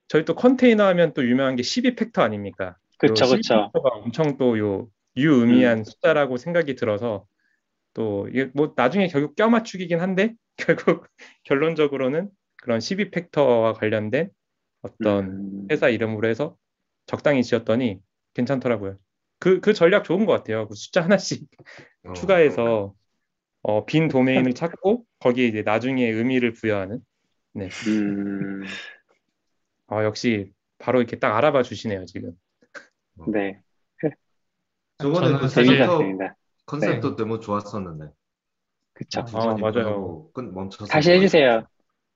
저희 0.07 0.25
또 0.25 0.35
컨테이너 0.35 0.85
하면 0.87 1.13
또 1.13 1.25
유명한 1.27 1.55
게 1.55 1.63
12팩터 1.63 2.19
아닙니까? 2.19 2.77
그쵸, 3.01 3.27
그쵸. 3.27 3.71
12팩터가 3.71 3.89
엄청 3.89 4.37
또 4.37 4.57
요 4.59 4.89
유의미한 5.17 5.83
숫자라고 5.83 6.37
생각이 6.37 6.75
들어서 6.75 7.25
또 7.93 8.27
이게 8.29 8.49
뭐 8.53 8.73
나중에 8.75 9.07
결국 9.07 9.35
껴맞추기긴 9.35 9.99
한데 10.01 10.33
결국 10.57 11.07
결론적으로는 11.43 12.29
그런 12.57 12.79
12 12.79 13.11
팩터와 13.11 13.73
관련된 13.73 14.29
어떤 14.81 15.25
음, 15.27 15.67
회사 15.71 15.89
이름으로 15.89 16.27
해서 16.29 16.57
적당히 17.07 17.43
지었더니 17.43 17.99
괜찮더라고요. 18.35 18.97
그, 19.39 19.59
그 19.61 19.73
전략 19.73 20.03
좋은 20.05 20.25
것 20.25 20.33
같아요. 20.33 20.67
그 20.67 20.75
숫자 20.75 21.03
하나씩 21.03 21.47
어. 22.03 22.13
추가해서 22.13 22.93
어, 23.63 23.85
빈 23.85 24.07
도메인을 24.07 24.53
찾고 24.53 25.05
거기에 25.19 25.47
이제 25.47 25.63
나중에 25.63 26.07
의미를 26.09 26.53
부여하는. 26.53 26.99
네. 27.53 27.69
음, 27.87 28.65
아, 29.87 30.03
역시 30.03 30.51
바로 30.77 30.99
이렇게 30.99 31.19
딱 31.19 31.35
알아봐 31.37 31.63
주시네요, 31.63 32.05
지금. 32.05 32.33
네, 33.27 33.61
저번에 34.97 35.27
저는 35.27 35.39
그 35.39 35.47
사실- 35.47 35.65
센터 35.77 35.97
재밌었습니다. 35.97 36.35
컨셉도 36.65 37.15
너무 37.15 37.39
좋았었는데 37.39 38.11
그쵸. 38.93 39.21
아, 39.21 39.23
맞아요. 39.23 39.55
부진하고 39.55 40.31
끝 40.33 40.41
멈춰서 40.41 40.85
다시 40.91 41.11
해주세요. 41.11 41.65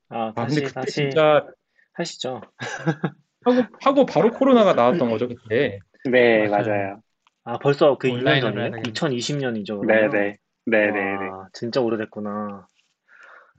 아, 0.09 0.27
아, 0.27 0.33
다시, 0.33 0.55
근데 0.55 0.67
그때 0.69 0.79
다시 0.81 0.91
진짜 0.93 1.45
하시죠. 1.93 2.41
하고, 3.45 3.63
하고 3.81 4.05
바로 4.05 4.31
코로나가 4.31 4.73
나왔던 4.73 5.09
거죠, 5.09 5.27
그때. 5.27 5.79
네, 6.09 6.47
맞아요. 6.47 6.67
맞아요. 6.67 7.01
아, 7.43 7.57
벌써 7.59 7.97
그 7.97 8.07
2년 8.07 8.19
온라인으로 8.19 8.61
해야 8.61 8.69
전이에요? 8.69 8.71
되겠네. 8.71 8.91
2020년이죠, 8.91 9.85
네? 9.85 10.07
네, 10.07 10.07
네, 10.09 10.37
네, 10.65 10.91
네. 10.91 11.27
와, 11.29 11.47
진짜 11.53 11.81
오래됐구나. 11.81 12.67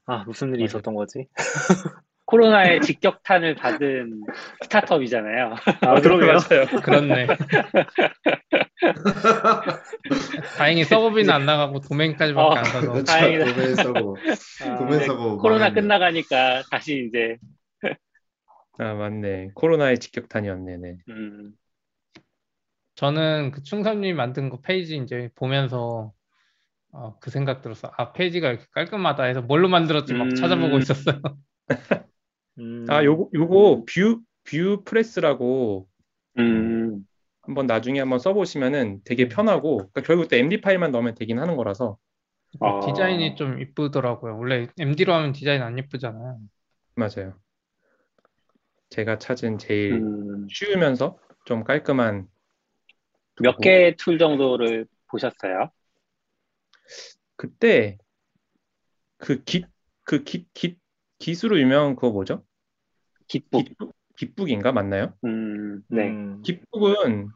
아, 0.07 0.25
무슨 0.25 0.49
일이 0.49 0.59
맞아요. 0.59 0.65
있었던 0.67 0.95
거지? 0.95 1.29
코로나의 2.27 2.81
직격탄을 2.81 3.55
받은 3.55 4.23
스타트업이잖아요. 4.63 5.55
아, 5.83 5.95
그러게요. 6.03 6.33
맞아요. 6.33 6.67
그렇네. 6.83 7.27
다행히 10.59 10.85
서버비는 10.85 11.33
안 11.33 11.47
나가고 11.47 11.81
도메인까지밖에 11.81 12.47
어, 12.47 12.51
안 12.59 12.65
사서. 12.65 12.93
그렇죠. 12.93 13.05
다행이다. 13.05 13.45
도메인 13.45 13.79
아, 13.79 13.83
도메인 14.77 14.99
네, 14.99 15.07
사고 15.07 15.39
코로나. 15.39 15.73
끝나가니까 15.73 16.63
다시 16.71 17.07
이제 17.09 17.37
아, 18.79 18.93
맞네. 18.95 19.51
코로나의 19.55 19.99
직격탄이었네. 19.99 20.77
네. 20.79 20.97
음, 21.09 21.53
저는 22.97 23.53
그 23.53 23.63
충섭님 23.63 24.17
만든 24.17 24.51
거 24.51 24.61
페이지 24.61 24.97
이제 24.97 25.31
보면서 25.37 26.13
어, 26.93 27.19
그 27.21 27.31
생각 27.31 27.63
들었어. 27.63 27.93
아, 27.97 28.13
페이지가 28.13 28.51
이렇게 28.51 28.65
깔끔하다 28.73 29.23
해서 29.25 29.43
뭘로 29.43 29.69
만들었지 29.69 30.13
막 30.15 30.25
음. 30.25 30.35
찾아보고 30.35 30.79
있었어요. 30.79 31.21
음, 32.59 32.89
아, 32.89 33.05
요거, 33.05 33.31
요거 33.35 33.85
Vue, 33.87 34.23
VuePress라고 34.45 35.89
음, 36.39 37.07
한번 37.43 37.67
나중에 37.67 38.01
한번 38.01 38.19
써보시면은 38.19 39.01
되게 39.05 39.29
편하고, 39.29 39.91
그러니까 39.93 40.03
결국 40.03 40.29
또 40.29 40.37
MD 40.37 40.61
파일만 40.61 40.91
넣으면 40.93 41.15
되긴 41.15 41.39
하는 41.39 41.57
거라서, 41.57 41.97
어, 42.61 42.79
디자인이 42.81 43.37
좀 43.37 43.61
이쁘더라고요. 43.61 44.39
원래 44.39 44.69
MD로 44.79 45.15
하면 45.15 45.33
디자인 45.33 45.63
안 45.63 45.79
이쁘잖아요. 45.79 46.41
맞아요. 46.97 47.39
제가 48.91 49.19
찾은 49.19 49.59
제일 49.59 50.09
음, 50.25 50.49
쉬우면서 50.49 51.19
좀 51.45 51.63
깔끔한 51.65 52.29
몇 53.39 53.59
개 53.61 53.95
툴 53.97 54.19
정도를 54.19 54.87
보셨어요? 55.09 55.71
그때 57.37 57.99
그 59.19 59.45
깃, 59.45 59.71
그 60.05 60.25
깃, 60.25 60.53
깃, 60.55 60.79
깃으로 61.19 61.59
유명한 61.59 61.97
그거 61.97 62.11
뭐죠? 62.11 62.43
GitBook. 63.29 63.65
GitBook, 63.65 63.95
GitBook인가 64.17 64.73
맞나요? 64.73 65.15
음, 65.25 65.83
네. 65.89 66.09
음, 66.09 66.43
GitBook은 66.43 67.29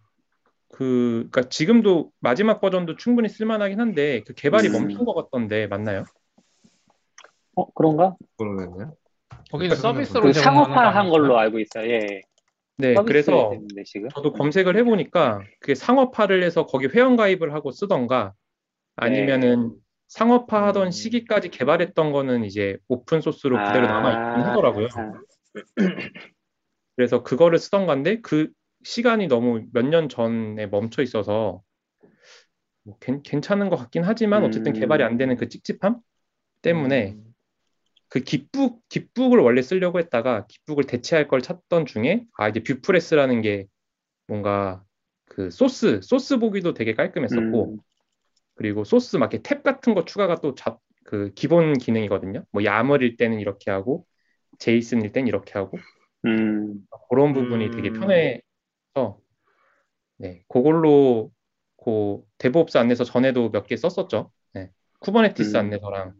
그, 0.72 1.28
그러니까 1.30 1.48
지금도 1.48 2.12
마지막 2.20 2.60
버전도 2.60 2.96
충분히 2.96 3.28
쓸만하긴 3.28 3.80
한데 3.80 4.22
그 4.26 4.34
개발이 4.34 4.68
음. 4.68 4.72
멈춘 4.72 5.04
것 5.04 5.14
같던데 5.14 5.66
맞나요? 5.66 6.04
어, 7.56 7.70
그런가? 7.72 8.16
모르겠네요. 8.38 8.94
거기는 9.50 9.74
서비스로 9.76 10.22
그 10.22 10.32
상업화한? 10.32 11.10
걸로 11.10 11.38
알고 11.38 11.58
있어요. 11.58 11.90
예. 11.90 12.22
네, 12.76 12.94
서비스 12.94 13.08
그래서 13.08 13.50
됐는데 13.50 13.82
지금. 13.84 14.08
저도 14.10 14.32
검색을 14.32 14.76
해보니까 14.78 15.42
그게 15.60 15.74
상업화를 15.74 16.42
해서 16.42 16.66
거기 16.66 16.86
회원 16.86 17.16
가입을 17.16 17.52
하고 17.52 17.72
쓰던가 17.72 18.32
아니면은 18.96 19.74
상업화 20.10 20.66
하던 20.68 20.88
음. 20.88 20.90
시기까지 20.90 21.50
개발했던 21.50 22.10
거는 22.12 22.44
이제 22.44 22.76
오픈 22.88 23.20
소스로 23.20 23.56
그대로 23.56 23.86
아. 23.86 23.92
남아 23.94 24.10
있긴 24.12 24.42
하더라고요. 24.42 24.86
아, 24.96 25.12
그래서 26.96 27.22
그거를 27.22 27.58
쓰던 27.58 27.86
건데 27.86 28.20
그 28.20 28.50
시간이 28.82 29.28
너무 29.28 29.62
몇 29.72 29.84
년 29.86 30.08
전에 30.08 30.66
멈춰 30.66 31.02
있어서 31.02 31.62
뭐 32.82 32.96
괜, 33.00 33.22
괜찮은 33.22 33.70
것 33.70 33.76
같긴 33.76 34.02
하지만 34.02 34.42
어쨌든 34.42 34.72
음. 34.74 34.80
개발이 34.80 35.04
안 35.04 35.16
되는 35.16 35.36
그 35.36 35.48
찝찝함 35.48 36.00
때문에 36.62 37.12
음, 37.12 37.24
그 38.08 38.20
GitBook 38.20 38.82
GitBook을 38.88 39.38
원래 39.38 39.62
쓰려고 39.62 40.00
했다가 40.00 40.46
GitBook을 40.48 40.84
대체할 40.84 41.28
걸 41.28 41.40
찾던 41.40 41.86
중에 41.86 42.24
아 42.36 42.48
이제 42.48 42.62
VuePress라는 42.64 43.42
게 43.42 43.66
뭔가 44.26 44.82
그 45.26 45.50
소스 45.50 46.00
소스 46.02 46.38
보기도 46.38 46.74
되게 46.74 46.94
깔끔했었고 46.94 47.74
음, 47.74 47.78
그리고 48.60 48.84
소스 48.84 49.16
막 49.16 49.32
이렇게 49.32 49.42
탭 49.42 49.62
같은 49.62 49.94
거 49.94 50.04
추가가 50.04 50.34
또그 50.34 51.32
기본 51.34 51.72
기능이거든요. 51.78 52.44
뭐 52.52 52.62
YAML일 52.62 53.16
때는 53.16 53.40
이렇게 53.40 53.70
하고 53.70 54.04
JSON일 54.58 55.12
땐 55.12 55.26
이렇게 55.26 55.54
하고 55.54 55.78
음, 56.26 56.86
그런 57.08 57.32
부분이 57.32 57.70
되게 57.70 57.88
음. 57.88 57.94
편해서 57.94 59.18
네 60.18 60.44
그걸로 60.46 61.32
그 61.82 62.20
DevOps 62.36 62.76
안내서 62.76 63.04
전에도 63.04 63.50
몇 63.50 63.66
개 63.66 63.78
썼었죠. 63.78 64.30
네. 64.52 64.70
Kubernetes 64.98 65.56
음. 65.56 65.60
안내서랑 65.60 66.12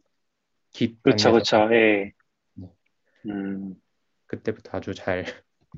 Git 0.73 1.03
그렇죠, 1.03 1.33
그렇죠. 1.33 1.69
예. 1.75 2.13
네. 2.55 2.69
음, 3.29 3.75
그때부터 4.25 4.79
아주 4.79 4.95
잘 4.95 5.27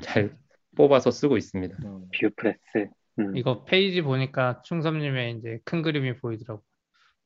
잘 0.01 0.37
뽑아서 0.77 1.11
쓰고 1.11 1.37
있습니다. 1.37 1.77
음. 1.85 2.09
VuePress. 2.13 2.89
음. 3.19 3.37
이거 3.37 3.65
페이지 3.65 4.03
보니까 4.03 4.63
충섭님의 4.65 5.39
이제 5.39 5.59
큰 5.65 5.83
그림이 5.83 6.17
보이더라고. 6.19 6.63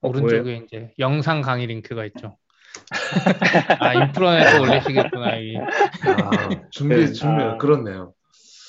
어, 0.01 0.09
오른쪽에 0.09 0.63
이제 0.65 0.93
영상 0.99 1.41
강의 1.41 1.67
링크가 1.67 2.05
있죠. 2.07 2.37
아, 3.81 3.95
인프라에서 3.95 4.61
올리시겠구나. 4.61 5.37
이. 5.37 5.57
아, 5.57 6.69
준비 6.71 7.13
준비 7.15 7.43
아. 7.43 7.57
그렇네요. 7.57 8.13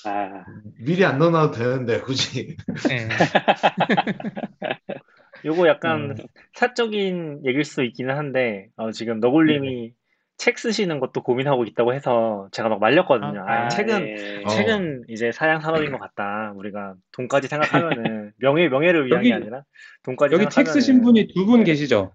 아, 0.05 0.45
미리 0.79 1.03
안 1.03 1.17
넣어놔도 1.17 1.51
되는데 1.51 1.99
굳이 1.99 2.55
네. 2.87 3.09
요거 5.45 5.67
약간 5.67 6.11
음. 6.11 6.15
사적인 6.53 7.41
얘기일 7.45 7.63
수 7.63 7.83
있기는 7.83 8.15
한데, 8.15 8.69
어, 8.77 8.91
지금 8.91 9.19
너굴님이 9.19 9.93
책 10.37 10.59
쓰시는 10.59 10.99
것도 10.99 11.23
고민하고 11.23 11.63
있다고 11.65 11.93
해서 11.93 12.47
제가 12.51 12.69
막 12.69 12.79
말렸거든요. 12.79 13.41
아, 13.47 13.65
아, 13.65 13.67
책은, 13.69 14.07
예. 14.07 14.43
어. 14.45 14.47
책은 14.49 15.05
이제 15.09 15.31
사양 15.31 15.61
산업인 15.61 15.91
것 15.91 15.99
같다. 15.99 16.53
우리가 16.55 16.93
돈까지 17.11 17.47
생각하면은, 17.47 18.33
명예, 18.37 18.69
명예를 18.69 19.07
위한 19.07 19.23
게 19.23 19.31
여기- 19.31 19.33
아니라, 19.41 19.63
돈까지 20.03 20.35
여기 20.35 20.43
책 20.45 20.51
생각하면은, 20.67 20.73
쓰신 20.81 21.01
분이 21.01 21.27
두 21.33 21.45
분 21.47 21.63
계시죠? 21.63 22.13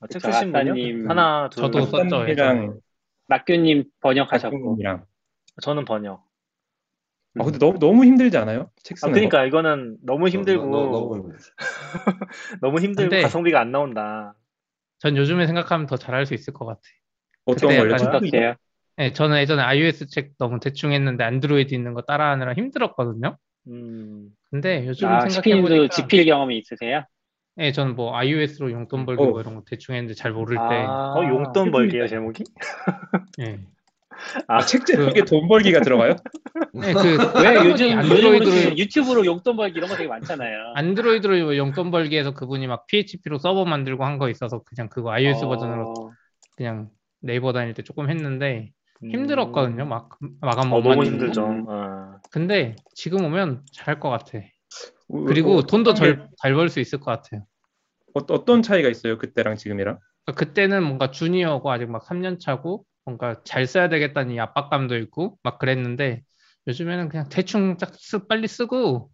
어, 0.00 0.06
책 0.08 0.20
쓰신 0.20 0.52
분이요? 0.52 0.72
아싸님. 0.72 1.10
하나, 1.10 1.48
둘, 1.50 1.62
저도 1.62 1.80
썼죠. 1.86 2.24
낙규님 3.28 3.84
번역하셨고. 4.00 4.78
저는 5.62 5.84
번역. 5.86 6.22
아 7.38 7.44
근데 7.44 7.58
너무 7.58 7.78
너무 7.78 8.04
힘들지 8.04 8.36
않아요? 8.38 8.70
책 8.82 8.96
아, 8.96 9.06
쓰는 9.06 9.12
거? 9.12 9.14
그러니까 9.14 9.44
이거는 9.46 9.98
너무 10.04 10.28
힘들고, 10.28 10.66
너, 10.66 10.86
너, 10.86 10.90
너무 10.90 11.32
너무 12.60 12.80
힘들고 12.80 13.08
근데- 13.10 13.22
가성비가 13.22 13.60
안 13.60 13.70
나온다. 13.70 14.34
전 14.98 15.16
요즘에 15.16 15.46
생각하면 15.46 15.86
더 15.86 15.96
잘할 15.96 16.26
수 16.26 16.34
있을 16.34 16.52
것 16.52 16.66
같아. 16.66 16.80
어떤 17.46 17.76
걸요? 17.76 17.96
해요? 18.34 18.54
네, 18.96 19.12
저는 19.12 19.38
예전에 19.38 19.62
iOS 19.62 20.08
책 20.08 20.32
너무 20.38 20.60
대충 20.60 20.92
했는데 20.92 21.24
안드로이드 21.24 21.74
있는 21.74 21.94
거 21.94 22.02
따라하느라 22.02 22.54
힘들었거든요. 22.54 23.36
음, 23.68 24.30
근데 24.50 24.86
요즘 24.86 25.08
아, 25.08 25.20
생각해보니까 25.28 25.88
지필 25.94 26.24
경험이 26.26 26.58
있으세요? 26.58 27.04
네, 27.56 27.72
저는 27.72 27.94
뭐 27.94 28.16
iOS로 28.16 28.70
용돈 28.72 29.04
벌기 29.06 29.22
어. 29.22 29.26
뭐 29.26 29.40
이런 29.40 29.54
거 29.54 29.62
대충 29.66 29.94
했는데 29.94 30.14
잘 30.14 30.32
모를 30.32 30.56
때 30.56 30.62
아, 30.62 31.14
어, 31.16 31.24
용돈. 31.28 31.70
벌기요, 31.70 32.06
제목이? 32.08 32.44
네. 33.38 33.60
아, 34.48 34.60
책 34.60 34.84
제목에 34.84 35.24
돈 35.24 35.48
벌기가 35.48 35.80
들어가요? 35.80 36.16
네, 36.74 36.92
그 36.92 36.98
왜 37.42 37.54
요즘 37.70 37.98
안드로이드로 37.98 38.34
안드로이드 38.36 38.78
유튜브로 38.80 39.24
용돈 39.24 39.56
벌기 39.56 39.78
이런 39.78 39.88
거 39.88 39.96
되게 39.96 40.08
많잖아요. 40.08 40.72
안드로이드로 40.74 41.56
용돈 41.56 41.90
벌기 41.90 42.16
해서 42.18 42.32
그분이 42.34 42.66
막 42.66 42.86
PHP로 42.86 43.38
서버 43.38 43.64
만들고 43.64 44.04
한 44.04 44.18
거 44.18 44.28
있어서 44.28 44.62
그냥 44.64 44.88
그거 44.90 45.10
iOS 45.12 45.44
어, 45.44 45.48
버전으로 45.48 46.12
그냥 46.56 46.90
네이버 47.20 47.52
다닐 47.52 47.74
때 47.74 47.82
조금 47.82 48.10
했는데 48.10 48.72
음. 49.02 49.10
힘들었거든요. 49.10 49.86
막 49.86 50.18
마감 50.40 50.72
어, 50.72 50.80
못 50.80 50.88
너무. 50.88 51.04
힘들죠. 51.04 51.46
음. 51.46 51.66
어. 51.68 52.20
근데 52.30 52.76
지금 52.94 53.24
오면 53.24 53.64
잘할 53.72 54.00
것 54.00 54.08
같아. 54.10 54.38
어, 54.38 55.24
그리고 55.24 55.56
어, 55.56 55.62
돈도 55.62 55.94
잘 55.94 56.28
벌 56.42 56.68
수 56.68 56.80
있을 56.80 57.00
것 57.00 57.06
같아요. 57.06 57.44
어, 58.14 58.20
어떤 58.30 58.62
차이가 58.62 58.88
있어요? 58.88 59.18
그때랑 59.18 59.56
지금이랑? 59.56 59.98
그러니까 60.24 60.44
그때는 60.44 60.82
뭔가 60.82 61.10
주니어고 61.10 61.70
아직 61.70 61.86
막 61.90 62.04
3년 62.04 62.38
차고 62.38 62.84
뭔가 63.04 63.40
잘 63.44 63.66
써야 63.66 63.88
되겠다는 63.88 64.34
이 64.34 64.40
압박감도 64.40 64.96
있고 64.98 65.38
막 65.42 65.58
그랬는데 65.58 66.22
요즘에는 66.66 67.08
그냥 67.08 67.28
대충 67.30 67.76
딱 67.78 67.92
쓰, 67.94 68.26
빨리 68.26 68.46
쓰고 68.46 69.10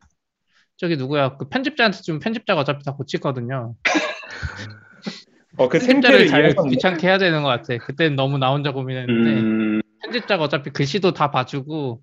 저기 0.77 0.97
누구야 0.97 1.37
그 1.37 1.49
편집자한테 1.49 2.03
좀 2.03 2.19
편집자가 2.19 2.63
어차피 2.63 2.85
다 2.85 2.93
고치거든요. 2.95 3.75
어, 5.57 5.69
그 5.69 5.81
생태를 5.81 6.27
잘 6.29 6.55
귀찮게 6.69 7.07
해야 7.07 7.19
되는 7.19 7.43
것 7.43 7.49
같아. 7.49 7.77
그때는 7.79 8.17
너무 8.17 8.39
나 8.39 8.51
혼자 8.51 8.73
고민했는데 8.73 9.31
음, 9.41 9.81
편집자가 10.03 10.45
어차피 10.45 10.71
글씨도 10.71 11.13
다 11.13 11.31
봐주고 11.31 12.03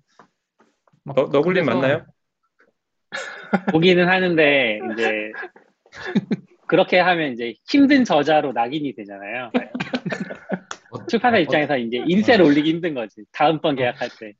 막 1.04 1.16
너, 1.16 1.22
너굴님 1.24 1.64
그래서 1.64 1.80
맞나요? 1.80 2.06
보기는 3.72 4.08
하는데 4.08 4.80
이제 4.92 5.32
그렇게 6.66 6.98
하면 6.98 7.32
이제 7.32 7.54
힘든 7.68 8.04
저자로 8.04 8.52
낙인이 8.52 8.94
되잖아요. 8.94 9.50
어, 10.90 11.06
출판사 11.06 11.38
어, 11.38 11.40
입장에서 11.40 11.78
이제 11.78 12.02
인세를 12.06 12.44
올리기 12.44 12.70
힘든 12.70 12.94
거지. 12.94 13.22
다음번 13.32 13.76
계약할 13.76 14.08
때. 14.18 14.32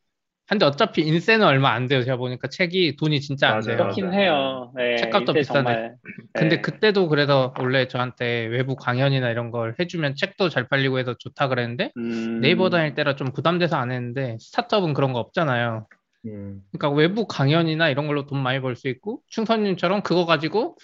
근데 0.46 0.66
어차피 0.66 1.02
인세는 1.02 1.46
얼마 1.46 1.70
안 1.70 1.86
돼요. 1.86 2.02
제가 2.02 2.16
보니까 2.16 2.48
책이 2.48 2.96
돈이 2.96 3.20
진짜 3.20 3.50
안. 3.50 3.62
돼요. 3.62 3.76
그렇긴 3.76 4.12
해요. 4.12 4.72
네, 4.76 4.96
책값도 4.96 5.32
비싼데. 5.32 5.44
정말, 5.44 5.96
근데 6.36 6.56
네. 6.56 6.60
그때도 6.62 7.08
그래서 7.08 7.54
원래 7.60 7.86
저한테 7.86 8.46
외부 8.46 8.74
강연이나 8.74 9.30
이런 9.30 9.50
걸 9.52 9.76
해주면 9.78 10.16
책도 10.16 10.48
잘 10.48 10.66
팔리고 10.68 10.98
해서 10.98 11.14
좋다 11.18 11.46
그랬는데 11.48 11.92
음, 11.96 12.40
네이버 12.40 12.70
다닐 12.70 12.94
때라 12.94 13.14
좀 13.14 13.28
부담돼서 13.32 13.76
안 13.76 13.92
했는데 13.92 14.36
스타트업은 14.40 14.94
그런 14.94 15.12
거 15.12 15.20
없잖아요. 15.20 15.86
음. 16.26 16.60
그러니까 16.72 16.90
외부 16.90 17.26
강연이나 17.28 17.88
이런 17.88 18.08
걸로 18.08 18.26
돈 18.26 18.42
많이 18.42 18.60
벌 18.60 18.74
수 18.74 18.88
있고 18.88 19.20
충선님처럼 19.28 20.02
그거 20.02 20.26
가지고 20.26 20.76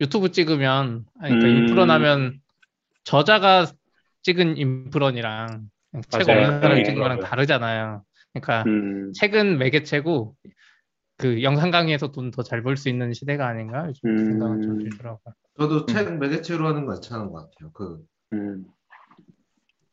유튜브 0.00 0.30
찍으면 0.30 1.06
그러니까 1.20 1.46
음. 1.46 1.56
인프런하면 1.56 2.38
저자가 3.04 3.66
찍은 4.24 4.58
인프런이랑 4.58 5.62
책. 6.10 6.28
없는 6.28 6.60
사람이 6.60 6.82
네, 6.82 6.82
찍은 6.84 7.00
거랑. 7.02 7.20
다르잖아요. 7.20 8.02
그러니까 8.34 8.62
음, 8.66 9.12
책은 9.14 9.56
매개체고 9.56 10.34
그 11.18 11.42
영상 11.42 11.70
강의에서 11.70 12.12
돈 12.12 12.30
더 12.30 12.42
잘 12.42 12.62
벌 12.62 12.76
수 12.76 12.88
있는 12.88 13.12
시대가 13.12 13.48
아닌가 13.48 13.86
요즘 13.88 14.00
그 14.02 14.08
음. 14.08 14.26
생각은 14.30 14.62
좀 14.62 14.78
들더라고요. 14.78 15.34
저도 15.58 15.86
책 15.86 16.16
매개체로 16.18 16.66
하는 16.66 16.86
거 16.86 16.92
괜찮은 16.94 17.30
것 17.30 17.50
같아요. 17.50 17.72
그 17.72 17.98
음. 18.32 18.64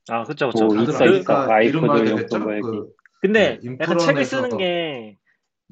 아, 0.10 0.24
그쵸, 0.24 0.50
그쵸. 0.50 0.68
뭐 0.68 0.84
있어. 0.84 1.52
아이코드 1.52 2.10
용도? 2.10 2.40
뭐. 2.40 2.60
그 2.62 2.94
근데 3.22 3.60
네, 3.60 3.78
약간 3.80 3.98
책을 3.98 4.24
쓰는 4.24 4.50
더- 4.50 4.58
게 4.58 5.18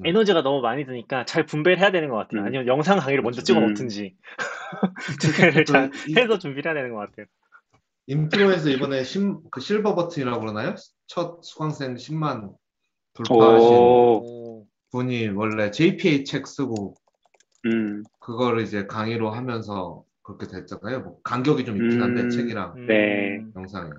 음. 0.00 0.06
에너지가 0.06 0.42
너무 0.42 0.60
많이 0.60 0.84
드니까 0.84 1.24
잘 1.24 1.46
분배를 1.46 1.78
해야 1.78 1.92
되는 1.92 2.08
것 2.08 2.16
같아요. 2.16 2.40
음. 2.40 2.46
아니면 2.46 2.66
영상 2.66 2.98
강의를 2.98 3.22
먼저 3.22 3.40
음. 3.42 3.44
찍어 3.44 3.60
놓든지 3.60 4.16
두 5.20 5.32
개를 5.36 5.64
잘그 5.64 5.96
이- 6.10 6.16
해서 6.18 6.36
준비를 6.38 6.68
해야 6.68 6.74
되는 6.82 6.92
것 6.96 7.00
같아요. 7.08 7.26
인프런에서 8.06 8.70
이번에 8.70 9.04
신, 9.04 9.38
그 9.52 9.60
실버 9.60 9.94
버튼이라고 9.94 10.40
그러나요? 10.40 10.74
첫 11.06 11.38
수강생 11.44 11.94
10만 11.94 12.50
돌파하신 13.14 13.76
오, 13.76 14.18
오. 14.60 14.66
분이 14.94 15.28
원래 15.30 15.72
JPA 15.72 16.24
책 16.24 16.46
쓰고 16.46 16.94
음, 17.66 18.04
그거를 18.20 18.62
이제 18.62 18.86
강의로 18.86 19.30
하면서 19.30 20.04
그렇게 20.22 20.46
됐잖아요. 20.46 21.00
뭐 21.00 21.20
간격이 21.22 21.64
좀 21.64 21.82
있긴 21.82 22.00
한데 22.00 22.22
음. 22.22 22.30
책이랑 22.30 22.86
네. 22.86 23.38
음. 23.38 23.52
영상이. 23.56 23.90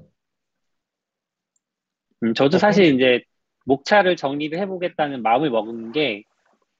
음, 2.24 2.34
저도 2.34 2.58
사실 2.58 2.96
이제 2.96 3.22
목차를 3.66 4.16
정리를 4.16 4.58
해보겠다는 4.58 5.22
마음을 5.22 5.50
먹은 5.50 5.92
게, 5.92 6.24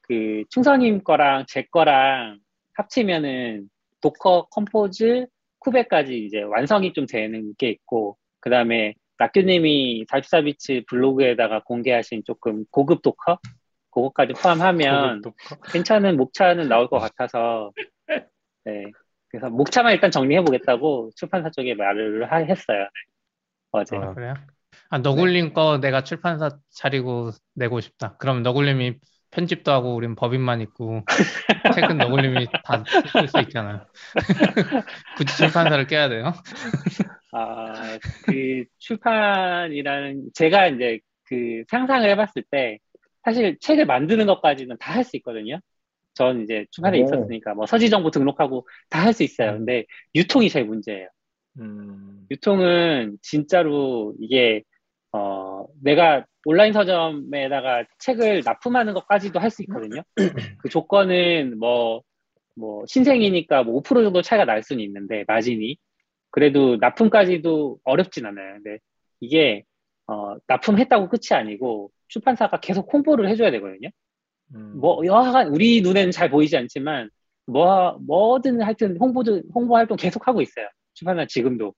그, 0.00 0.44
충섭님 0.48 1.02
거랑 1.02 1.44
제 1.46 1.64
거랑 1.70 2.38
합치면은 2.74 3.68
Docker, 4.00 4.46
Compose, 4.50 5.26
쿠베까지 5.58 6.24
이제 6.24 6.42
완성이 6.42 6.92
좀 6.92 7.06
되는 7.06 7.54
게 7.58 7.68
있고, 7.68 8.16
그 8.40 8.48
다음에 8.48 8.94
낙규님이 9.18 10.06
44bits 10.06 10.86
블로그에다가 10.86 11.62
공개하신 11.64 12.22
조금 12.24 12.64
고급 12.70 13.02
Docker? 13.02 13.38
그거까지 13.96 14.34
포함하면. 14.34 15.22
괜찮은 15.72 16.16
목차는 16.18 16.68
나올 16.68 16.88
것 16.88 16.98
같아서, 16.98 17.72
네. 18.64 18.84
그래서 19.28 19.50
목차만 19.50 19.92
일단 19.94 20.10
정리해 20.10 20.42
보겠다고 20.42 21.10
출판사 21.16 21.50
쪽에 21.50 21.74
말을 21.74 22.30
하- 22.30 22.38
했어요. 22.38 22.80
네. 22.82 22.88
어제. 23.72 23.96
아, 23.96 24.14
그래요? 24.14 24.34
아, 24.90 24.98
너굴님 24.98 25.52
거 25.54 25.78
내가 25.78 26.02
출판사 26.04 26.50
차리고 26.70 27.30
내고 27.54 27.80
싶다. 27.80 28.16
그럼 28.18 28.42
너굴님이 28.42 28.94
편집도 29.30 29.72
하고 29.72 29.94
우린 29.94 30.14
법인만 30.14 30.60
있고 30.62 31.04
책은 31.74 31.98
너굴님이 31.98 32.46
다 32.64 32.84
쓸 33.12 33.28
수 33.28 33.38
있잖아요. 33.40 33.86
굳이 35.16 35.36
출판사를 35.36 35.86
껴야 35.86 36.08
돼요? 36.08 36.32
아, 37.32 37.98
그 38.26 38.64
출판이라는 38.78 40.30
제가 40.34 40.68
이제 40.68 41.00
그 41.24 41.64
상상을 41.68 42.08
해봤을 42.10 42.44
때 42.50 42.78
사실 43.26 43.58
책을 43.60 43.86
만드는 43.86 44.26
것까지는 44.26 44.76
다 44.78 44.94
할 44.94 45.04
수 45.04 45.16
있거든요. 45.18 45.58
전 46.14 46.42
이제 46.42 46.64
출판에 46.70 47.00
오. 47.00 47.04
있었으니까 47.04 47.54
뭐 47.54 47.66
서지 47.66 47.90
정보 47.90 48.10
등록하고 48.10 48.66
다 48.90 49.04
할 49.06 49.12
수 49.12 49.22
있어요. 49.24 49.52
근데 49.52 49.84
유통이 50.14 50.48
제일 50.48 50.66
문제예요. 50.66 51.08
음. 51.60 52.26
유통은 52.30 53.18
진짜로 53.22 54.14
이게 54.20 54.62
어 55.12 55.66
내가 55.82 56.24
온라인 56.44 56.72
서점에다가 56.72 57.84
책을 57.98 58.42
납품하는 58.44 58.94
것까지도 58.94 59.38
할 59.40 59.50
수 59.50 59.62
있거든요. 59.64 60.02
그 60.62 60.68
조건은 60.68 61.58
뭐뭐 61.58 62.84
신생이니까 62.86 63.64
뭐 63.64 63.74
5% 63.82 64.04
정도 64.04 64.22
차이가 64.22 64.44
날 64.44 64.62
수는 64.62 64.82
있는데 64.84 65.24
마진이 65.26 65.76
그래도 66.30 66.76
납품까지도 66.76 67.78
어렵진 67.84 68.26
않아요. 68.26 68.54
근데 68.62 68.78
이게 69.20 69.64
어 70.08 70.36
납품했다고 70.46 71.08
끝이 71.08 71.28
아니고 71.32 71.90
출판사가 72.08 72.60
계속 72.60 72.92
홍보를 72.92 73.28
해줘야 73.28 73.50
되거든요. 73.52 73.88
음. 74.54 74.74
뭐 74.80 75.04
여하간 75.04 75.48
우리 75.48 75.80
눈에는 75.82 76.12
잘 76.12 76.30
보이지 76.30 76.56
않지만 76.56 77.10
뭐 77.46 77.98
뭐든 78.06 78.62
하여튼 78.62 78.96
홍보도 78.98 79.42
홍보 79.54 79.76
활동 79.76 79.96
계속 79.96 80.28
하고 80.28 80.40
있어요. 80.42 80.68
출판사 80.94 81.26
지금도. 81.26 81.74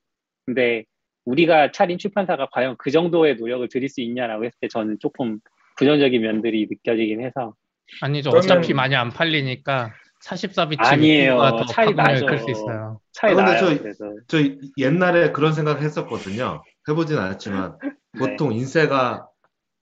근데 0.46 0.84
우리가 1.24 1.72
차린 1.72 1.98
출판사가 1.98 2.48
과연 2.52 2.76
그 2.78 2.90
정도의 2.90 3.36
노력을 3.36 3.66
들일 3.68 3.88
수 3.88 4.00
있냐라고 4.00 4.44
했을 4.44 4.56
때 4.60 4.68
저는 4.68 4.98
조금 5.00 5.40
부정적인 5.76 6.20
면들이 6.22 6.66
느껴지긴 6.70 7.22
해서 7.22 7.54
아니죠. 8.02 8.30
그러면- 8.30 8.44
어차피 8.44 8.74
많이 8.74 8.94
안 8.94 9.10
팔리니까 9.10 9.92
44비치 10.24 10.80
아니에요. 10.84 11.38
더 11.38 11.64
차이 11.66 11.94
나죠. 11.94 12.26
클수 12.26 12.50
있어요. 12.50 13.00
차이 13.12 13.32
아, 13.32 13.36
근데 13.36 13.50
나요. 13.52 13.60
저- 13.60 13.78
그래서 13.82 14.04
저 14.26 14.38
옛날에 14.76 15.30
그런 15.32 15.52
생각을 15.52 15.82
했었거든요. 15.82 16.62
해보진 16.88 17.18
않았지만 17.18 17.76
보통 18.18 18.52
인세가 18.52 19.26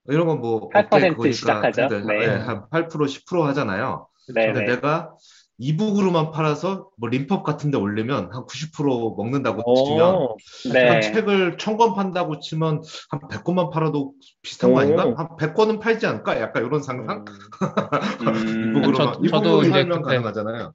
이런 0.09 0.26
건 0.26 0.41
뭐 0.41 0.68
8% 0.70 1.32
시작하죠. 1.32 1.89
네. 2.07 2.26
한 2.28 2.68
8% 2.70 3.09
10% 3.09 3.43
하잖아요. 3.43 4.09
근데 4.26 4.53
네네. 4.53 4.66
내가 4.76 5.12
이북으로만 5.59 6.32
팔아서 6.32 6.91
뭐 6.99 7.09
림펍 7.09 7.43
같은 7.43 7.70
데 7.70 7.78
올리면 7.78 8.28
한 8.32 8.45
90% 8.47 9.16
먹는다고 9.16 9.62
어, 9.68 9.74
치면 9.74 10.74
네. 10.74 10.89
한 10.89 11.01
책을 11.01 11.57
천권 11.59 11.95
판다고 11.95 12.41
치면 12.41 12.82
한 13.11 13.20
100권만 13.30 13.70
팔아도 13.70 14.12
비슷한 14.43 14.72
거 14.72 14.76
오. 14.76 14.80
아닌가? 14.80 15.03
한 15.16 15.28
100권은 15.39 15.80
팔지 15.80 16.07
않을까? 16.07 16.41
약간 16.41 16.64
이런 16.66 16.82
상상? 16.82 17.24
음, 18.20 18.76
이북으로만, 18.76 19.14
저- 19.14 19.20
이북으로 19.24 19.62
이제 19.62 19.84
가능하잖아요. 19.87 20.72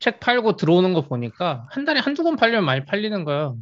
책 0.00 0.20
팔고 0.20 0.56
들어오는 0.56 0.92
거 0.92 1.02
보니까 1.02 1.66
한 1.70 1.84
달에 1.84 2.00
한두 2.00 2.24
권 2.24 2.36
팔려면 2.36 2.64
많이 2.64 2.84
팔리는 2.84 3.24
거예요. 3.24 3.56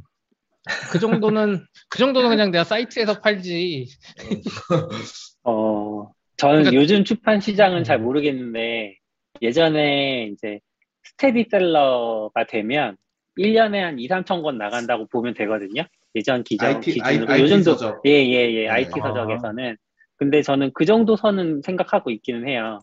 그 0.90 0.98
정도는 0.98 1.64
그 1.88 1.98
정도는 1.98 2.28
그냥 2.28 2.50
내가 2.50 2.64
사이트에서 2.64 3.20
팔지. 3.20 3.86
어, 5.44 6.10
저는 6.36 6.62
그러니까- 6.62 6.74
요즘 6.74 7.04
출판 7.04 7.40
시장은 7.40 7.84
잘 7.84 7.98
음. 7.98 8.04
모르겠는데, 8.04 8.96
예전에 9.40 10.28
이제 10.32 10.60
스테디셀러가 11.04 12.46
되면 12.46 12.96
1년에 13.38 13.78
한 13.78 13.98
2, 13.98 14.06
3천 14.08 14.42
권 14.42 14.58
나간다고 14.58 15.06
보면 15.08 15.34
되거든요. 15.34 15.82
예전 16.14 16.44
기준, 16.44 16.68
IT, 16.68 16.92
기준으로. 16.92 17.32
IT 17.32 17.42
요즘도, 17.42 17.72
서적. 17.74 18.02
예, 18.06 18.10
예, 18.10 18.52
예. 18.52 18.62
네. 18.64 18.68
IT 18.68 19.00
아. 19.00 19.08
서적에서는. 19.08 19.76
근데 20.16 20.42
저는 20.42 20.70
그 20.74 20.84
정도 20.84 21.16
선은 21.16 21.62
생각하고 21.62 22.10
있기는 22.10 22.46
해요. 22.46 22.78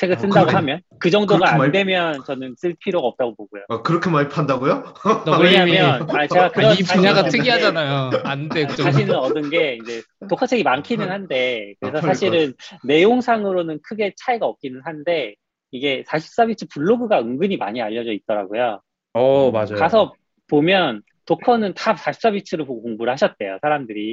책을 0.00 0.16
아, 0.16 0.18
쓴다고 0.18 0.46
그렇게- 0.46 0.56
하면. 0.56 0.80
그 0.98 1.10
정도가 1.10 1.52
안 1.52 1.58
많이- 1.58 1.72
되면 1.72 2.24
저는 2.24 2.54
쓸 2.56 2.74
필요가 2.82 3.06
없다고 3.08 3.34
보고요. 3.36 3.64
아, 3.68 3.82
그렇게 3.82 4.08
많이 4.08 4.28
판다고요? 4.30 4.94
너굴님이 5.26 5.72
왜냐면, 5.72 6.08
아, 6.18 6.26
제가 6.26 6.50
그런 6.52 6.72
이 6.74 6.82
분야가 6.82 7.24
특이하잖아요. 7.24 8.22
안 8.24 8.48
돼. 8.48 8.66
그. 8.66 8.76
자신을 8.76 9.14
얻은 9.14 9.50
게 9.50 9.78
이제 9.82 10.02
Docker책이 10.28 10.62
많기는 10.62 11.10
한데 11.10 11.74
그래서 11.80 11.98
아, 11.98 12.00
사실은 12.00 12.54
내용상으로는 12.84 13.80
크게 13.82 14.14
차이가 14.16 14.46
없기는 14.46 14.80
한데 14.84 15.34
이게 15.70 16.02
44bits 16.08 16.70
블로그가 16.72 17.20
은근히 17.20 17.56
많이 17.58 17.82
알려져 17.82 18.12
있더라고요. 18.12 18.80
어, 19.12 19.50
맞아요. 19.50 19.74
가서 19.76 20.14
보면 20.48 21.02
Docker는 21.26 21.74
다 21.74 21.94
44bits를 21.94 22.66
보고 22.66 22.80
공부를 22.82 23.12
하셨대요, 23.12 23.58
사람들이. 23.60 24.12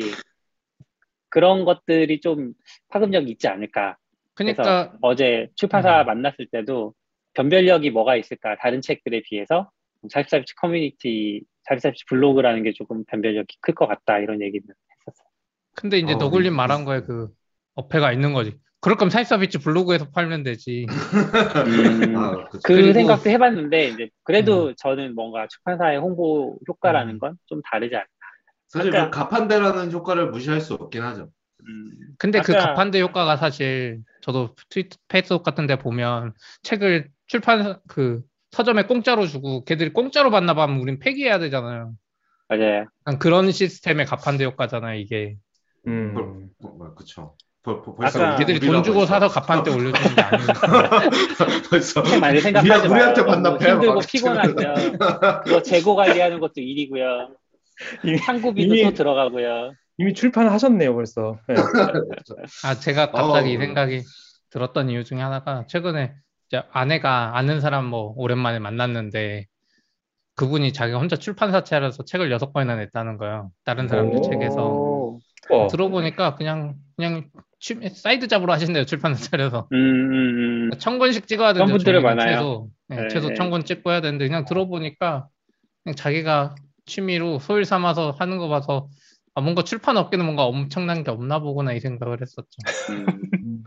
그런 1.29 1.65
것들이 1.65 2.19
좀 2.21 2.53
파급력이 2.89 3.31
있지 3.31 3.47
않을까. 3.47 3.95
그러니까 4.38 4.93
어제 5.01 5.49
출판사 5.55 6.01
음. 6.01 6.05
만났을 6.05 6.47
때도 6.51 6.93
변별력이 7.33 7.89
뭐가 7.91 8.15
있을까, 8.15 8.55
다른 8.57 8.81
책들에 8.81 9.21
비해서 9.25 9.69
44bits 10.13 10.55
커뮤니티, 10.59 11.41
44비치 11.69 12.07
블로그라는 12.07 12.63
게 12.63 12.71
조금 12.73 13.03
변별력이 13.05 13.57
클 13.61 13.73
것 13.73 13.88
같다, 13.88 14.19
이런 14.19 14.41
얘기는 14.41 14.63
했었어요. 14.63 15.27
근데 15.75 15.97
이제 15.99 16.13
어, 16.13 16.17
너굴님 16.17 16.53
이- 16.53 16.55
말한 16.55 16.85
거에 16.85 17.01
그 17.01 17.29
어폐가 17.75 18.11
있는 18.13 18.33
거지. 18.33 18.55
그럴 18.79 18.95
거면 18.97 19.09
사이서비치 19.09 19.57
블로그에서 19.59 20.09
팔면 20.11 20.43
되지. 20.43 20.85
음, 20.88 22.15
아, 22.15 22.47
그치. 22.49 22.63
그 22.63 22.73
그리고- 22.75 22.93
생각도 22.93 23.29
해봤는데 23.29 23.88
이제 23.89 24.09
그래도 24.23 24.73
저는 24.75 25.15
뭔가 25.15 25.47
출판사의 25.47 25.97
홍보 25.99 26.57
효과라는 26.67 27.15
음. 27.15 27.19
건좀 27.19 27.61
다르지 27.69 27.95
않나. 27.95 28.05
사실 28.67 28.95
아까- 28.95 29.09
그 29.09 29.17
가판대라는 29.17 29.91
효과를 29.91 30.29
무시할 30.29 30.61
수 30.61 30.75
없긴 30.75 31.01
하죠. 31.03 31.29
음, 31.68 31.91
근데 32.18 32.39
그 32.41 32.53
아까- 32.53 32.68
가판대 32.68 33.01
효과가 33.01 33.38
사실 33.38 33.99
저도 34.22 34.55
트위터, 34.70 34.97
페이스북 35.08 35.43
같은 35.43 35.68
데 35.68 35.78
보면 35.78 36.34
책을 36.64 37.10
출판 37.28 37.80
그 37.88 38.22
서점에 38.51 38.84
공짜로 38.84 39.28
주고 39.28 39.64
걔들이 39.66 39.91
공짜로 39.91 40.30
받나 40.32 40.53
봐면 40.53 40.80
우린 40.80 40.99
폐기해야 40.99 41.39
되잖아요. 41.39 41.93
맞아요. 42.47 42.86
그런 43.20 43.51
시스템의 43.51 44.05
가판대 44.05 44.45
효과잖아요, 44.45 44.99
이게. 44.99 45.36
음. 45.88 46.14
뭐, 46.60 46.72
뭐, 46.78 46.93
그쵸. 46.95 47.36
벌, 47.64 47.82
벌, 47.82 47.95
벌써 47.95 48.26
아까 48.26 48.36
걔들이 48.38 48.60
돈 48.62 48.82
주고. 48.84 49.05
사서 49.05 49.28
가판대 49.28 49.72
올려주는 49.72 50.16
게 50.16 50.22
아니니까. 50.22 51.10
벌써 51.70 52.03
책 52.03 52.20
많이 52.22 52.36
우리, 52.36 52.41
생각하지 52.41 52.88
마요. 52.88 53.14
우리한테 53.14 53.24
배 53.66 53.72
힘들고 53.72 53.99
피곤하고요. 54.08 54.74
그거 55.43 55.62
재고 55.62 55.95
관리하는 55.95 56.39
것도 56.39 56.53
일이고요. 56.62 57.36
항구비도 58.26 58.89
또 58.89 58.93
들어가고요. 58.93 59.74
이미 59.97 60.13
출판하셨네요, 60.13 60.93
벌써. 60.93 61.37
네. 61.47 61.55
아, 62.63 62.75
제가 62.75 63.11
갑자기 63.11 63.49
어. 63.49 63.53
이 63.53 63.57
생각이 63.57 64.01
들었던 64.51 64.89
이유 64.89 65.03
중에 65.03 65.19
하나가 65.21 65.65
최근에 65.67 66.13
이제 66.47 66.61
아내가 66.71 67.37
아는 67.37 67.59
사람 67.61 67.85
뭐 67.85 68.13
오랜만에 68.15 68.59
만났는데 68.59 69.45
그분이 70.35 70.71
자기가 70.71 70.99
혼자 70.99 71.15
출판사 71.15 71.63
차려서 71.63 72.05
책을 72.05 72.31
여섯 72.31 72.53
권이나 72.53 72.75
냈다는 72.75 73.17
거예요. 73.17 73.51
다른 73.65 73.87
사람들 73.87 74.19
오. 74.19 74.21
책에서. 74.21 74.63
오. 74.67 75.19
어, 75.49 75.67
들어보니까 75.67 76.35
그냥 76.35 76.75
그냥 76.95 77.29
취미- 77.59 77.89
side 77.89 78.28
job으로 78.28 78.51
하신대요 78.53 78.85
출판사 78.85 79.23
차려서 79.29 79.67
음, 79.71 79.77
음, 79.77 80.69
음. 80.73 80.77
천 80.77 80.99
권씩 80.99 81.25
찍어야 81.27 81.53
되는데 81.53 81.71
분들이 81.73 82.01
많아요. 82.01 82.27
최소 82.35 82.69
네, 82.89 82.95
네. 83.03 83.07
최소 83.07 83.33
천 83.33 83.49
권 83.49 83.63
찍고 83.63 83.91
해야 83.91 84.01
되는데 84.01 84.27
그냥 84.27 84.45
들어보니까 84.45 85.27
그냥 85.83 85.95
자기가 85.95 86.55
취미로 86.85 87.39
소일 87.39 87.65
삼아서 87.65 88.11
하는 88.19 88.37
거 88.37 88.47
봐서 88.49 88.89
아, 89.38 89.41
뭔가 89.41 89.63
출판 89.63 89.97
업계는 89.97 90.25
뭔가 90.25 90.45
엄청난 90.45 91.03
게 91.03 91.11
없나 91.11 91.38
보구나 91.38 91.71
이 91.73 91.79
생각을 91.79 92.21
했었죠. 92.21 92.47
음. 92.89 93.63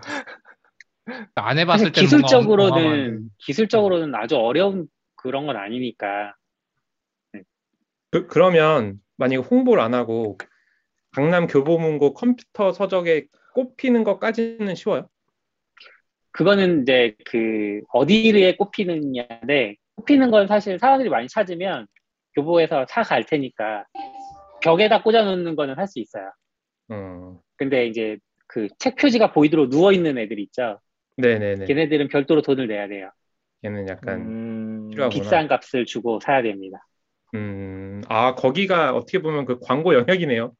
그러니까 1.04 1.48
안 1.48 1.58
해봤을 1.58 1.92
때는 1.92 2.08
기술적으로는. 2.08 3.30
기술적으로는 3.38 4.12
아주 4.16 4.36
어려운 4.36 4.88
그런 5.14 5.46
건 5.46 5.54
아니니까. 5.56 6.34
그, 8.10 8.26
그러면 8.26 9.00
만약에 9.16 9.36
홍보를 9.36 9.80
안 9.80 9.94
하고 9.94 10.38
강남 11.12 11.46
교보문고 11.46 12.14
컴퓨터 12.14 12.72
서적에 12.72 13.26
꼽히는 13.54 14.02
것까지는 14.02 14.74
쉬워요? 14.74 15.08
그거는 16.32 16.82
이제 16.82 17.14
그 17.26 17.80
어디에 17.92 18.56
꼽히느냐인데 18.56 19.76
꼽히는 19.94 20.32
건 20.32 20.48
사실 20.48 20.80
사람들이 20.80 21.10
많이 21.10 21.28
찾으면 21.28 21.86
교보에서 22.34 22.86
사 22.88 23.04
갈 23.04 23.24
테니까 23.24 23.84
벽에다 24.62 25.02
꽂아놓는 25.02 25.56
거는 25.56 25.76
할 25.78 25.86
수 25.86 25.98
있어요. 26.00 26.30
음, 26.90 27.38
근데 27.56 27.86
이제 27.86 28.18
그 28.46 28.68
책 28.78 28.96
표지가 28.96 29.32
보이도록 29.32 29.70
누워 29.70 29.92
있는 29.92 30.18
애들 30.18 30.38
있죠. 30.40 30.80
네네네. 31.16 31.66
걔네들은 31.66 32.08
별도로 32.08 32.42
돈을 32.42 32.66
내야 32.66 32.88
돼요. 32.88 33.10
걔는 33.62 33.88
약간 33.88 34.20
음, 34.20 34.90
필요하구나. 34.90 35.22
비싼 35.24 35.48
값을 35.48 35.84
주고 35.84 36.18
사야 36.20 36.42
됩니다. 36.42 36.78
음, 37.34 38.02
아, 38.08 38.34
거기가 38.34 38.92
어떻게 38.94 39.20
보면 39.22 39.44
그 39.44 39.58
광고 39.60 39.94
영역이네요. 39.94 40.52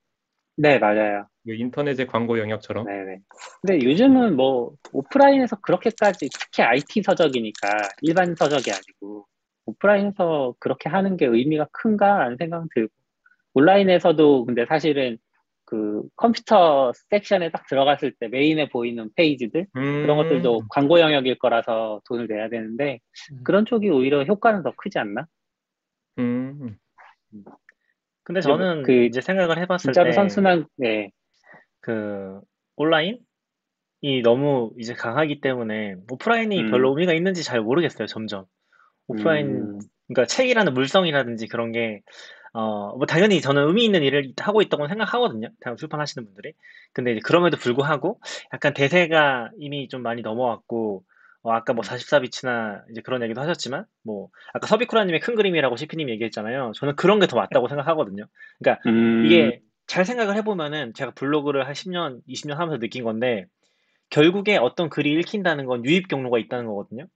네, 0.57 0.79
맞아요. 0.79 1.27
그 1.45 1.55
인터넷의 1.55 2.07
광고 2.07 2.39
영역처럼. 2.39 2.85
네네. 2.87 3.19
근데 3.63 3.85
요즘은 3.87 4.37
뭐 4.37 4.73
오프라인에서 4.93 5.57
그렇게까지 5.63 6.29
특히 6.39 6.63
IT 6.63 7.03
서적이니까 7.03 7.69
일반 8.03 8.35
서적이 8.37 8.73
아니고 8.73 9.27
오프라인에서 9.67 10.55
그렇게 10.61 10.89
하는 10.91 11.17
게 11.17 11.27
의미가 11.27 11.69
큰가라는 11.73 12.37
생각 12.39 12.67
들고 12.75 12.93
온라인에서도 13.55 14.45
근데 14.47 14.67
사실은 14.67 15.19
그 15.65 16.03
컴퓨터 16.17 16.93
섹션에 17.11 17.51
딱 17.51 17.67
들어갔을 17.69 18.13
때 18.19 18.29
메인에 18.29 18.69
보이는 18.69 19.09
페이지들 19.15 19.67
음, 19.77 20.03
그런 20.03 20.17
것들도 20.17 20.63
광고 20.69 20.99
영역일 20.99 21.39
거라서 21.39 22.01
돈을 22.09 22.27
내야 22.27 22.49
되는데 22.49 22.99
음. 23.33 23.41
그런 23.45 23.65
쪽이 23.65 23.89
오히려 23.89 24.25
효과는 24.25 24.63
더 24.63 24.73
크지 24.77 24.99
않나? 24.99 25.27
음, 26.19 26.77
근데 28.25 28.41
저는 28.41 28.83
그 28.83 29.05
이제 29.05 29.21
생각을 29.21 29.59
해봤을 29.59 29.79
진짜로 29.79 30.11
때 30.11 30.13
선순환 30.13 30.67
네. 30.77 31.11
그 31.81 32.41
온라인이 32.77 33.21
너무 34.23 34.73
이제 34.79 34.95
강하기 34.95 35.41
때문에 35.41 35.97
오프라인이 36.11 36.63
음. 36.63 36.71
별로 36.71 36.91
의미가 36.91 37.13
있는지 37.13 37.43
잘 37.43 37.61
모르겠어요, 37.61 38.07
점점. 38.07 38.45
오프라인, 39.07 39.47
음, 39.49 39.79
그러니까 40.09 40.27
책이라는 40.27 40.75
물성이라든지 40.75 41.49
그런 41.49 41.73
게, 41.73 42.03
어, 42.53 42.97
뭐 42.97 43.07
당연히 43.07 43.41
저는 43.41 43.67
의미 43.69 43.85
있는 43.85 44.03
일을 44.03 44.33
하고 44.41 44.61
있다고 44.63 44.89
생각하거든요. 44.89 45.49
다양 45.61 45.77
출판 45.77 46.01
하시는 46.01 46.25
분들이. 46.25 46.53
근데 46.93 47.13
이제 47.13 47.21
그럼에도 47.25 47.57
불구하고 47.57 48.21
약간 48.53 48.75
대세가 48.75 49.51
이미 49.59 49.89
좀 49.89 50.03
많이 50.03 50.23
넘어왔고, 50.23 51.05
어, 51.43 51.53
아까 51.53 51.73
뭐 51.73 51.83
44비치나 51.83 52.83
이제 52.91 53.01
그런 53.03 53.23
얘기도 53.23 53.41
하셨지만, 53.41 53.85
뭐, 54.05 54.29
아까 54.53 54.67
서비쿠라님의 54.67 55.21
큰 55.21 55.35
그림이라고 55.37 55.77
시피님이 55.77 56.13
얘기했잖아요. 56.13 56.73
저는 56.77 56.97
그런 56.97 57.19
게 57.21 57.27
더 57.27 57.37
맞다고 57.37 57.69
생각하거든요. 57.69 58.27
그러니까 58.59 58.83
음, 58.91 59.25
이게 59.25 59.61
잘 59.87 60.05
생각을 60.05 60.37
해보면은 60.37 60.93
제가 60.95 61.13
블로그를 61.13 61.67
한 61.67 61.73
10년, 61.75 62.21
20년 62.29 62.55
하면서 62.57 62.79
느낀 62.79 63.05
건데 63.05 63.47
결국에 64.11 64.57
어떤 64.57 64.89
글이 64.91 65.13
읽힌다는 65.15 65.67
건 65.67 65.85
유입 65.85 66.09
경로가 66.09 66.39
있다는 66.39 66.67
거거든요. 66.67 67.07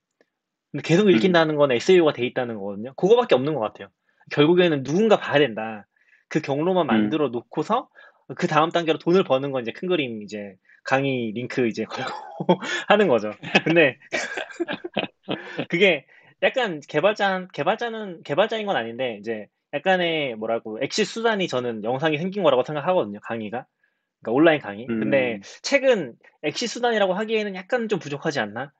근데 0.71 0.81
계속 0.83 1.09
읽힌다는 1.09 1.55
건 1.55 1.71
SEO가 1.71 2.13
돼 2.13 2.25
있다는 2.25 2.55
거거든요. 2.55 2.93
그거밖에 2.95 3.35
없는 3.35 3.53
것 3.53 3.59
같아요. 3.61 3.87
결국에는 4.31 4.83
누군가 4.83 5.17
봐야 5.17 5.39
된다. 5.39 5.85
그 6.27 6.41
경로만 6.41 6.87
만들어 6.87 7.29
놓고서 7.29 7.89
그 8.35 8.47
다음 8.47 8.71
단계로 8.71 8.97
돈을 8.97 9.23
버는 9.23 9.51
건 9.51 9.61
이제 9.61 9.71
큰 9.71 9.87
그림 9.87 10.23
이제 10.23 10.55
강의 10.83 11.31
링크 11.33 11.67
이제 11.67 11.85
걸고 12.47 12.59
하는 12.87 13.07
거죠. 13.07 13.31
근데 13.63 13.97
그게 15.69 16.05
약간 16.41 16.79
개발자 16.87 17.47
개발자는 17.53 18.23
개발자인 18.23 18.65
건 18.65 18.75
아닌데 18.75 19.17
이제 19.19 19.47
약간의 19.73 20.35
뭐라고 20.35 20.79
엑시 20.81 21.05
수단이 21.05 21.47
저는 21.47 21.83
영상이 21.83 22.17
생긴 22.17 22.43
거라고 22.43 22.63
생각하거든요. 22.63 23.19
강의가. 23.21 23.65
그러니까 24.21 24.31
온라인 24.31 24.61
강의. 24.61 24.87
음. 24.89 24.99
근데 24.99 25.39
책은 25.61 26.15
엑시 26.43 26.67
수단이라고 26.67 27.13
하기에는 27.13 27.55
약간 27.55 27.87
좀 27.87 27.99
부족하지 27.99 28.39
않나? 28.39 28.71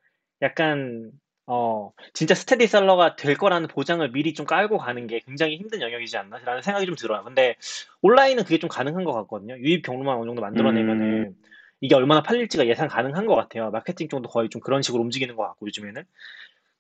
약간 0.41 1.12
어 1.48 1.91
진짜 2.14 2.34
스테디셀러가 2.34 3.16
될 3.16 3.38
거라는 3.38 3.68
보장을 3.68 4.10
미리 4.12 4.34
좀 4.34 4.46
깔고 4.48 4.78
가는 4.80 5.06
게 5.06 5.20
굉장히 5.20 5.58
힘든 5.58 5.82
영역이지 5.82 6.18
않나? 6.18 6.39
라는 6.39 6.62
생각이 6.62 6.86
좀 6.88 6.96
들어요. 6.96 7.24
근데 7.24 7.56
온라인은 8.02 8.43
그게 8.43 8.58
좀 8.58 8.68
가능한 8.68 9.04
것 9.04 9.14
같거든요. 9.14 9.56
유입 9.58 9.84
경로만 9.86 10.18
어느 10.18 10.26
정도 10.26 10.41
만들어내면은 10.41 11.36
이게 11.82 11.93
얼마나 11.93 12.24
팔릴지가 12.24 12.66
예상 12.68 12.88
가능한 12.88 13.28
것 13.28 13.36
같아요. 13.36 13.70
마케팅 13.70 14.08
쪽도 14.08 14.30
거의 14.30 14.50
좀 14.50 14.60
그런 14.62 14.82
식으로 14.82 15.04
움직이는 15.04 15.36
것 15.36 15.43
같고 15.43 15.68
요즘에는. 15.68 16.04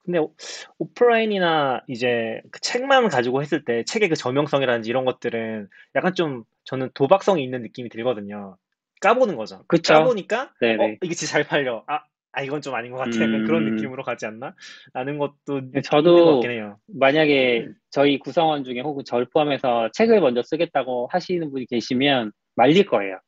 근데 0.03 0.19
오- 0.19 0.35
오프라인이나 0.77 1.81
이제 1.87 2.41
그 2.51 2.59
책만 2.61 3.09
가지고 3.09 3.41
했을 3.41 3.65
때 3.65 3.83
책의 3.85 4.09
그 4.09 4.15
저명성이라든지 4.15 4.89
이런 4.89 5.03
것들은 5.05 5.67
약간 5.95 6.13
좀 6.13 6.43
저는 6.63 6.91
도박성이 6.93 7.43
있는 7.43 7.61
느낌이 7.61 7.89
들거든요. 7.89 8.57
까보는 9.01 9.35
거죠. 9.35 9.63
그쵸. 9.67 9.93
까보니까 9.93 10.53
네네. 10.59 10.83
어, 10.93 10.97
이게 11.03 11.13
진짜 11.13 11.33
잘 11.33 11.43
팔려. 11.43 11.83
아, 11.87 12.01
아 12.35 12.41
이건 12.41 12.61
좀 12.61 12.75
아닌 12.75 12.91
것 12.91 12.97
같아. 12.97 13.21
약간 13.21 13.45
그런 13.45 13.65
음. 13.65 13.75
느낌으로 13.75 14.03
가지 14.03 14.25
않나? 14.25 14.53
라는 14.93 15.17
것도 15.17 15.71
것 15.71 15.83
저도 15.83 16.41
해요. 16.45 16.77
만약에 16.87 17.69
저희 17.89 18.19
구성원 18.19 18.65
중에 18.65 18.81
혹은 18.81 19.05
저를 19.05 19.25
포함해서 19.31 19.89
책을 19.93 20.19
먼저 20.19 20.43
쓰겠다고 20.43 21.07
하시는 21.11 21.49
분이 21.49 21.65
계시면 21.67 22.33
말릴 22.55 22.85
거예요. 22.85 23.19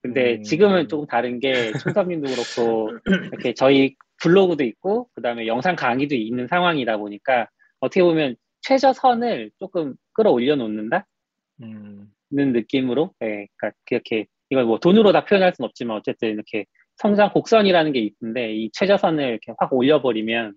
근데 0.00 0.36
음. 0.36 0.42
지금은 0.44 0.86
조금 0.86 1.06
다른 1.08 1.40
게 1.40 1.72
총섭님도 1.72 2.30
그렇고 2.30 2.92
이렇게 3.34 3.52
저희 3.54 3.96
블로그도 4.22 4.62
있고 4.62 5.08
그다음에 5.14 5.48
영상 5.48 5.74
강의도 5.74 6.14
있는 6.14 6.46
상황이다 6.46 6.98
보니까 6.98 7.48
어떻게 7.80 8.02
보면 8.02 8.36
최저선을 8.60 9.50
조금 9.58 9.94
끌어올려 10.12 10.54
놓는다 10.54 11.04
는 11.58 12.08
음, 12.32 12.52
느낌으로 12.52 13.12
예, 13.22 13.48
그러니까 13.56 13.72
그렇게 13.86 14.26
이걸 14.50 14.64
뭐 14.64 14.78
돈으로 14.78 15.10
다 15.12 15.24
표현할 15.24 15.52
수는 15.54 15.66
없지만 15.68 15.96
어쨌든 15.96 16.28
이렇게 16.28 16.66
성장 16.96 17.30
곡선이라는 17.32 17.92
게 17.92 18.00
있는데 18.22 18.54
이 18.54 18.70
최저선을 18.72 19.24
이렇게 19.28 19.52
확 19.58 19.72
올려버리면 19.72 20.54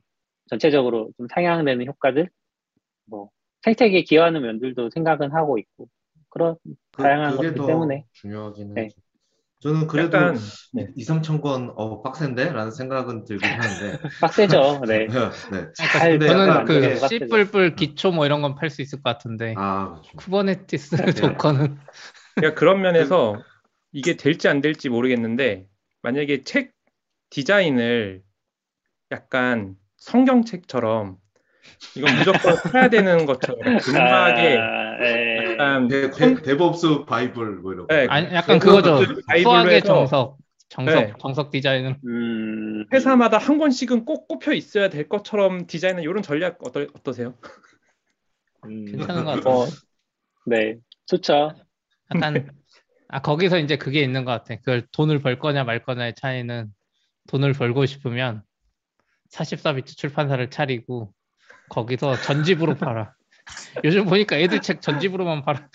전체적으로 0.49 1.11
좀 1.17 1.27
상향되는 1.33 1.85
효과들 1.85 2.29
뭐 3.05 3.29
생태계에 3.63 4.03
기여하는 4.03 4.41
면들도 4.41 4.89
생각은 4.91 5.33
하고 5.33 5.57
있고 5.57 5.87
그런 6.29 6.55
그, 6.95 7.03
다양한 7.03 7.35
것들 7.35 7.55
더 7.55 7.67
때문에. 7.67 8.05
중요하긴 8.13 8.73
네. 8.73 8.83
하죠. 8.83 8.95
저는 9.61 9.87
그래도 9.87 10.15
약간 10.17 10.37
네. 10.71 10.87
2, 10.95 11.03
3천 11.03 11.41
권, 11.41 11.73
어, 11.75 12.01
빡센데? 12.01 12.53
라는 12.53 12.71
생각은 12.71 13.25
들긴 13.25 13.49
하는데. 13.49 13.99
빡세죠. 14.21 14.81
네. 14.87 15.07
네. 15.51 15.67
잘 15.75 16.11
근데 16.11 16.27
저는 16.27 16.63
그 16.65 16.73
그게- 16.79 16.95
씨뿔뿔 16.95 17.75
기초 17.75 18.11
뭐 18.11 18.25
이런 18.25 18.41
건 18.41 18.55
팔 18.55 18.69
수 18.69 18.81
있을 18.81 19.01
것 19.01 19.09
같은데 19.11 19.55
아, 19.57 19.89
그렇죠. 19.95 20.11
Kubernetes 20.15 20.95
네. 20.95 21.11
조건은 21.11 21.77
그러니까 22.35 22.57
그런 22.57 22.79
면에서 22.81 23.35
이게 23.91 24.15
될지 24.15 24.47
안 24.47 24.61
될지 24.61 24.87
모르겠는데 24.87 25.65
만약에 26.01 26.43
책 26.43 26.73
디자인을 27.29 28.23
약간 29.11 29.75
성경책처럼 29.97 31.17
이건 31.95 32.15
무조건 32.15 32.55
해야 32.73 32.89
되는 32.89 33.25
것처럼 33.25 33.77
근사하게 33.79 34.57
아, 34.57 34.97
예. 35.03 35.51
약간 35.51 35.87
데, 35.87 36.09
데, 36.11 36.41
DevOps 36.41 37.05
바이블 37.05 37.57
뭐 37.57 37.73
이런 37.73 37.87
거. 37.87 37.95
네, 37.95 38.07
아니, 38.07 38.33
약간 38.33 38.59
그거 38.59 38.81
그거죠. 38.81 39.13
수학의 39.41 39.81
정석, 39.83 40.37
정석, 40.69 41.05
네. 41.05 41.13
정석 41.19 41.51
디자인은. 41.51 41.95
음, 42.05 42.85
회사마다 42.93 43.37
한 43.37 43.57
권씩은 43.57 44.05
꼭 44.05 44.27
꼽혀 44.27 44.53
있어야 44.53 44.89
될 44.89 45.09
것처럼 45.09 45.67
디자인은 45.67 46.03
이런 46.03 46.21
전략 46.21 46.59
어떠, 46.63 46.81
어떠세요? 46.93 47.35
음, 48.65 48.85
괜찮은 48.85 49.25
것 49.25 49.31
같아요. 49.31 49.53
뭐, 49.53 49.67
네, 50.45 50.77
좋죠. 51.05 51.51
약간 52.13 52.33
아 53.09 53.21
거기서 53.21 53.57
이제 53.57 53.75
그게 53.75 54.01
있는 54.01 54.23
것 54.23 54.31
같아. 54.31 54.55
그걸 54.57 54.85
돈을 54.91 55.19
벌 55.19 55.39
거냐 55.39 55.63
말 55.63 55.83
거냐의 55.83 56.13
차이는 56.15 56.71
돈을 57.27 57.53
벌고 57.53 57.85
싶으면 57.87 58.43
44비트 59.31 59.97
출판사를 59.97 60.47
차리고 60.49 61.11
거기서 61.69 62.15
전집으로 62.21 62.75
팔아. 62.75 63.13
요즘 63.83 64.05
보니까 64.05 64.37
애들 64.37 64.61
책 64.61 64.81
전집으로만 64.81 65.43
팔아. 65.43 65.67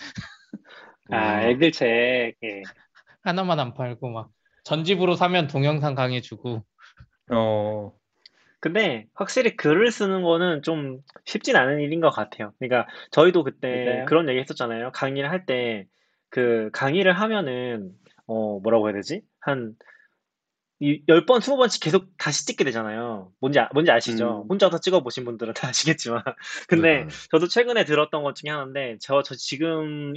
아, 1.11 1.41
애들 1.43 1.71
책, 1.71 2.35
예. 2.43 2.61
하나만 3.23 3.59
안 3.59 3.73
팔고 3.73 4.09
막 4.09 4.29
전집으로 4.63 5.15
사면 5.15 5.47
동영상 5.47 5.93
강의 5.93 6.21
주고. 6.21 6.65
어, 7.31 7.91
근데 8.61 9.07
확실히 9.13 9.55
글을 9.55 9.91
쓰는 9.91 10.23
거는 10.23 10.63
좀 10.63 10.99
쉽진 11.25 11.55
않은 11.55 11.81
일인 11.81 11.99
것 11.99 12.09
같아요. 12.11 12.53
그러니까 12.59 12.89
저희도 13.11 13.43
그때 13.43 13.85
맞아요. 13.85 14.05
그런 14.05 14.29
얘기 14.29 14.39
했었잖아요. 14.39 14.91
강의를 14.91 15.29
할 15.29 15.45
때 15.45 15.85
그 16.35 16.69
강의를 16.73 17.13
하면은 17.13 17.91
어 18.27 18.59
뭐라고 18.59 18.87
해야 18.89 18.95
되지? 18.95 19.21
한 19.39 19.75
이, 20.79 21.01
10번, 21.07 21.39
20번씩 21.39 21.81
계속 21.81 22.07
다시 22.17 22.45
찍게 22.45 22.65
되잖아요. 22.65 23.31
뭔지, 23.39 23.59
아- 23.59 23.69
뭔지 23.73 23.91
아시죠? 23.91 24.45
음. 24.45 24.49
혼자서 24.49 24.79
찍어보신 24.81 25.23
분들은 25.25 25.53
다 25.53 25.69
아시겠지만. 25.69 26.21
근데 26.67 27.05
네. 27.05 27.07
저도 27.31 27.47
최근에 27.47 27.85
들었던 27.85 28.23
것 28.23 28.35
중에 28.35 28.51
하나인데, 28.51 28.97
저, 28.99 29.23
저 29.23 29.35
지금 29.35 30.13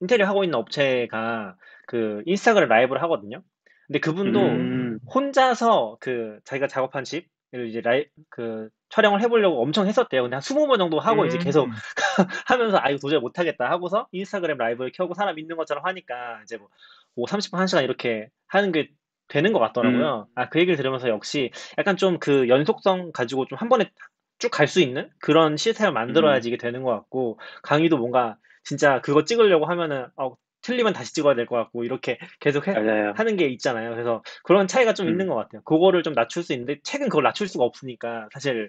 인테리어 0.00 0.26
하고 0.26 0.44
있는 0.44 0.58
업체가 0.58 1.56
그 1.86 2.22
인스타그램 2.26 2.68
라이브를 2.70 3.02
하거든요. 3.02 3.42
근데 3.86 4.00
그분도 4.00 4.56
음, 4.60 4.98
혼자서 5.14 5.98
그 6.00 6.38
자기가 6.44 6.68
작업한 6.68 7.04
집을 7.04 7.68
이제 7.68 7.80
라이, 7.82 8.06
그 8.30 8.70
촬영을 8.90 9.20
해보려고 9.22 9.62
엄청 9.62 9.86
했었대요. 9.86 10.22
근데 10.22 10.36
한 10.36 10.40
20번 10.42 10.78
정도 10.78 10.98
하고 11.00 11.26
이제 11.26 11.38
음. 11.38 11.40
계속 11.42 11.68
하면서 12.46 12.78
아 12.80 12.90
이거 12.90 12.98
도저히 13.00 13.20
못하겠다 13.20 13.70
하고서 13.70 14.06
인스타그램 14.12 14.58
라이브를 14.58 14.92
켜고 14.92 15.14
사람 15.14 15.38
있는 15.38 15.56
것처럼 15.56 15.84
하니까 15.84 16.40
이제 16.44 16.56
뭐, 16.56 16.68
뭐 17.14 17.26
30분, 17.26 17.58
1시간 17.64 17.84
이렇게 17.84 18.28
하는 18.48 18.72
게 18.72 18.90
되는 19.28 19.52
것 19.52 19.58
같더라고요. 19.60 20.28
아, 20.34 20.48
그 20.48 20.58
얘기를 20.60 20.76
들으면서 20.76 21.08
역시 21.08 21.50
약간 21.78 21.96
좀 21.96 22.18
그 22.18 22.48
연속성 22.48 23.12
가지고 23.12 23.46
좀 23.46 23.58
한 23.58 23.68
번에 23.68 23.90
쭉 24.38 24.50
갈 24.52 24.66
수 24.68 24.80
있는 24.80 25.10
그런 25.20 25.56
시스템을 25.56 25.92
만들어야지 25.92 26.48
이게 26.48 26.56
되는 26.56 26.82
것 26.82 26.90
같고 26.92 27.38
강의도 27.62 27.98
뭔가 27.98 28.36
진짜 28.64 29.00
그거 29.00 29.24
찍으려고 29.24 29.66
하면은 29.66 30.06
어, 30.16 30.34
틀리면 30.68 30.92
다시 30.92 31.14
찍어야 31.14 31.34
될 31.34 31.46
것 31.46 31.56
같고 31.56 31.84
이렇게 31.84 32.18
계속 32.40 32.68
해. 32.68 32.72
하는 33.16 33.36
게 33.36 33.46
있잖아요. 33.48 33.90
그래서 33.90 34.22
그런 34.44 34.66
차이가 34.68 34.92
좀 34.94 35.06
음. 35.06 35.12
있는 35.12 35.26
것 35.26 35.34
같아요. 35.34 35.62
그거를 35.64 36.02
좀 36.02 36.12
낮출 36.14 36.42
수 36.42 36.52
있는데 36.52 36.78
책은 36.84 37.08
그걸 37.08 37.22
낮출 37.24 37.48
수가 37.48 37.64
없으니까 37.64 38.28
사실 38.34 38.68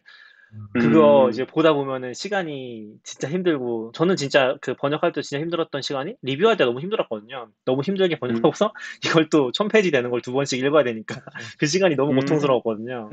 그거 0.80 1.26
음, 1.26 1.30
이제 1.32 1.46
보다 1.46 1.74
보면은 1.74 2.14
시간이 2.14 2.88
진짜 3.04 3.28
힘들고 3.30 3.92
저는 3.94 4.16
진짜 4.16 4.56
그 4.62 4.76
번역할 4.76 5.12
때 5.12 5.22
진짜 5.22 5.42
힘들었던 5.42 5.82
시간이 5.82 6.16
리뷰할 6.22 6.58
때 6.58 6.64
너무 6.66 6.80
힘들었거든요. 6.80 7.50
너무 7.66 7.82
힘들게 7.82 8.18
번역하고서 8.20 8.74
이걸 9.06 9.30
또 9.30 9.52
1000페이지 9.52 9.92
되는 9.92 10.10
걸 10.10 10.22
두 10.22 10.32
번씩 10.32 10.60
읽어야 10.64 10.84
되니까 10.84 11.22
그 11.60 11.66
시간이 11.66 11.96
너무 11.96 12.12
음. 12.12 12.16
고통스러웠거든요. 12.18 13.10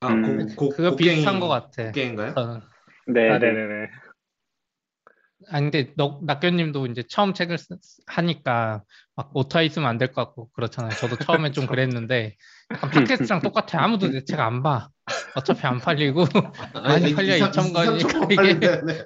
아, 0.00 0.08
음. 0.14 0.46
고, 0.56 0.68
고, 0.68 0.68
그거 0.70 0.96
비슷한 0.96 1.40
것 1.40 1.48
같아. 1.48 1.84
곡괭인가요? 1.84 2.34
네, 3.06 3.30
아, 3.30 3.38
네. 3.38 3.52
네 3.52 3.52
네 3.52 3.86
네. 5.40 5.46
아 5.50 5.60
근데 5.60 5.92
너, 5.96 6.20
낙견님도 6.22 6.86
이제 6.86 7.02
처음 7.08 7.32
책을 7.34 7.56
쓰- 7.58 7.76
하니까 8.06 8.82
막 9.16 9.30
오타 9.34 9.62
있으면 9.62 9.88
안 9.88 9.98
될 9.98 10.08
것 10.12 10.24
같고 10.24 10.50
그렇잖아요. 10.52 10.92
저도 10.92 11.16
처음에 11.16 11.50
좀 11.52 11.66
그랬는데 11.66 12.36
약간 12.72 12.90
팟캐스트랑 12.90 13.40
똑같아. 13.42 13.82
아무도 13.82 14.08
내 14.08 14.20
책 14.24 14.38
안 14.40 14.62
봐. 14.62 14.88
어차피 15.34 15.66
안 15.66 15.78
팔리고 15.78 16.24
많이 16.74 17.14
팔려 17.14 17.36
이상- 17.36 17.50
2천 17.50 17.72
권이니까 17.72 17.96
이상조금 17.96 18.32
이게 18.32 18.54
네. 18.82 19.04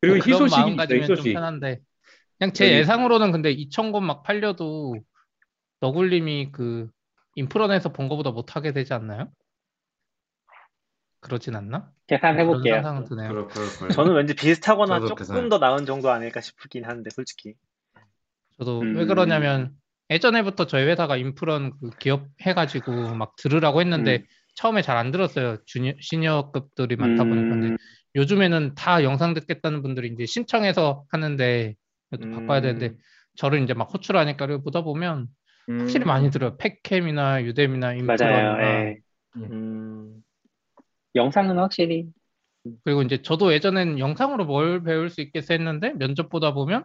그리고 0.00 0.20
그런 0.20 0.20
희소식이 0.20 0.60
마음가짐이 0.60 1.06
좀 1.06 1.12
희소식. 1.16 1.34
편한데 1.34 1.78
그냥 2.38 2.52
제 2.52 2.66
여기- 2.66 2.76
예상으로는 2.78 3.32
근데 3.32 3.54
2천 3.54 3.92
권 3.92 4.04
막 4.04 4.22
팔려도 4.22 4.96
너굴님이 5.80 6.52
그 6.52 6.88
인프런에서 7.34 7.90
본 7.92 8.08
거보다 8.08 8.30
못하게 8.30 8.72
되지 8.72 8.92
않나요? 8.94 9.28
그러진 11.22 11.56
않나? 11.56 11.90
계산해 12.08 12.44
볼게요. 12.44 12.74
상상은 12.74 13.04
드네요. 13.04 13.28
그럴, 13.28 13.48
그럴. 13.48 13.88
저는 13.90 14.14
왠지 14.14 14.34
비슷하거나 14.34 15.00
조금 15.00 15.16
계산- 15.16 15.48
더 15.48 15.58
나은 15.58 15.86
정도 15.86 16.10
아닐까 16.10 16.40
싶긴 16.40 16.84
한데 16.84 17.10
솔직히. 17.10 17.54
저도 18.58 18.80
음. 18.82 18.96
왜 18.96 19.06
그러냐면 19.06 19.72
예전에부터 20.10 20.66
저희 20.66 20.84
회사가 20.84 21.16
인프런 21.16 21.72
그 21.80 21.90
기업 21.98 22.26
해가지고 22.42 23.14
막 23.14 23.34
들으라고 23.36 23.80
했는데 23.80 24.16
음. 24.18 24.24
처음에 24.54 24.82
잘 24.82 24.98
안 24.98 25.10
들었어요. 25.10 25.56
주니어, 25.64 25.94
시니어급들이 26.00 26.96
많다 26.96 27.24
보니까. 27.24 27.48
근데 27.48 27.68
음, 27.68 27.76
요즘에는 28.16 28.74
다 28.74 29.02
영상 29.04 29.32
듣겠다는 29.32 29.80
분들이 29.82 30.08
이제 30.12 30.26
신청해서 30.26 31.06
하는데 31.10 31.74
이것도 32.12 32.30
바꿔야 32.30 32.58
음. 32.58 32.62
되는데 32.62 32.94
저를 33.36 33.62
이제 33.62 33.72
막 33.72 33.84
호출하니까 33.94 34.44
이걸 34.44 34.62
보다 34.62 34.82
보면 34.82 35.28
확실히 35.78 36.04
음. 36.04 36.08
많이 36.08 36.30
들어요. 36.30 36.58
팩캠이나 36.58 37.42
유뎀이나 37.44 37.94
맞아요. 37.94 37.98
인프런이나 38.00 38.62
예. 38.62 38.96
음, 39.36 40.22
영상은 41.14 41.58
확실히 41.58 42.10
그리고 42.84 43.02
이제 43.02 43.22
저도 43.22 43.52
예전엔 43.52 43.98
영상으로 43.98 44.44
뭘 44.44 44.82
배울 44.82 45.10
수 45.10 45.20
있겠어 45.20 45.54
했는데 45.54 45.92
면접 45.94 46.28
보다 46.28 46.54
보면 46.54 46.84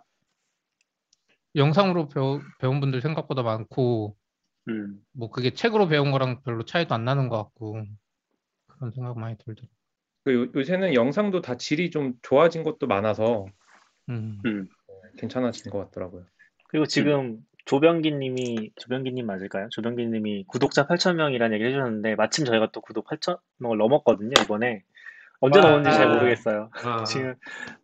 영상으로 1.56 2.08
배우, 2.10 2.42
배운 2.60 2.80
분들 2.80 3.02
생각보다 3.02 3.42
많고 3.44 4.16
음, 4.70 5.02
뭐 5.12 5.30
그게 5.30 5.52
책으로 5.52 5.88
배운 5.88 6.12
거랑 6.12 6.42
별로 6.44 6.64
차이도 6.66 6.94
안 6.94 7.06
나는 7.06 7.30
것 7.30 7.38
같고 7.38 7.84
그런 8.68 8.92
생각 8.92 9.18
많이 9.18 9.38
들더라고요. 9.38 9.78
그 10.24 10.34
요- 10.34 10.52
요새는 10.56 10.94
영상도 10.94 11.42
다 11.42 11.56
질이 11.58 11.90
좀 11.90 12.14
좋아진 12.22 12.64
것도 12.64 12.88
많아서 12.88 13.46
음. 14.10 14.42
음. 14.46 14.68
괜찮아진 15.18 15.72
것 15.72 15.80
같더라고요. 15.86 16.26
그리고 16.68 16.86
지금 16.86 17.40
조병기님이 17.68 18.72
조병기님 18.78 19.26
맞을까요? 19.26 19.68
조병기님이 19.70 20.46
구독자 20.48 20.88
8,000명이라는 20.88 21.54
얘기를 21.54 21.68
해주셨는데 21.68 22.16
마침 22.16 22.46
저희가 22.46 22.70
또 22.72 22.82
구독 22.82 23.08
8,000명을 23.08 23.78
넘었거든요 23.78 24.32
이번에 24.44 24.84
언제 25.40 25.60
와. 25.60 25.66
넘었는지 25.68 25.96
잘 25.98 26.08
모르겠어요. 26.10 26.70
아, 26.84 27.04
지금 27.06 27.36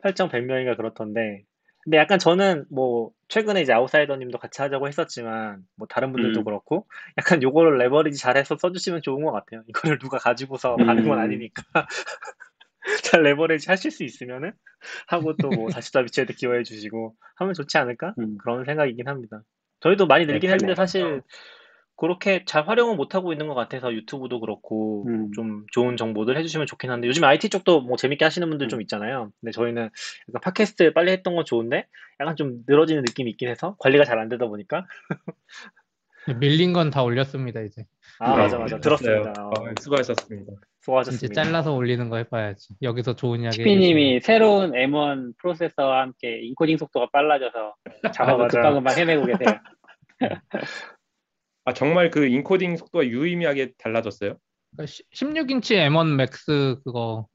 8,100명인가 0.03 0.75
그렇던데 0.77 1.43
근데 1.83 1.97
약간 1.97 2.17
저는 2.17 2.65
뭐 2.71 3.11
최근에 3.27 3.61
이제 3.61 3.73
아웃사이더님도 3.73 4.37
같이 4.37 4.61
하자고 4.61 4.87
했었지만 4.87 5.63
뭐 5.75 5.85
다른 5.87 6.13
분들도 6.13 6.39
음. 6.39 6.43
그렇고 6.45 6.87
약간 7.17 7.43
요거를 7.43 7.77
레버리지 7.77 8.17
잘해서 8.17 8.55
써주시면 8.57 9.01
좋은 9.01 9.21
것 9.23 9.33
같아요. 9.33 9.63
이거를 9.67 9.99
누가 9.99 10.17
가지고서 10.17 10.77
가는 10.77 11.03
건 11.07 11.17
음. 11.17 11.23
아니니까 11.23 11.61
잘 13.03 13.23
레버리지 13.23 13.69
하실 13.69 13.91
수 13.91 14.03
있으면은 14.05 14.53
하고 15.07 15.35
또 15.35 15.49
뭐 15.49 15.67
44비치에도 15.67 16.35
기여해 16.37 16.63
주시고 16.63 17.15
하면 17.35 17.53
좋지 17.53 17.77
않을까 17.77 18.15
음. 18.19 18.37
그런 18.37 18.63
생각이긴 18.63 19.07
합니다. 19.09 19.43
저희도 19.83 20.07
많이 20.07 20.25
늘긴 20.25 20.47
네, 20.49 20.53
했는데 20.53 20.71
네. 20.73 20.75
사실 20.75 21.21
그렇게 21.95 22.43
잘 22.45 22.67
활용은 22.67 22.97
못 22.97 23.13
하고 23.15 23.31
있는 23.31 23.47
것 23.47 23.53
같아서 23.53 23.93
유튜브도 23.93 24.39
그렇고 24.39 25.05
음. 25.07 25.31
좀 25.33 25.65
좋은 25.71 25.95
정보들 25.95 26.37
해주시면 26.37 26.65
좋긴 26.67 26.89
한데 26.89 27.07
요즘 27.07 27.23
IT 27.23 27.49
쪽도 27.49 27.81
뭐 27.81 27.97
재밌게 27.97 28.25
하시는 28.25 28.49
분들 28.49 28.65
음. 28.67 28.69
좀 28.69 28.81
있잖아요. 28.81 29.31
근데 29.39 29.51
저희는 29.51 29.83
약간 30.29 30.41
팟캐스트 30.41 30.93
빨리 30.93 31.11
했던 31.11 31.35
건 31.35 31.45
좋은데 31.45 31.85
약간 32.19 32.35
좀 32.35 32.59
늘어지는 32.67 33.03
느낌이 33.03 33.29
있긴 33.31 33.47
해서 33.49 33.75
관리가 33.79 34.05
잘 34.05 34.17
안 34.19 34.27
되다 34.29 34.47
보니까 34.47 34.85
밀린 36.39 36.71
건 36.73 36.89
다 36.89 37.03
올렸습니다 37.03 37.59
이제. 37.61 37.83
아 38.19 38.31
네, 38.31 38.43
맞아 38.43 38.57
맞아 38.57 38.79
들었어요. 38.79 39.23
들었습니다. 39.23 39.43
어, 39.43 39.49
어, 39.49 39.73
수고하셨습니다. 39.81 40.51
이제 40.53 40.61
수고하셨습니다. 40.79 41.43
잘라서 41.43 41.73
올리는 41.73 42.09
거 42.09 42.15
해봐야지. 42.17 42.75
여기서 42.81 43.15
좋은 43.15 43.41
이야기. 43.41 43.57
치피님이 43.57 44.21
새로운 44.21 44.71
M1 44.71 45.33
프로세서와 45.37 46.01
함께 46.03 46.39
인코딩 46.43 46.77
속도가 46.77 47.09
빨라져서 47.11 47.75
작업을 48.13 48.45
맞아. 48.45 48.57
금방금방 48.61 48.97
해내고 48.97 49.25
계세요. 49.25 49.47
아 51.65 51.73
정말 51.73 52.09
그 52.09 52.25
인코딩 52.25 52.77
속도가 52.77 53.05
유의미하게 53.07 53.73
달라졌어요? 53.77 54.35
16인치 54.77 55.75
M1 55.75 56.13
Max 56.13 56.79
그거 56.83 57.27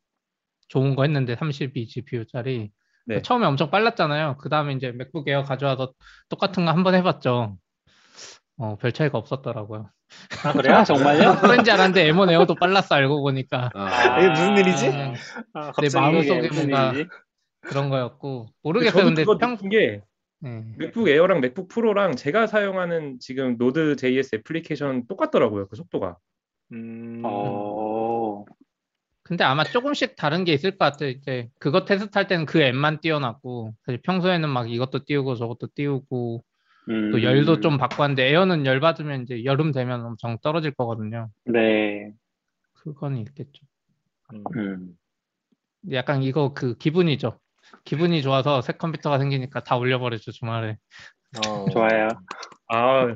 좋은 0.69 0.95
거 0.95 1.03
했는데 1.05 1.35
32 1.37 1.87
GPU짜리 1.87 2.71
네. 3.07 3.23
처음에 3.23 3.47
엄청 3.47 3.71
빨랐잖아요. 3.71 4.37
그 4.39 4.49
다음에 4.51 4.75
이제 4.75 4.93
MacBook 4.93 5.29
Air 5.29 5.43
가져와서 5.45 5.93
똑같은 6.29 6.67
거 6.67 6.73
한 6.73 6.83
번 6.85 6.95
해봤죠. 6.95 7.57
어, 8.59 8.77
별 8.77 8.93
차이가 8.93 9.17
없었더라고요. 9.19 9.89
아 10.45 10.53
그래요? 10.53 10.75
아, 10.77 10.85
정말요? 10.85 11.37
그런지 11.41 11.71
알았는데 11.71 12.13
M1 12.13 12.31
에어도 12.31 12.55
빨랐어 12.55 12.97
알고 12.97 13.23
보니까. 13.23 13.71
아, 13.75 14.19
이게 14.19 14.29
무슨 14.31 14.57
일이지? 14.59 14.89
음, 14.89 15.15
아, 15.55 15.61
내 15.81 15.89
갑자기 15.89 15.95
마음속에 15.97 16.39
이게 16.41 16.49
무슨 16.49 16.69
뭔가 16.71 16.93
일이지? 16.93 17.11
그런 17.63 17.89
거였고 17.89 18.45
근데 18.47 18.53
모르겠어요. 18.63 19.05
근데 19.05 19.23
그거 19.25 19.39
평게 19.39 20.03
네. 20.41 20.65
맥북 20.77 21.09
에어랑 21.09 21.41
맥북 21.41 21.69
프로랑 21.69 22.17
제가 22.17 22.47
사용하는 22.47 23.19
지금 23.19 23.57
Node 23.59 23.97
JS 23.97 24.37
애플리케이션 24.37 25.07
똑같더라고요. 25.07 25.69
그 25.69 25.77
속도가. 25.77 26.17
음, 26.73 27.23
어, 27.25 28.45
근데 29.23 29.45
아마 29.45 29.65
조금씩 29.65 30.17
다른 30.17 30.45
게 30.45 30.53
있을 30.53 30.73
것 30.73 30.79
같아요. 30.79 31.11
이제 31.11 31.49
그거 31.59 31.85
테스트할 31.85 32.27
때는 32.29 32.47
그 32.47 32.61
앱만 32.61 33.01
띄워놨고 33.01 33.75
사실 33.85 34.01
평소에는 34.03 34.49
막 34.49 34.71
이것도 34.71 35.05
띄우고 35.05 35.35
저것도 35.35 35.69
띄우고 35.75 36.45
음, 36.89 37.11
또 37.13 37.23
열도 37.23 37.61
좀 37.61 37.77
바꿨는데 37.77 38.31
에어는 38.31 38.65
열 38.65 38.81
받으면 38.81 39.23
이제 39.23 39.45
여름 39.45 39.73
되면 39.73 40.05
엄청 40.05 40.39
떨어질 40.39 40.71
거거든요. 40.71 41.29
네. 41.45 42.15
그건 42.73 43.17
있겠죠. 43.19 43.67
음. 44.33 44.45
음. 44.57 44.99
약간 45.93 46.23
이거 46.23 46.55
그 46.55 46.77
기분이죠. 46.77 47.39
기분이 47.85 48.23
좋아서 48.23 48.61
새 48.63 48.73
컴퓨터가 48.75 49.19
생기니까 49.19 49.61
다 49.65 49.77
올려버리죠 49.77 50.33
주말에. 50.33 50.77
어. 51.47 51.67
좋아요. 51.71 52.09
아, 52.69 53.07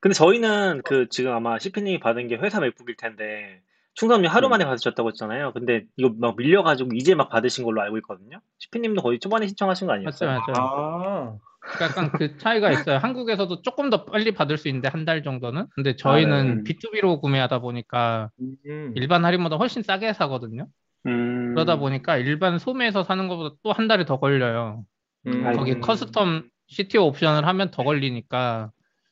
근데 0.00 0.14
저희는 0.14 0.82
그 0.84 1.08
지금 1.08 1.32
아마 1.32 1.58
CP님이 1.58 1.98
받은 2.00 2.28
게 2.28 2.36
회사 2.36 2.60
맥북일 2.60 2.96
텐데 2.96 3.60
충전료 3.94 4.28
하루 4.28 4.48
음. 4.48 4.50
만에 4.50 4.64
받으셨다고 4.64 5.08
했잖아요. 5.10 5.52
근데 5.52 5.84
이거 5.96 6.12
막 6.18 6.36
밀려가지고 6.36 6.90
이제 6.94 7.14
막 7.14 7.28
받으신 7.30 7.64
걸로 7.64 7.80
알고 7.82 7.96
있거든요. 7.98 8.40
CP님도 8.58 9.02
거의 9.02 9.18
초반에 9.18 9.46
신청하신 9.46 9.86
거 9.86 9.94
아니었어요? 9.94 10.30
맞죠, 10.30 10.52
맞죠. 10.52 10.62
아, 10.62 11.36
약간 11.82 12.12
그 12.12 12.36
차이가 12.36 12.70
있어요. 12.70 12.98
한국에서도 12.98 13.62
조금 13.62 13.88
더 13.90 14.04
빨리 14.04 14.32
받을 14.32 14.58
수 14.58 14.68
있는데 14.68 14.88
한 14.88 15.04
달 15.06 15.22
정도는. 15.22 15.66
근데 15.74 15.96
저희는 15.96 16.62
네. 16.64 16.74
B2B로 16.74 17.20
구매하다 17.20 17.60
보니까 17.60 18.30
음. 18.66 18.92
일반 18.94 19.24
할인보다 19.24 19.56
훨씬 19.56 19.82
싸게 19.82 20.12
사거든요. 20.12 20.66
음. 21.06 21.54
그러다 21.54 21.76
보니까 21.78 22.16
일반 22.18 22.58
소매에서 22.58 23.04
사는 23.04 23.28
것보다 23.28 23.56
또 23.62 23.72
한 23.72 23.88
달이 23.88 24.04
더 24.04 24.18
걸려요. 24.18 24.84
음. 25.26 25.52
거기 25.56 25.74
custom 25.76 26.48
CTO 26.68 27.06
옵션을 27.06 27.46
하면 27.46 27.70
더 27.70 27.84
걸리니까 27.84 28.70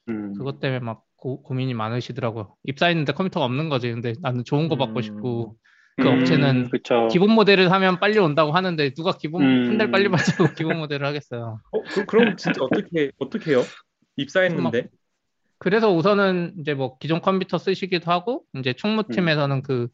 음. 0.08 0.34
그것 0.34 0.60
때문에 0.60 0.80
막 0.80 1.02
고, 1.16 1.42
고민이 1.42 1.74
많으시더라고요. 1.74 2.54
입사했는데 2.64 3.12
컴퓨터가 3.12 3.46
없는 3.46 3.68
거지. 3.68 3.90
근데 3.90 4.14
나는 4.20 4.44
좋은 4.44 4.68
거 4.68 4.76
받고 4.76 4.96
음. 4.96 5.02
싶고 5.02 5.56
그 5.96 6.08
업체는 6.08 6.70
그쵸. 6.70 7.08
기본 7.10 7.30
모델을 7.30 7.70
하면 7.70 8.00
빨리 8.00 8.18
온다고 8.18 8.52
하는데 8.52 8.90
누가 8.94 9.12
기본 9.12 9.42
음. 9.42 9.68
한달 9.70 9.90
빨리 9.90 10.08
받자고 10.10 10.52
기본 10.54 10.78
모델을 10.78 11.06
하겠어요. 11.06 11.60
어, 11.70 11.82
그, 11.82 12.04
그럼 12.04 12.36
진짜 12.36 12.60
어떻게 12.62 13.10
어떻게 13.18 13.52
해요? 13.52 13.62
입사했는데. 14.16 14.88
그래서 15.58 15.90
우선은 15.92 16.54
이제 16.60 16.74
뭐 16.74 16.98
기존 16.98 17.20
컴퓨터 17.20 17.58
쓰시기도 17.58 18.10
하고 18.10 18.42
이제 18.54 18.72
총무팀에서는 18.72 19.62
그 19.62 19.88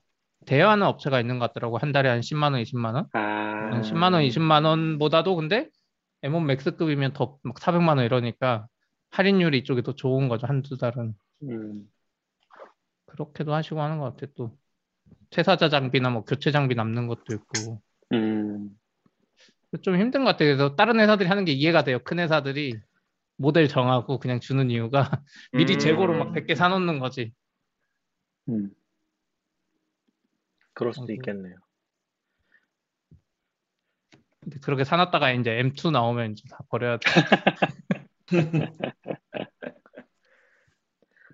대여하는 0.46 0.86
업체가 0.86 1.20
있는 1.20 1.38
것 1.38 1.48
같더라고 1.48 1.78
한 1.78 1.92
달에 1.92 2.08
한 2.08 2.20
10만 2.20 2.52
원, 2.54 2.62
20만 2.62 2.94
원, 2.94 3.06
아. 3.12 3.18
한 3.72 3.82
10만 3.82 4.14
원, 4.14 4.22
20만 4.22 4.64
원보다도 4.64 5.36
근데 5.36 5.68
M1 6.22 6.44
맥스급이면 6.44 7.12
더 7.12 7.38
막 7.42 7.56
400만 7.58 7.96
원 7.96 8.04
이러니까 8.04 8.66
할인율이 9.10 9.58
이쪽이 9.58 9.82
더 9.82 9.94
좋은 9.94 10.28
거죠 10.28 10.46
한두 10.46 10.76
달은 10.76 11.14
음. 11.44 11.84
그렇게도 13.06 13.52
하시고 13.54 13.80
하는 13.80 13.98
것 13.98 14.16
같아 14.16 14.32
또 14.36 14.56
퇴사자 15.30 15.68
장비나 15.68 16.10
뭐 16.10 16.24
교체 16.24 16.50
장비 16.50 16.74
남는 16.74 17.06
것도 17.06 17.34
있고 17.34 17.80
음. 18.12 18.70
좀 19.82 19.96
힘든 19.98 20.24
것 20.24 20.32
같아요. 20.32 20.56
그래서 20.56 20.74
다른 20.74 20.98
회사들이 20.98 21.28
하는 21.28 21.44
게 21.44 21.52
이해가 21.52 21.84
돼요. 21.84 22.00
큰 22.02 22.18
회사들이 22.18 22.80
모델 23.36 23.68
정하고 23.68 24.18
그냥 24.18 24.40
주는 24.40 24.68
이유가 24.70 25.22
미리 25.52 25.74
음. 25.74 25.78
재고로 25.78 26.18
막 26.18 26.32
100개 26.34 26.54
사놓는 26.56 26.98
거지. 26.98 27.32
음. 28.48 28.70
그럴 30.80 30.94
수도. 30.94 31.12
있겠네요. 31.12 31.54
근데 34.40 34.58
그렇게 34.62 34.84
사놨다가 34.84 35.32
이제 35.32 35.50
M2 35.58 35.90
나오면 35.90 36.32
이제 36.32 36.44
다 36.50 36.60
버려야 36.70 36.96
돼. 36.96 37.04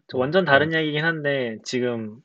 저 0.08 0.18
완전 0.18 0.44
다른 0.44 0.72
이야기긴 0.72 1.04
한데 1.04 1.58
지금 1.64 2.18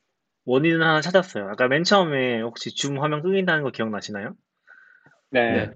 원인을 0.44 0.82
하나 0.82 1.00
찾았어요. 1.00 1.48
아까 1.48 1.68
맨 1.68 1.84
처음에 1.84 2.40
혹시 2.40 2.74
줌 2.74 2.98
화면 2.98 3.22
끄긴다는 3.22 3.62
거 3.62 3.70
기억나시나요? 3.70 4.34
네. 5.30 5.52
네. 5.52 5.70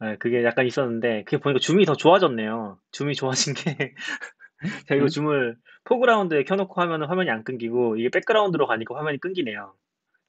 네, 0.00 0.16
그게 0.18 0.44
약간 0.44 0.66
있었는데 0.66 1.24
그게 1.24 1.38
보니까 1.38 1.60
줌이 1.60 1.84
더 1.84 1.94
좋아졌네요. 1.94 2.78
줌이 2.90 3.14
좋아진 3.14 3.54
게 3.54 3.94
제가 4.88 4.96
이거 4.96 5.04
음? 5.04 5.08
줌을 5.08 5.56
foreground에 5.84 6.44
켜놓고 6.44 6.80
하면 6.80 7.04
화면이 7.04 7.30
안 7.30 7.44
끊기고 7.44 7.96
이게 7.96 8.08
background로 8.10 8.66
가니까 8.66 8.96
화면이 8.96 9.18
끊기네요. 9.18 9.74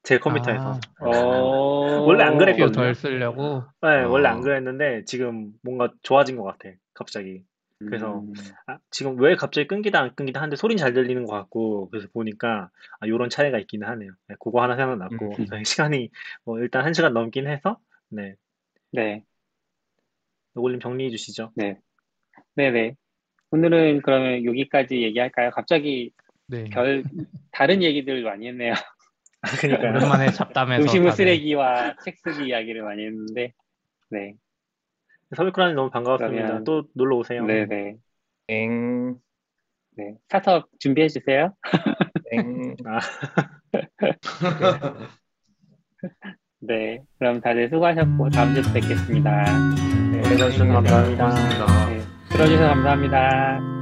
제 0.04 0.18
컴퓨터에서. 0.18 0.80
아, 1.00 1.06
어. 1.06 2.04
원래 2.06 2.24
안 2.24 2.38
그랬거든요. 2.38 2.68
표덜 2.68 2.96
쓰려고. 2.96 3.64
네, 3.82 4.04
원래 4.04 4.30
어. 4.30 4.32
안 4.32 4.42
그랬는데 4.42 5.06
지금 5.06 5.52
뭔가 5.62 5.92
좋아진 6.02 6.36
것 6.38 6.44
같아. 6.44 6.70
갑자기. 6.94 7.44
그래서 7.80 8.20
음. 8.20 8.34
아, 8.68 8.78
지금 8.92 9.18
왜 9.22 9.36
갑자기 9.36 9.66
끊기다 9.68 10.02
안 10.02 10.14
끊기다 10.14 10.42
하는데 10.42 10.56
소리는 10.58 10.78
잘 10.78 10.94
들리는 10.94 11.26
것 11.26 11.34
같고 11.34 11.90
그래서 11.90 12.08
보니까 12.12 12.70
아, 13.00 13.08
요런 13.08 13.30
차이가 13.30 13.58
있기는 13.60 13.88
하네요. 13.88 14.12
네, 14.28 14.36
그거 14.40 14.62
하나 14.62 14.76
생각났고 14.76 15.36
음. 15.40 15.64
시간이 15.64 16.10
뭐 16.44 16.60
일단 16.60 16.84
한 16.84 16.94
시간 16.94 17.14
넘긴 17.14 17.48
해서 17.48 17.80
네 18.10 18.36
네. 18.92 19.24
노골님 20.54 20.82
정리해 20.82 21.10
주시죠. 21.10 21.54
네네. 22.56 22.96
오늘은 23.52 24.02
그러면 24.02 24.44
여기까지 24.44 25.02
얘기할까요? 25.02 25.52
갑자기 25.52 26.12
네. 26.48 26.66
별 26.66 27.04
다른 27.52 27.82
얘기들 27.82 28.24
많이 28.24 28.48
했네요. 28.48 28.74
그러니까요. 29.42 29.92
오랜만에 29.96 30.32
잡담해서 30.32 30.82
음식물. 30.82 31.12
쓰레기와 31.12 31.96
책 32.04 32.18
쓰기 32.18 32.48
이야기를 32.48 32.84
많이 32.84 33.06
했는데, 33.06 33.54
네, 34.10 34.34
서울크라님 35.36 35.76
너무 35.76 35.90
반가웠습니다. 35.90 36.44
그러면- 36.44 36.64
또 36.64 36.84
놀러 36.94 37.18
오세요. 37.18 37.46
네네, 37.46 37.96
엥, 38.50 39.16
네. 39.96 40.16
스타트업 40.24 40.70
준비해 40.80 41.08
주세요. 41.08 41.54
엥. 42.32 42.76
네, 46.62 47.02
그럼 47.18 47.40
다들 47.40 47.70
수고하셨고 47.70 48.30
다음 48.32 48.54
주에 48.54 48.62
뵙겠습니다. 48.74 49.46
네, 50.12 50.20
고생하셨습니다. 50.22 50.74
감사합니다. 50.76 51.26
고맙습니다. 51.30 51.90
네, 51.90 52.00
들어주셔서 52.30 52.68
감사합니다. 52.68 53.79